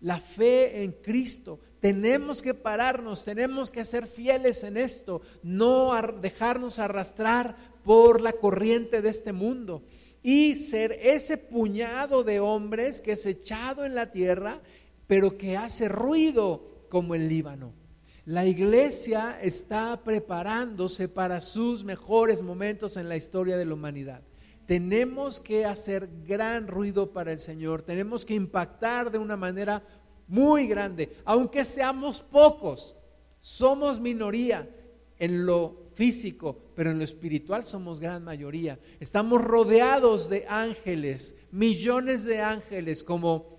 la 0.00 0.20
fe 0.20 0.84
en 0.84 0.92
Cristo. 0.92 1.58
Tenemos 1.80 2.42
que 2.42 2.54
pararnos, 2.54 3.24
tenemos 3.24 3.72
que 3.72 3.84
ser 3.84 4.06
fieles 4.06 4.62
en 4.62 4.76
esto, 4.76 5.20
no 5.42 5.90
dejarnos 6.20 6.78
arrastrar 6.78 7.56
por 7.82 8.20
la 8.20 8.34
corriente 8.34 9.02
de 9.02 9.08
este 9.08 9.32
mundo 9.32 9.82
y 10.22 10.54
ser 10.54 10.92
ese 11.02 11.38
puñado 11.38 12.22
de 12.22 12.38
hombres 12.38 13.00
que 13.00 13.12
es 13.12 13.26
echado 13.26 13.84
en 13.84 13.96
la 13.96 14.12
tierra, 14.12 14.62
pero 15.08 15.36
que 15.36 15.56
hace 15.56 15.88
ruido 15.88 16.86
como 16.88 17.16
el 17.16 17.28
Líbano. 17.28 17.83
La 18.26 18.46
iglesia 18.46 19.38
está 19.42 20.02
preparándose 20.02 21.08
para 21.08 21.42
sus 21.42 21.84
mejores 21.84 22.40
momentos 22.40 22.96
en 22.96 23.06
la 23.06 23.16
historia 23.16 23.58
de 23.58 23.66
la 23.66 23.74
humanidad. 23.74 24.22
Tenemos 24.64 25.40
que 25.40 25.66
hacer 25.66 26.08
gran 26.26 26.66
ruido 26.66 27.12
para 27.12 27.32
el 27.32 27.38
Señor, 27.38 27.82
tenemos 27.82 28.24
que 28.24 28.32
impactar 28.32 29.10
de 29.10 29.18
una 29.18 29.36
manera 29.36 29.82
muy 30.26 30.66
grande, 30.66 31.18
aunque 31.26 31.64
seamos 31.64 32.22
pocos, 32.22 32.96
somos 33.40 34.00
minoría 34.00 34.70
en 35.18 35.44
lo 35.44 35.90
físico, 35.92 36.58
pero 36.74 36.92
en 36.92 36.98
lo 36.98 37.04
espiritual 37.04 37.66
somos 37.66 38.00
gran 38.00 38.24
mayoría. 38.24 38.78
Estamos 39.00 39.44
rodeados 39.44 40.30
de 40.30 40.46
ángeles, 40.48 41.36
millones 41.50 42.24
de 42.24 42.40
ángeles, 42.40 43.04
como 43.04 43.53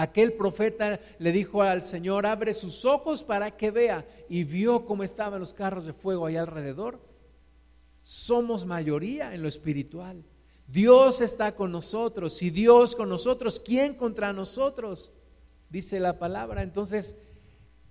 Aquel 0.00 0.32
profeta 0.32 0.98
le 1.18 1.30
dijo 1.30 1.60
al 1.60 1.82
Señor, 1.82 2.24
abre 2.24 2.54
sus 2.54 2.86
ojos 2.86 3.22
para 3.22 3.54
que 3.58 3.70
vea, 3.70 4.06
y 4.30 4.44
vio 4.44 4.86
cómo 4.86 5.04
estaban 5.04 5.40
los 5.40 5.52
carros 5.52 5.84
de 5.84 5.92
fuego 5.92 6.24
ahí 6.24 6.36
alrededor. 6.36 6.98
Somos 8.00 8.64
mayoría 8.64 9.34
en 9.34 9.42
lo 9.42 9.48
espiritual. 9.48 10.24
Dios 10.66 11.20
está 11.20 11.54
con 11.54 11.70
nosotros, 11.70 12.40
y 12.40 12.48
Dios 12.48 12.96
con 12.96 13.10
nosotros, 13.10 13.60
¿quién 13.60 13.94
contra 13.94 14.32
nosotros? 14.32 15.12
Dice 15.68 16.00
la 16.00 16.18
palabra. 16.18 16.62
Entonces, 16.62 17.16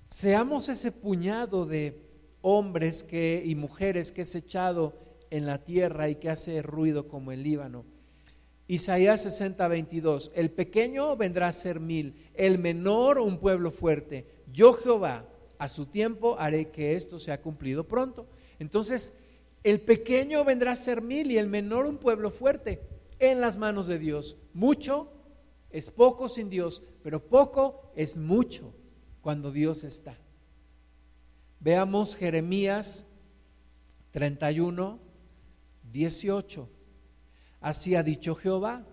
seamos 0.07 0.67
ese 0.67 0.91
puñado 0.91 1.67
de 1.67 2.09
hombres 2.41 3.05
y 3.11 3.53
mujeres 3.53 4.11
que 4.11 4.23
es 4.23 4.33
echado 4.33 4.95
en 5.29 5.45
la 5.45 5.63
tierra 5.63 6.09
y 6.09 6.15
que 6.15 6.31
hace 6.31 6.63
ruido 6.63 7.07
como 7.07 7.31
el 7.31 7.43
Líbano 7.43 7.85
Isaías 8.69 9.23
60, 9.23 9.67
22. 9.67 10.31
El 10.35 10.51
pequeño 10.51 11.17
vendrá 11.17 11.47
a 11.47 11.53
ser 11.53 11.79
mil, 11.79 12.13
el 12.35 12.59
menor 12.59 13.17
un 13.17 13.39
pueblo 13.39 13.71
fuerte. 13.71 14.27
Yo 14.53 14.73
Jehová, 14.73 15.27
a 15.57 15.67
su 15.69 15.87
tiempo 15.87 16.35
haré 16.37 16.69
que 16.69 16.93
esto 16.93 17.17
sea 17.17 17.41
cumplido 17.41 17.87
pronto. 17.87 18.27
Entonces, 18.59 19.15
el 19.63 19.81
pequeño 19.81 20.45
vendrá 20.45 20.73
a 20.73 20.75
ser 20.75 21.01
mil 21.01 21.31
y 21.31 21.39
el 21.39 21.47
menor 21.47 21.87
un 21.87 21.97
pueblo 21.97 22.29
fuerte 22.29 22.79
en 23.17 23.41
las 23.41 23.57
manos 23.57 23.87
de 23.87 23.97
Dios. 23.97 24.37
Mucho 24.53 25.11
es 25.71 25.89
poco 25.89 26.29
sin 26.29 26.51
Dios, 26.51 26.83
pero 27.01 27.27
poco 27.27 27.91
es 27.95 28.17
mucho 28.17 28.75
cuando 29.21 29.51
Dios 29.51 29.83
está. 29.83 30.15
Veamos 31.59 32.15
Jeremías 32.15 33.07
31, 34.11 34.99
18. 35.91 36.78
Así 37.61 37.95
ha 37.95 38.03
dicho 38.03 38.35
Jehová. 38.35 38.85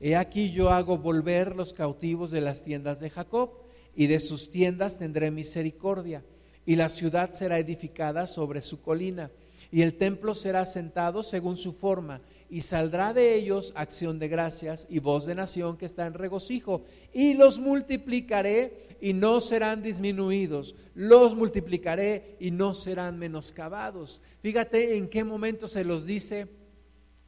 He 0.00 0.16
aquí 0.16 0.50
yo 0.50 0.70
hago 0.70 0.98
volver 0.98 1.54
los 1.54 1.72
cautivos 1.72 2.30
de 2.30 2.40
las 2.40 2.62
tiendas 2.62 3.00
de 3.00 3.10
Jacob, 3.10 3.50
y 3.94 4.06
de 4.06 4.20
sus 4.20 4.50
tiendas 4.50 4.98
tendré 4.98 5.30
misericordia, 5.30 6.24
y 6.64 6.76
la 6.76 6.88
ciudad 6.88 7.30
será 7.32 7.58
edificada 7.58 8.26
sobre 8.26 8.62
su 8.62 8.80
colina, 8.80 9.30
y 9.70 9.82
el 9.82 9.94
templo 9.94 10.34
será 10.34 10.66
sentado 10.66 11.22
según 11.22 11.56
su 11.56 11.72
forma, 11.72 12.20
y 12.50 12.62
saldrá 12.62 13.12
de 13.12 13.34
ellos 13.34 13.72
acción 13.76 14.18
de 14.18 14.28
gracias 14.28 14.86
y 14.90 14.98
voz 14.98 15.24
de 15.24 15.34
nación 15.34 15.76
que 15.76 15.86
está 15.86 16.06
en 16.06 16.14
regocijo, 16.14 16.82
y 17.12 17.34
los 17.34 17.58
multiplicaré 17.58 18.96
y 19.00 19.12
no 19.14 19.40
serán 19.40 19.82
disminuidos, 19.82 20.74
los 20.94 21.34
multiplicaré 21.34 22.36
y 22.40 22.50
no 22.50 22.74
serán 22.74 23.18
menoscabados. 23.18 24.20
Fíjate 24.42 24.96
en 24.96 25.08
qué 25.08 25.24
momento 25.24 25.66
se 25.66 25.84
los 25.84 26.06
dice 26.06 26.48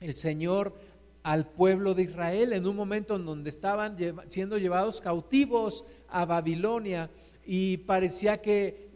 el 0.04 0.14
Señor 0.14 0.74
al 1.22 1.46
pueblo 1.46 1.94
de 1.94 2.02
Israel 2.02 2.52
en 2.52 2.66
un 2.66 2.76
momento 2.76 3.16
en 3.16 3.24
donde 3.24 3.48
estaban 3.48 3.96
siendo 4.28 4.58
llevados 4.58 5.00
cautivos 5.00 5.84
a 6.08 6.26
Babilonia 6.26 7.10
y 7.46 7.78
parecía 7.78 8.42
que 8.42 8.90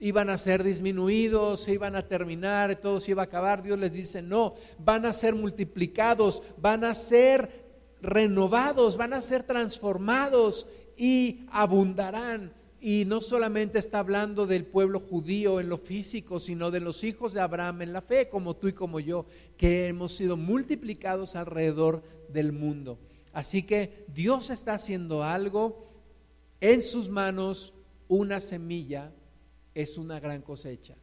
iban 0.00 0.30
a 0.30 0.36
ser 0.36 0.64
disminuidos, 0.64 1.60
se 1.60 1.74
iban 1.74 1.94
a 1.94 2.08
terminar, 2.08 2.74
todo 2.80 2.98
se 2.98 3.12
iba 3.12 3.22
a 3.22 3.26
acabar. 3.26 3.62
Dios 3.62 3.78
les 3.78 3.92
dice, 3.92 4.20
no, 4.20 4.54
van 4.78 5.06
a 5.06 5.12
ser 5.12 5.36
multiplicados, 5.36 6.42
van 6.56 6.82
a 6.82 6.96
ser 6.96 7.62
renovados, 8.00 8.96
van 8.96 9.12
a 9.12 9.20
ser 9.20 9.44
transformados 9.44 10.66
y 10.96 11.46
abundarán. 11.52 12.52
Y 12.84 13.04
no 13.04 13.20
solamente 13.20 13.78
está 13.78 14.00
hablando 14.00 14.44
del 14.44 14.66
pueblo 14.66 14.98
judío 14.98 15.60
en 15.60 15.68
lo 15.68 15.78
físico, 15.78 16.40
sino 16.40 16.72
de 16.72 16.80
los 16.80 17.04
hijos 17.04 17.32
de 17.32 17.40
Abraham 17.40 17.82
en 17.82 17.92
la 17.92 18.02
fe, 18.02 18.28
como 18.28 18.56
tú 18.56 18.66
y 18.66 18.72
como 18.72 18.98
yo, 18.98 19.24
que 19.56 19.86
hemos 19.86 20.14
sido 20.14 20.36
multiplicados 20.36 21.36
alrededor 21.36 22.02
del 22.28 22.50
mundo. 22.50 22.98
Así 23.32 23.62
que 23.62 24.04
Dios 24.12 24.50
está 24.50 24.74
haciendo 24.74 25.22
algo 25.22 25.92
en 26.60 26.82
sus 26.82 27.08
manos, 27.08 27.72
una 28.08 28.40
semilla 28.40 29.12
es 29.74 29.96
una 29.96 30.18
gran 30.18 30.42
cosecha. 30.42 30.96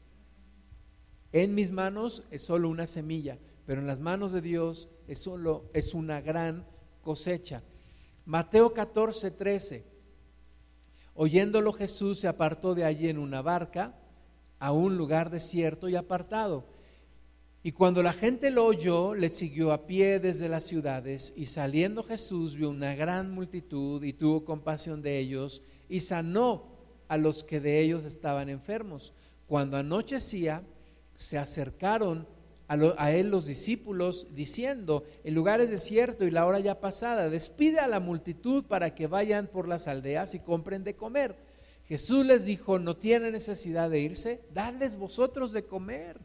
En 1.32 1.56
mis 1.56 1.72
manos 1.72 2.24
es 2.30 2.42
solo 2.42 2.68
una 2.68 2.88
semilla, 2.88 3.38
pero 3.66 3.80
en 3.80 3.88
las 3.88 4.00
manos 4.00 4.34
de 4.34 4.42
Dios 4.42 4.90
es 5.08 5.20
solo 5.20 5.70
es 5.74 5.94
una 5.94 6.20
gran 6.20 6.66
cosecha. 7.02 7.64
Mateo 8.26 8.74
14, 8.74 9.32
13. 9.32 9.99
Oyéndolo 11.22 11.74
Jesús 11.74 12.22
se 12.22 12.30
apartó 12.30 12.76
de 12.76 12.86
allí 12.86 13.10
en 13.10 13.18
una 13.18 13.42
barca 13.42 13.94
a 14.58 14.72
un 14.72 14.96
lugar 14.96 15.30
desierto 15.30 15.90
y 15.90 15.98
apartado. 15.98 16.64
Y 17.62 17.74
cuando 17.74 18.02
la 18.02 18.14
gente 18.14 18.52
lo 18.52 18.66
oyó, 18.66 19.14
le 19.16 19.28
siguió 19.28 19.74
a 19.74 19.86
pie 19.86 20.22
desde 20.22 20.48
las 20.48 20.64
ciudades, 20.64 21.34
y 21.36 21.48
saliendo 21.48 22.04
Jesús 22.04 22.56
vio 22.56 22.70
una 22.70 22.96
gran 22.96 23.32
multitud 23.32 24.02
y 24.02 24.14
tuvo 24.14 24.46
compasión 24.46 25.02
de 25.02 25.20
ellos, 25.20 25.62
y 25.90 26.00
sanó 26.00 26.64
a 27.10 27.18
los 27.18 27.44
que 27.44 27.60
de 27.60 27.82
ellos 27.82 28.06
estaban 28.06 28.48
enfermos. 28.48 29.12
Cuando 29.46 29.76
anochecía, 29.76 30.64
se 31.16 31.38
acercaron 31.38 32.30
a, 32.70 33.12
él 33.12 33.32
los 33.32 33.48
discípulos, 33.48 34.28
diciendo, 34.36 35.04
el 35.24 35.34
lugar 35.34 35.60
es 35.60 35.72
desierto 35.72 36.24
y 36.24 36.32
la 36.32 36.46
hora 36.46 36.60
ya 36.60 36.80
pasada, 36.80 37.28
despide 37.28 37.80
a 37.80 37.88
la 37.88 38.00
multitud 38.00 38.66
para 38.66 38.94
que 38.94 39.08
vayan 39.08 39.48
por 39.48 39.68
las 39.68 39.88
aldeas 39.88 40.36
y 40.36 40.40
compren 40.40 40.84
de 40.84 40.96
comer. 40.96 41.36
Jesús 41.88 42.24
les 42.24 42.46
dijo, 42.46 42.78
no 42.78 42.96
tiene 42.96 43.32
necesidad 43.32 43.90
de 43.90 44.02
irse, 44.02 44.42
dadles 44.54 44.98
vosotros 44.98 45.52
de 45.52 45.66
comer. 45.66 46.20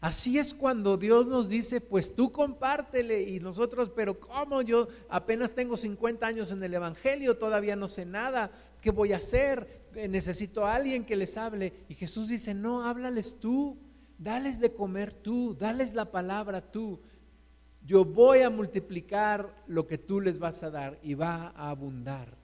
Así 0.00 0.36
es 0.36 0.52
cuando 0.52 0.96
Dios 0.96 1.28
nos 1.28 1.48
dice, 1.48 1.80
pues 1.80 2.16
tú 2.16 2.32
compártele 2.32 3.22
y 3.22 3.38
nosotros, 3.38 3.92
pero 3.94 4.18
¿cómo? 4.18 4.62
Yo 4.62 4.88
apenas 5.08 5.54
tengo 5.54 5.76
50 5.76 6.26
años 6.26 6.50
en 6.50 6.62
el 6.62 6.74
Evangelio, 6.74 7.38
todavía 7.38 7.76
no 7.76 7.86
sé 7.86 8.04
nada, 8.04 8.50
¿qué 8.80 8.90
voy 8.90 9.12
a 9.12 9.18
hacer? 9.18 9.86
Necesito 10.08 10.66
a 10.66 10.74
alguien 10.74 11.04
que 11.04 11.16
les 11.16 11.36
hable. 11.36 11.72
Y 11.88 11.94
Jesús 11.94 12.28
dice, 12.28 12.54
no, 12.54 12.84
háblales 12.84 13.38
tú, 13.38 13.76
dales 14.18 14.60
de 14.60 14.72
comer 14.72 15.14
tú, 15.14 15.56
dales 15.58 15.94
la 15.94 16.10
palabra 16.10 16.70
tú. 16.70 17.00
Yo 17.84 18.04
voy 18.04 18.40
a 18.40 18.50
multiplicar 18.50 19.64
lo 19.66 19.86
que 19.86 19.96
tú 19.98 20.20
les 20.20 20.38
vas 20.38 20.62
a 20.62 20.70
dar 20.70 20.98
y 21.02 21.14
va 21.14 21.52
a 21.56 21.70
abundar, 21.70 22.36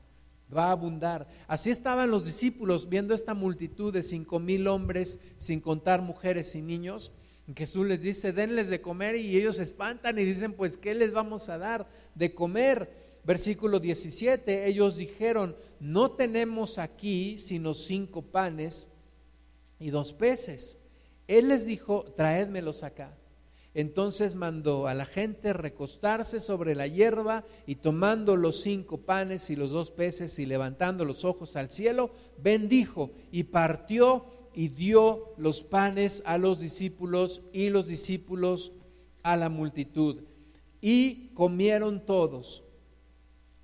va 0.55 0.67
a 0.67 0.73
abundar. 0.73 1.29
Así 1.47 1.71
estaban 1.71 2.11
los 2.11 2.25
discípulos 2.25 2.89
viendo 2.89 3.13
esta 3.13 3.35
multitud 3.35 3.93
de 3.93 4.03
cinco 4.03 4.39
mil 4.39 4.67
hombres, 4.69 5.19
sin 5.37 5.61
contar 5.61 6.01
mujeres 6.01 6.55
y 6.55 6.63
niños 6.63 7.13
Jesús 7.55 7.87
les 7.87 8.01
dice, 8.01 8.33
denles 8.33 8.71
de 8.71 8.81
comer 8.81 9.17
y 9.17 9.37
ellos 9.37 9.57
se 9.57 9.65
espantan 9.65 10.19
y 10.19 10.25
dicen, 10.25 10.55
pues, 10.55 10.79
¿qué 10.79 10.95
les 10.95 11.13
vamos 11.13 11.51
a 11.51 11.59
dar 11.59 11.87
de 12.15 12.35
comer? 12.35 13.21
Versículo 13.25 13.81
17, 13.81 14.67
ellos 14.67 14.97
dijeron, 14.97 15.57
no 15.79 16.13
tenemos 16.13 16.79
aquí 16.79 17.39
sino 17.39 17.75
cinco 17.75 18.23
panes 18.23 18.89
y 19.79 19.91
dos 19.91 20.13
peces. 20.15 20.79
Él 21.29 21.49
les 21.49 21.67
dijo, 21.67 22.05
traédmelos 22.17 22.83
acá. 22.83 23.17
Entonces 23.75 24.37
mandó 24.37 24.87
a 24.87 24.95
la 24.95 25.05
gente 25.05 25.53
recostarse 25.53 26.39
sobre 26.39 26.77
la 26.77 26.87
hierba 26.87 27.45
y 27.67 27.77
tomando 27.77 28.37
los 28.37 28.61
cinco 28.61 28.99
panes 28.99 29.51
y 29.51 29.57
los 29.57 29.73
dos 29.73 29.91
peces 29.91 30.39
y 30.39 30.47
levantando 30.47 31.05
los 31.05 31.25
ojos 31.25 31.57
al 31.57 31.71
cielo, 31.71 32.13
bendijo 32.39 33.11
y 33.33 33.45
partió 33.45 34.27
y 34.55 34.69
dio 34.69 35.35
los 35.37 35.63
panes 35.65 36.23
a 36.25 36.39
los 36.39 36.61
discípulos 36.61 37.43
y 37.53 37.71
los 37.71 37.89
discípulos 37.89 38.73
a 39.25 39.37
la 39.37 39.49
multitud. 39.49 40.23
Y 40.81 41.31
comieron 41.35 42.07
todos 42.07 42.63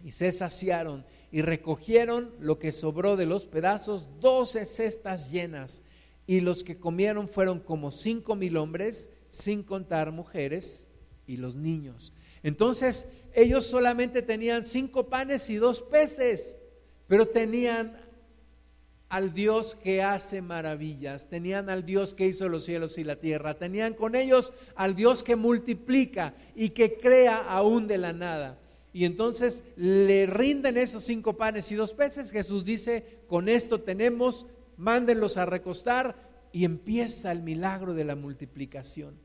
y 0.02 0.10
se 0.10 0.32
saciaron 0.32 1.04
y 1.30 1.42
recogieron 1.42 2.34
lo 2.40 2.58
que 2.58 2.72
sobró 2.72 3.16
de 3.16 3.26
los 3.26 3.46
pedazos, 3.46 4.08
doce 4.20 4.66
cestas 4.66 5.30
llenas. 5.30 5.82
Y 6.30 6.38
los 6.38 6.62
que 6.62 6.78
comieron 6.78 7.26
fueron 7.26 7.58
como 7.58 7.90
cinco 7.90 8.36
mil 8.36 8.56
hombres, 8.56 9.10
sin 9.26 9.64
contar 9.64 10.12
mujeres 10.12 10.86
y 11.26 11.38
los 11.38 11.56
niños. 11.56 12.12
Entonces 12.44 13.08
ellos 13.34 13.66
solamente 13.66 14.22
tenían 14.22 14.62
cinco 14.62 15.08
panes 15.08 15.50
y 15.50 15.56
dos 15.56 15.82
peces, 15.82 16.56
pero 17.08 17.26
tenían 17.26 17.96
al 19.08 19.34
Dios 19.34 19.74
que 19.74 20.04
hace 20.04 20.40
maravillas, 20.40 21.28
tenían 21.28 21.68
al 21.68 21.84
Dios 21.84 22.14
que 22.14 22.28
hizo 22.28 22.48
los 22.48 22.64
cielos 22.64 22.96
y 22.96 23.02
la 23.02 23.16
tierra, 23.16 23.58
tenían 23.58 23.94
con 23.94 24.14
ellos 24.14 24.52
al 24.76 24.94
Dios 24.94 25.24
que 25.24 25.34
multiplica 25.34 26.36
y 26.54 26.68
que 26.70 26.94
crea 26.94 27.38
aún 27.38 27.88
de 27.88 27.98
la 27.98 28.12
nada. 28.12 28.60
Y 28.92 29.04
entonces 29.04 29.64
le 29.74 30.26
rinden 30.26 30.76
esos 30.76 31.02
cinco 31.02 31.36
panes 31.36 31.72
y 31.72 31.74
dos 31.74 31.92
peces. 31.92 32.30
Jesús 32.30 32.64
dice, 32.64 33.18
con 33.26 33.48
esto 33.48 33.80
tenemos, 33.80 34.46
mándenlos 34.80 35.36
a 35.36 35.44
recostar 35.44 36.48
y 36.52 36.64
empieza 36.64 37.30
el 37.30 37.42
milagro 37.42 37.92
de 37.92 38.04
la 38.04 38.16
multiplicación. 38.16 39.20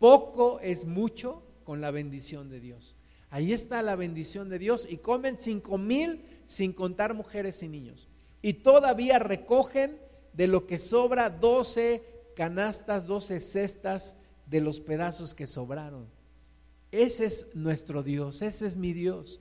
Poco 0.00 0.58
es 0.60 0.84
mucho 0.84 1.44
con 1.62 1.80
la 1.80 1.92
bendición 1.92 2.50
de 2.50 2.58
Dios. 2.58 2.96
Ahí 3.30 3.52
está 3.52 3.80
la 3.82 3.94
bendición 3.94 4.48
de 4.48 4.58
Dios 4.58 4.86
y 4.90 4.98
comen 4.98 5.38
cinco 5.38 5.78
mil 5.78 6.24
sin 6.44 6.72
contar 6.72 7.14
mujeres 7.14 7.62
y 7.62 7.68
niños 7.68 8.08
y 8.42 8.54
todavía 8.54 9.20
recogen 9.20 9.96
de 10.32 10.48
lo 10.48 10.66
que 10.66 10.78
sobra 10.78 11.30
12 11.30 12.02
canastas, 12.34 13.06
12 13.06 13.38
cestas 13.38 14.16
de 14.46 14.60
los 14.60 14.80
pedazos 14.80 15.34
que 15.34 15.46
sobraron. 15.46 16.08
Ese 16.90 17.26
es 17.26 17.46
nuestro 17.54 18.02
Dios, 18.02 18.42
ese 18.42 18.66
es 18.66 18.76
mi 18.76 18.92
Dios, 18.92 19.40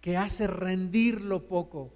que 0.00 0.16
hace 0.16 0.46
rendir 0.46 1.20
lo 1.20 1.48
poco. 1.48 1.92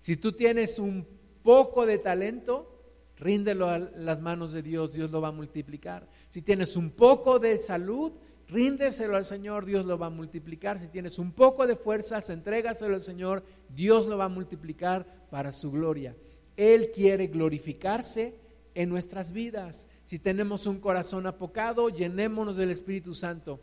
Si 0.00 0.16
tú 0.16 0.32
tienes 0.32 0.78
un 0.78 1.15
poco 1.46 1.86
de 1.86 1.98
talento, 1.98 2.68
ríndelo 3.16 3.68
a 3.68 3.78
las 3.78 4.18
manos 4.20 4.50
de 4.50 4.62
Dios, 4.62 4.94
Dios 4.94 5.12
lo 5.12 5.20
va 5.20 5.28
a 5.28 5.32
multiplicar. 5.32 6.08
Si 6.28 6.42
tienes 6.42 6.76
un 6.76 6.90
poco 6.90 7.38
de 7.38 7.56
salud, 7.58 8.10
ríndeselo 8.48 9.16
al 9.16 9.24
Señor, 9.24 9.64
Dios 9.64 9.86
lo 9.86 9.96
va 9.96 10.06
a 10.06 10.10
multiplicar. 10.10 10.80
Si 10.80 10.88
tienes 10.88 11.20
un 11.20 11.30
poco 11.30 11.68
de 11.68 11.76
fuerzas, 11.76 12.30
entrégaselo 12.30 12.96
al 12.96 13.00
Señor, 13.00 13.44
Dios 13.68 14.08
lo 14.08 14.18
va 14.18 14.24
a 14.24 14.28
multiplicar 14.28 15.06
para 15.30 15.52
su 15.52 15.70
gloria. 15.70 16.16
Él 16.56 16.90
quiere 16.92 17.28
glorificarse 17.28 18.34
en 18.74 18.88
nuestras 18.88 19.30
vidas. 19.30 19.86
Si 20.04 20.18
tenemos 20.18 20.66
un 20.66 20.80
corazón 20.80 21.28
apocado, 21.28 21.90
llenémonos 21.90 22.56
del 22.56 22.72
Espíritu 22.72 23.14
Santo. 23.14 23.60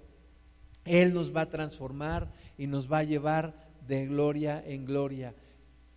Él 0.85 1.13
nos 1.13 1.35
va 1.35 1.41
a 1.41 1.49
transformar 1.49 2.31
y 2.57 2.65
nos 2.65 2.89
va 2.89 2.99
a 2.99 3.03
llevar 3.03 3.53
de 3.85 4.05
gloria 4.05 4.63
en 4.65 4.85
gloria. 4.85 5.35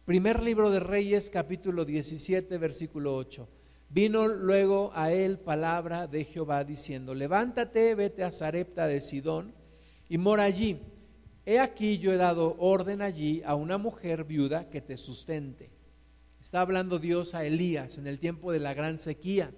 Primer 0.06 0.40
libro 0.40 0.70
de 0.70 0.78
Reyes, 0.78 1.30
capítulo 1.30 1.84
17, 1.84 2.58
versículo 2.58 3.16
8. 3.16 3.48
Vino 3.88 4.28
luego 4.28 4.92
a 4.94 5.10
él 5.10 5.40
palabra 5.40 6.06
de 6.06 6.24
Jehová 6.24 6.62
diciendo, 6.62 7.12
levántate, 7.12 7.96
vete 7.96 8.22
a 8.22 8.30
Zarepta 8.30 8.86
de 8.86 9.00
Sidón 9.00 9.52
y 10.08 10.16
mora 10.18 10.44
allí. 10.44 10.78
He 11.44 11.58
aquí 11.58 11.98
yo 11.98 12.12
he 12.12 12.18
dado 12.18 12.54
orden 12.60 13.02
allí 13.02 13.42
a 13.44 13.56
una 13.56 13.78
mujer 13.78 14.22
viuda 14.22 14.70
que 14.70 14.80
te 14.80 14.96
sustente. 14.96 15.72
Está 16.40 16.60
hablando 16.60 17.00
Dios 17.00 17.34
a 17.34 17.44
Elías 17.44 17.98
en 17.98 18.06
el 18.06 18.20
tiempo 18.20 18.52
de 18.52 18.60
la 18.60 18.74
gran 18.74 19.00
sequía, 19.00 19.50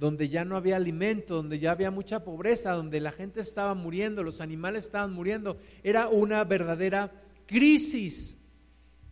donde 0.00 0.28
ya 0.28 0.44
no 0.44 0.56
había 0.56 0.74
alimento, 0.74 1.36
donde 1.36 1.60
ya 1.60 1.70
había 1.70 1.92
mucha 1.92 2.24
pobreza, 2.24 2.72
donde 2.72 2.98
la 2.98 3.12
gente 3.12 3.40
estaba 3.40 3.74
muriendo, 3.74 4.24
los 4.24 4.40
animales 4.40 4.86
estaban 4.86 5.12
muriendo. 5.12 5.58
Era 5.84 6.08
una 6.08 6.42
verdadera 6.42 7.12
crisis. 7.46 8.41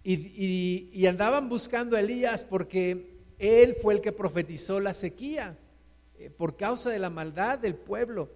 Y, 0.03 0.89
y 0.93 1.07
andaban 1.07 1.49
buscando 1.49 1.97
a 1.97 2.01
Elías 2.01 2.45
porque 2.45 3.19
él 3.39 3.75
fue 3.75 3.95
el 3.95 4.01
que 4.01 4.13
profetizó 4.13 4.81
la 4.81 4.95
sequía 4.95 5.57
eh, 6.19 6.29
por 6.29 6.57
causa 6.57 6.91
de 6.91 6.99
la 6.99 7.09
maldad 7.09 7.59
del 7.59 7.75
pueblo. 7.75 8.31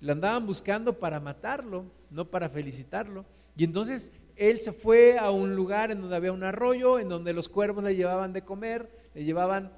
Lo 0.00 0.12
andaban 0.12 0.46
buscando 0.46 0.98
para 0.98 1.20
matarlo, 1.20 1.84
no 2.10 2.30
para 2.30 2.48
felicitarlo. 2.48 3.26
Y 3.56 3.64
entonces 3.64 4.12
él 4.36 4.58
se 4.60 4.72
fue 4.72 5.18
a 5.18 5.30
un 5.30 5.54
lugar 5.54 5.90
en 5.90 6.00
donde 6.00 6.16
había 6.16 6.32
un 6.32 6.42
arroyo, 6.42 6.98
en 6.98 7.10
donde 7.10 7.34
los 7.34 7.48
cuervos 7.48 7.84
le 7.84 7.96
llevaban 7.96 8.32
de 8.32 8.42
comer, 8.42 8.90
le 9.14 9.24
llevaban 9.24 9.72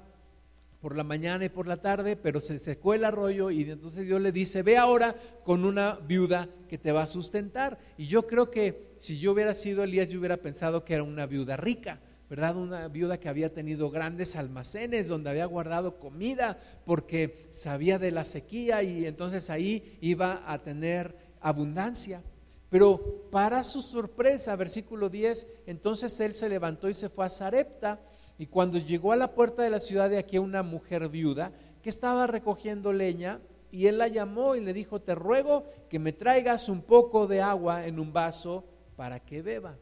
por 0.81 0.95
la 0.95 1.03
mañana 1.03 1.45
y 1.45 1.49
por 1.49 1.67
la 1.67 1.81
tarde, 1.81 2.15
pero 2.15 2.39
se 2.39 2.57
secó 2.57 2.93
el 2.93 3.03
arroyo 3.03 3.51
y 3.51 3.69
entonces 3.69 4.05
Dios 4.05 4.21
le 4.21 4.31
dice, 4.31 4.63
ve 4.63 4.77
ahora 4.77 5.15
con 5.43 5.65
una 5.65 5.95
viuda 5.95 6.47
que 6.69 6.77
te 6.77 6.91
va 6.91 7.03
a 7.03 7.07
sustentar. 7.07 7.77
Y 7.97 8.07
yo 8.07 8.25
creo 8.27 8.49
que 8.49 8.93
si 8.97 9.19
yo 9.19 9.33
hubiera 9.33 9.53
sido 9.53 9.83
Elías, 9.83 10.09
yo 10.09 10.19
hubiera 10.19 10.37
pensado 10.37 10.85
que 10.85 10.93
era 10.93 11.03
una 11.03 11.25
viuda 11.25 11.57
rica, 11.57 11.99
¿verdad? 12.29 12.55
Una 12.55 12.87
viuda 12.87 13.19
que 13.19 13.27
había 13.27 13.53
tenido 13.53 13.89
grandes 13.89 14.37
almacenes 14.37 15.09
donde 15.09 15.29
había 15.29 15.45
guardado 15.45 15.99
comida 15.99 16.57
porque 16.85 17.47
sabía 17.51 17.99
de 17.99 18.11
la 18.11 18.23
sequía 18.23 18.81
y 18.81 19.05
entonces 19.05 19.49
ahí 19.49 19.97
iba 19.99 20.43
a 20.45 20.59
tener 20.59 21.15
abundancia. 21.41 22.23
Pero 22.69 23.27
para 23.31 23.63
su 23.63 23.81
sorpresa, 23.81 24.55
versículo 24.55 25.09
10, 25.09 25.47
entonces 25.65 26.17
él 26.21 26.35
se 26.35 26.47
levantó 26.47 26.87
y 26.87 26.93
se 26.93 27.09
fue 27.09 27.25
a 27.25 27.29
Sarepta 27.29 27.99
y 28.39 28.47
cuando 28.47 28.77
llegó 28.77 29.11
a 29.11 29.17
la 29.17 29.35
puerta 29.35 29.63
de 29.63 29.69
la 29.69 29.81
ciudad 29.81 30.09
de 30.09 30.17
aquí 30.17 30.37
una 30.37 30.63
mujer 30.63 31.09
viuda 31.09 31.51
que 31.83 31.89
estaba 31.89 32.25
recogiendo 32.25 32.93
leña 32.93 33.41
y 33.69 33.87
él 33.87 33.97
la 33.97 34.07
llamó 34.07 34.55
y 34.55 34.61
le 34.61 34.71
dijo, 34.71 35.01
te 35.01 35.13
ruego 35.13 35.65
que 35.89 35.99
me 35.99 36.13
traigas 36.13 36.69
un 36.69 36.81
poco 36.81 37.27
de 37.27 37.41
agua 37.41 37.85
en 37.85 37.99
un 37.99 38.13
vaso 38.13 38.63
para 38.95 39.19
que 39.19 39.41
beba. 39.41 39.77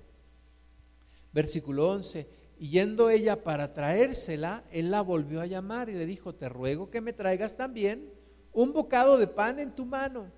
Versículo 1.32 1.88
11, 1.88 2.28
y 2.58 2.70
yendo 2.70 3.12
ella 3.12 3.44
para 3.44 3.74
traérsela, 3.74 4.64
él 4.72 4.90
la 4.90 5.02
volvió 5.02 5.40
a 5.42 5.46
llamar 5.46 5.90
y 5.90 5.94
le 5.94 6.08
dijo, 6.08 6.34
te 6.34 6.50
ruego 6.50 6.90
que 6.90 7.00
me 7.00 7.14
traigas 7.14 7.58
también 7.58 8.10
un 8.54 8.74
bocado 8.74 9.20
de 9.20 9.28
pan 9.28 9.60
en 9.60 9.76
tu 9.76 9.86
mano. 9.86 10.32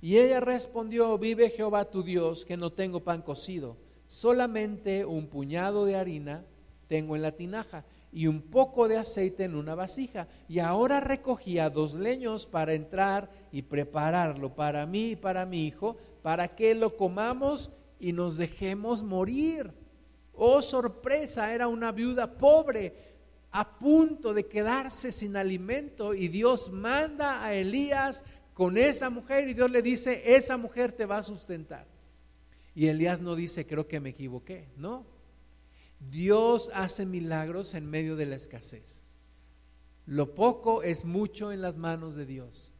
Y 0.00 0.18
ella 0.18 0.38
respondió, 0.38 1.18
vive 1.18 1.50
Jehová 1.50 1.90
tu 1.90 2.04
Dios, 2.04 2.44
que 2.44 2.56
no 2.56 2.72
tengo 2.72 3.02
pan 3.02 3.22
cocido, 3.22 3.76
solamente 4.06 5.04
un 5.04 5.26
puñado 5.26 5.84
de 5.84 5.96
harina 5.96 6.44
tengo 6.88 7.16
en 7.16 7.22
la 7.22 7.32
tinaja 7.32 7.84
y 8.12 8.26
un 8.28 8.40
poco 8.40 8.88
de 8.88 8.96
aceite 8.96 9.44
en 9.44 9.54
una 9.54 9.74
vasija. 9.74 10.28
Y 10.48 10.58
ahora 10.58 11.00
recogía 11.00 11.68
dos 11.70 11.94
leños 11.94 12.46
para 12.46 12.72
entrar 12.72 13.30
y 13.52 13.62
prepararlo 13.62 14.54
para 14.54 14.86
mí 14.86 15.10
y 15.10 15.16
para 15.16 15.44
mi 15.46 15.66
hijo, 15.66 15.96
para 16.22 16.48
que 16.48 16.74
lo 16.74 16.96
comamos 16.96 17.72
y 17.98 18.12
nos 18.12 18.36
dejemos 18.36 19.02
morir. 19.02 19.70
Oh, 20.32 20.62
sorpresa, 20.62 21.52
era 21.52 21.68
una 21.68 21.92
viuda 21.92 22.38
pobre 22.38 22.94
a 23.50 23.78
punto 23.78 24.34
de 24.34 24.46
quedarse 24.46 25.10
sin 25.10 25.36
alimento 25.36 26.14
y 26.14 26.28
Dios 26.28 26.70
manda 26.70 27.42
a 27.42 27.54
Elías 27.54 28.24
con 28.52 28.76
esa 28.76 29.10
mujer 29.10 29.48
y 29.48 29.54
Dios 29.54 29.70
le 29.70 29.82
dice, 29.82 30.22
esa 30.34 30.56
mujer 30.56 30.92
te 30.92 31.06
va 31.06 31.18
a 31.18 31.22
sustentar. 31.22 31.86
Y 32.74 32.88
Elías 32.88 33.22
no 33.22 33.34
dice, 33.34 33.66
creo 33.66 33.86
que 33.88 34.00
me 34.00 34.10
equivoqué, 34.10 34.68
no. 34.76 35.15
Dios 36.00 36.70
hace 36.74 37.06
milagros 37.06 37.74
en 37.74 37.88
medio 37.88 38.16
de 38.16 38.26
la 38.26 38.36
escasez. 38.36 39.10
Lo 40.06 40.34
poco 40.34 40.82
es 40.82 41.04
mucho 41.04 41.52
en 41.52 41.62
las 41.62 41.78
manos 41.78 42.14
de 42.14 42.26
Dios. 42.26 42.72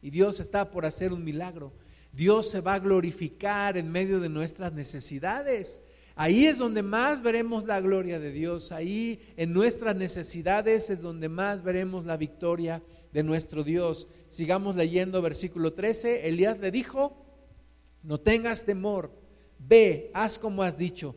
Y 0.00 0.10
Dios 0.10 0.38
está 0.40 0.70
por 0.70 0.86
hacer 0.86 1.12
un 1.12 1.24
milagro. 1.24 1.72
Dios 2.12 2.48
se 2.48 2.60
va 2.60 2.74
a 2.74 2.78
glorificar 2.78 3.76
en 3.76 3.90
medio 3.90 4.20
de 4.20 4.28
nuestras 4.28 4.72
necesidades. 4.72 5.80
Ahí 6.14 6.46
es 6.46 6.58
donde 6.58 6.82
más 6.82 7.22
veremos 7.22 7.64
la 7.64 7.80
gloria 7.80 8.18
de 8.18 8.30
Dios. 8.30 8.72
Ahí 8.72 9.20
en 9.36 9.52
nuestras 9.52 9.96
necesidades 9.96 10.88
es 10.88 11.02
donde 11.02 11.28
más 11.28 11.62
veremos 11.62 12.06
la 12.06 12.16
victoria 12.16 12.82
de 13.12 13.22
nuestro 13.22 13.64
Dios. 13.64 14.08
Sigamos 14.28 14.76
leyendo 14.76 15.20
versículo 15.20 15.72
13. 15.72 16.28
Elías 16.28 16.58
le 16.60 16.70
dijo, 16.70 17.22
no 18.02 18.20
tengas 18.20 18.64
temor, 18.64 19.12
ve, 19.58 20.10
haz 20.14 20.38
como 20.38 20.62
has 20.62 20.78
dicho, 20.78 21.16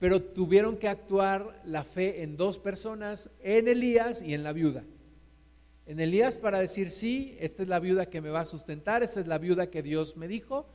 pero 0.00 0.22
tuvieron 0.22 0.78
que 0.78 0.88
actuar 0.88 1.62
la 1.64 1.84
fe 1.84 2.22
en 2.22 2.36
dos 2.38 2.58
personas, 2.58 3.30
en 3.40 3.68
Elías 3.68 4.22
y 4.22 4.32
en 4.32 4.42
la 4.42 4.54
viuda. 4.54 4.82
En 5.84 6.00
Elías 6.00 6.38
para 6.38 6.58
decir, 6.58 6.90
sí, 6.90 7.36
esta 7.38 7.62
es 7.62 7.68
la 7.68 7.78
viuda 7.78 8.06
que 8.06 8.22
me 8.22 8.30
va 8.30 8.40
a 8.40 8.46
sustentar, 8.46 9.02
esta 9.02 9.20
es 9.20 9.26
la 9.26 9.36
viuda 9.36 9.70
que 9.70 9.82
Dios 9.82 10.16
me 10.16 10.26
dijo, 10.26 10.66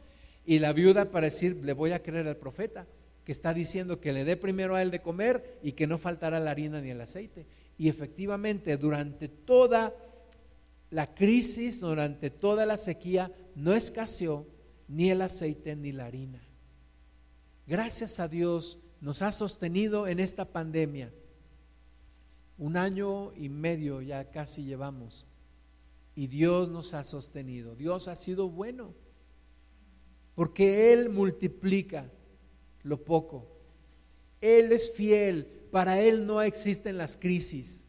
y 0.45 0.59
la 0.59 0.73
viuda 0.73 1.09
para 1.09 1.25
decir, 1.25 1.59
le 1.63 1.73
voy 1.73 1.91
a 1.91 2.03
creer 2.03 2.27
al 2.27 2.37
profeta 2.37 2.85
que 3.23 3.31
está 3.31 3.51
diciendo 3.55 3.99
que 3.99 4.13
le 4.13 4.23
dé 4.23 4.37
primero 4.37 4.75
a 4.75 4.83
él 4.83 4.91
de 4.91 5.01
comer 5.01 5.57
y 5.63 5.71
que 5.71 5.87
no 5.87 5.97
faltará 5.97 6.39
la 6.39 6.51
harina 6.51 6.79
ni 6.79 6.91
el 6.91 7.01
aceite. 7.01 7.47
Y 7.79 7.89
efectivamente, 7.89 8.77
durante 8.77 9.27
toda 9.27 9.95
la 10.91 11.15
crisis, 11.15 11.79
durante 11.79 12.29
toda 12.29 12.67
la 12.67 12.77
sequía, 12.77 13.31
no 13.55 13.73
escaseó 13.73 14.45
ni 14.87 15.09
el 15.09 15.23
aceite 15.23 15.75
ni 15.75 15.91
la 15.91 16.05
harina. 16.05 16.47
Gracias 17.65 18.19
a 18.19 18.27
Dios 18.27 18.77
nos 19.01 19.21
ha 19.21 19.31
sostenido 19.31 20.07
en 20.07 20.19
esta 20.19 20.45
pandemia. 20.45 21.13
Un 22.57 22.77
año 22.77 23.33
y 23.33 23.49
medio 23.49 24.01
ya 24.01 24.31
casi 24.31 24.63
llevamos. 24.63 25.25
Y 26.15 26.27
Dios 26.27 26.69
nos 26.69 26.93
ha 26.93 27.03
sostenido. 27.03 27.75
Dios 27.75 28.07
ha 28.07 28.15
sido 28.15 28.49
bueno. 28.49 28.93
Porque 30.33 30.93
Él 30.93 31.09
multiplica 31.09 32.09
lo 32.83 33.03
poco. 33.03 33.55
Él 34.41 34.71
es 34.71 34.93
fiel, 34.93 35.45
para 35.71 35.99
Él 35.99 36.25
no 36.25 36.41
existen 36.41 36.97
las 36.97 37.17
crisis. 37.17 37.87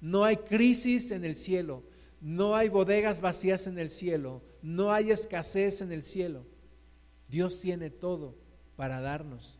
No 0.00 0.24
hay 0.24 0.36
crisis 0.36 1.10
en 1.10 1.24
el 1.24 1.34
cielo, 1.34 1.82
no 2.20 2.54
hay 2.54 2.68
bodegas 2.68 3.20
vacías 3.20 3.66
en 3.66 3.78
el 3.78 3.90
cielo, 3.90 4.42
no 4.62 4.92
hay 4.92 5.10
escasez 5.10 5.80
en 5.80 5.92
el 5.92 6.04
cielo. 6.04 6.46
Dios 7.28 7.60
tiene 7.60 7.90
todo 7.90 8.36
para 8.76 9.00
darnos. 9.00 9.58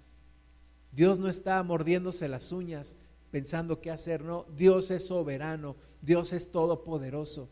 Dios 0.93 1.19
no 1.19 1.29
está 1.29 1.63
mordiéndose 1.63 2.29
las 2.29 2.53
uñas 2.53 2.97
pensando 3.31 3.81
qué 3.81 3.91
hacer, 3.91 4.25
no. 4.25 4.47
Dios 4.57 4.91
es 4.91 5.07
soberano, 5.07 5.77
Dios 6.03 6.33
es 6.33 6.51
todopoderoso, 6.51 7.49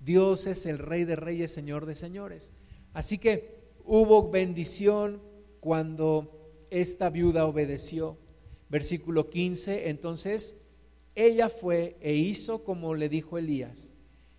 Dios 0.00 0.46
es 0.46 0.66
el 0.66 0.78
Rey 0.78 1.04
de 1.04 1.16
Reyes, 1.16 1.52
Señor 1.52 1.86
de 1.86 1.94
Señores. 1.94 2.52
Así 2.92 3.18
que 3.18 3.60
hubo 3.84 4.30
bendición 4.30 5.22
cuando 5.60 6.66
esta 6.70 7.10
viuda 7.10 7.46
obedeció. 7.46 8.18
Versículo 8.68 9.30
15, 9.30 9.88
entonces 9.88 10.56
ella 11.14 11.48
fue 11.48 11.96
e 12.00 12.14
hizo 12.14 12.64
como 12.64 12.94
le 12.94 13.08
dijo 13.08 13.36
Elías, 13.36 13.92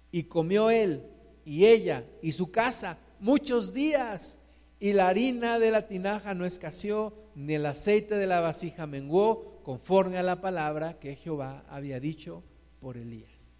y 0.10 0.24
comió 0.24 0.70
él 0.70 1.04
y 1.43 1.66
ella 1.66 2.06
y 2.22 2.32
su 2.32 2.49
casa 2.49 2.97
muchos 3.20 3.74
días, 3.74 4.38
y 4.82 4.91
la 4.91 5.07
harina 5.07 5.59
de 5.59 5.71
la 5.71 5.88
tinaja 5.88 6.34
no 6.34 6.43
escaseó, 6.43 7.13
ni 7.36 7.53
el 7.53 7.65
aceite 7.65 8.15
de 8.15 8.27
la 8.27 8.41
vasija 8.41 8.86
menguó, 8.86 9.61
conforme 9.63 10.17
a 10.17 10.23
la 10.23 10.41
palabra 10.41 10.99
que 10.99 11.15
Jehová 11.15 11.63
había 11.69 12.01
dicho 12.01 12.43
por 12.82 12.97
Elías. 12.97 13.53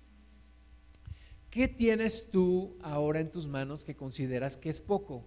¿Qué 1.50 1.70
tienes 1.70 2.32
tú 2.32 2.76
ahora 2.82 3.22
en 3.22 3.32
tus 3.32 3.48
manos 3.48 3.86
que 3.86 3.96
consideras 3.96 4.58
que 4.58 4.70
es 4.70 4.82
poco? 4.82 5.24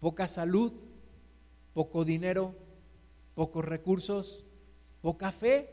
¿Poca 0.00 0.26
salud? 0.26 0.72
poco 1.74 2.04
dinero, 2.04 2.54
pocos 3.34 3.64
recursos, 3.64 4.44
poca 5.02 5.32
fe, 5.32 5.68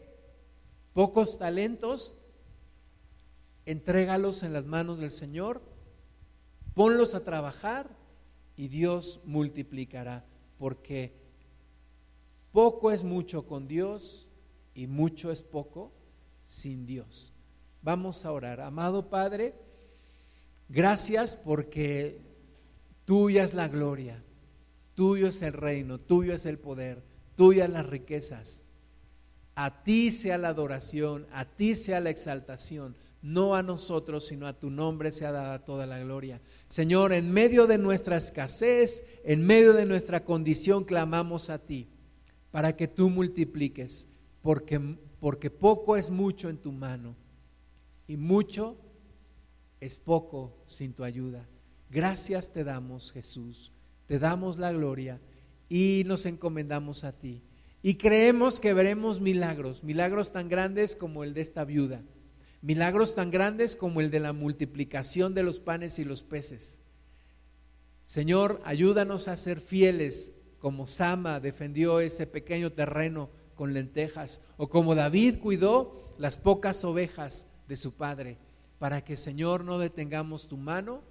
pocos 0.94 1.38
talentos, 1.38 2.16
entrégalos 3.66 4.44
en 4.44 4.52
las 4.52 4.66
manos 4.66 5.00
del 5.00 5.12
Señor, 5.12 5.62
ponlos 6.74 7.14
a 7.14 7.24
trabajar 7.24 8.01
y 8.62 8.68
Dios 8.68 9.22
multiplicará, 9.26 10.24
porque 10.60 11.16
poco 12.52 12.92
es 12.92 13.04
mucho 13.04 13.48
con 13.48 13.68
Dios 13.68 14.28
y 14.76 14.86
mucho 14.86 15.32
es 15.32 15.42
poco 15.42 15.92
sin 16.46 16.86
Dios. 16.86 17.34
Vamos 17.82 18.24
a 18.24 18.32
orar. 18.32 18.62
Amado 18.62 19.10
Padre, 19.10 19.56
gracias 20.70 21.38
porque 21.38 22.22
tuya 23.06 23.44
es 23.44 23.56
la 23.56 23.68
gloria 23.68 24.24
Tuyo 24.94 25.30
es 25.30 25.42
el 25.42 25.54
reino, 25.54 25.98
tuyo 25.98 26.36
es 26.36 26.46
el 26.46 26.60
poder, 26.60 27.02
tuyas 27.36 27.68
las 27.68 27.88
riquezas. 27.88 28.66
A 29.56 29.82
ti 29.82 30.12
sea 30.12 30.38
la 30.38 30.50
adoración, 30.50 31.26
a 31.32 31.46
ti 31.46 31.74
sea 31.74 32.00
la 32.00 32.12
exaltación, 32.12 32.96
no 33.22 33.56
a 33.56 33.64
nosotros, 33.64 34.26
sino 34.26 34.48
a 34.48 34.60
tu 34.60 34.70
nombre 34.70 35.12
sea 35.12 35.32
dada 35.32 35.64
toda 35.64 35.86
la 35.86 36.00
gloria. 36.00 36.42
Señor, 36.68 37.14
en 37.14 37.32
medio 37.32 37.68
de 37.68 37.78
nuestra 37.78 38.18
escasez, 38.18 39.06
en 39.24 39.46
medio 39.46 39.74
de 39.74 39.86
nuestra 39.86 40.24
condición, 40.24 40.84
clamamos 40.84 41.50
a 41.50 41.60
ti 41.60 41.88
para 42.52 42.76
que 42.76 42.88
tú 42.88 43.10
multipliques, 43.10 44.08
porque, 44.42 44.80
porque 45.20 45.50
poco 45.50 45.98
es 45.98 46.10
mucho 46.10 46.50
en 46.50 46.58
tu 46.58 46.72
mano 46.72 47.16
y 48.08 48.18
mucho 48.18 48.78
es 49.80 49.98
poco 49.98 50.64
sin 50.68 50.94
tu 50.94 51.04
ayuda. 51.04 51.48
Gracias 51.90 52.52
te 52.52 52.64
damos, 52.64 53.12
Jesús 53.12 53.72
te 54.12 54.20
damos 54.20 54.58
la 54.58 54.74
gloria 54.74 55.22
y 55.70 56.04
nos 56.06 56.26
encomendamos 56.26 57.06
a 57.06 57.18
ti. 57.18 57.44
Y 57.82 57.94
creemos 57.96 58.60
que 58.60 58.74
veremos 58.74 59.22
milagros, 59.22 59.86
milagros 59.86 60.34
tan 60.34 60.50
grandes 60.50 60.98
como 60.98 61.24
el 61.24 61.34
de 61.34 61.40
esta 61.40 61.64
viuda, 61.64 62.04
milagros 62.62 63.16
tan 63.16 63.32
grandes 63.32 63.76
como 63.76 64.02
el 64.02 64.12
de 64.12 64.20
la 64.20 64.34
multiplicación 64.34 65.34
de 65.34 65.44
los 65.44 65.60
panes 65.60 66.00
y 66.00 66.06
los 66.06 66.24
peces. 66.24 66.82
Señor, 68.06 68.62
ayúdanos 68.64 69.28
a 69.28 69.38
ser 69.38 69.60
fieles 69.60 70.34
como 70.62 70.86
Sama 70.86 71.40
defendió 71.40 72.00
ese 72.00 72.28
pequeño 72.28 72.72
terreno 72.72 73.30
con 73.56 73.74
lentejas, 73.74 74.42
o 74.58 74.70
como 74.70 74.96
David 74.96 75.40
cuidó 75.40 76.10
las 76.18 76.38
pocas 76.38 76.86
ovejas 76.86 77.48
de 77.68 77.76
su 77.76 77.94
padre, 77.94 78.38
para 78.78 79.04
que 79.04 79.18
Señor 79.18 79.64
no 79.64 79.80
detengamos 79.80 80.48
tu 80.48 80.58
mano 80.58 81.02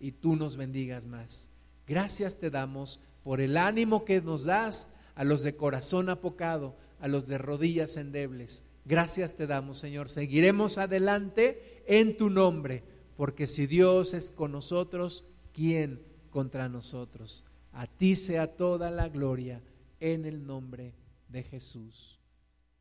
y 0.00 0.12
tú 0.12 0.36
nos 0.36 0.56
bendigas 0.56 1.06
más. 1.06 1.50
Gracias 1.86 2.38
te 2.38 2.50
damos 2.50 2.98
por 3.22 3.40
el 3.40 3.56
ánimo 3.56 4.04
que 4.04 4.22
nos 4.22 4.44
das 4.44 4.88
a 5.14 5.24
los 5.24 5.42
de 5.42 5.54
corazón 5.54 6.08
apocado, 6.08 6.76
a 6.98 7.08
los 7.08 7.28
de 7.28 7.38
rodillas 7.38 7.96
endebles. 7.96 8.62
Gracias 8.84 9.34
te 9.34 9.46
damos, 9.46 9.78
Señor. 9.78 10.08
Seguiremos 10.08 10.78
adelante 10.78 11.82
en 11.86 12.16
tu 12.16 12.30
nombre, 12.30 12.84
porque 13.16 13.46
si 13.46 13.66
Dios 13.66 14.14
es 14.14 14.30
con 14.30 14.52
nosotros, 14.52 15.24
¿quién 15.52 16.02
contra 16.30 16.68
nosotros? 16.68 17.44
A 17.72 17.86
ti 17.86 18.14
sea 18.14 18.56
toda 18.56 18.90
la 18.90 19.08
gloria 19.08 19.62
en 20.00 20.26
el 20.26 20.46
nombre 20.46 20.94
de 21.28 21.42
Jesús. 21.42 22.20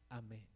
Amén. 0.10 0.53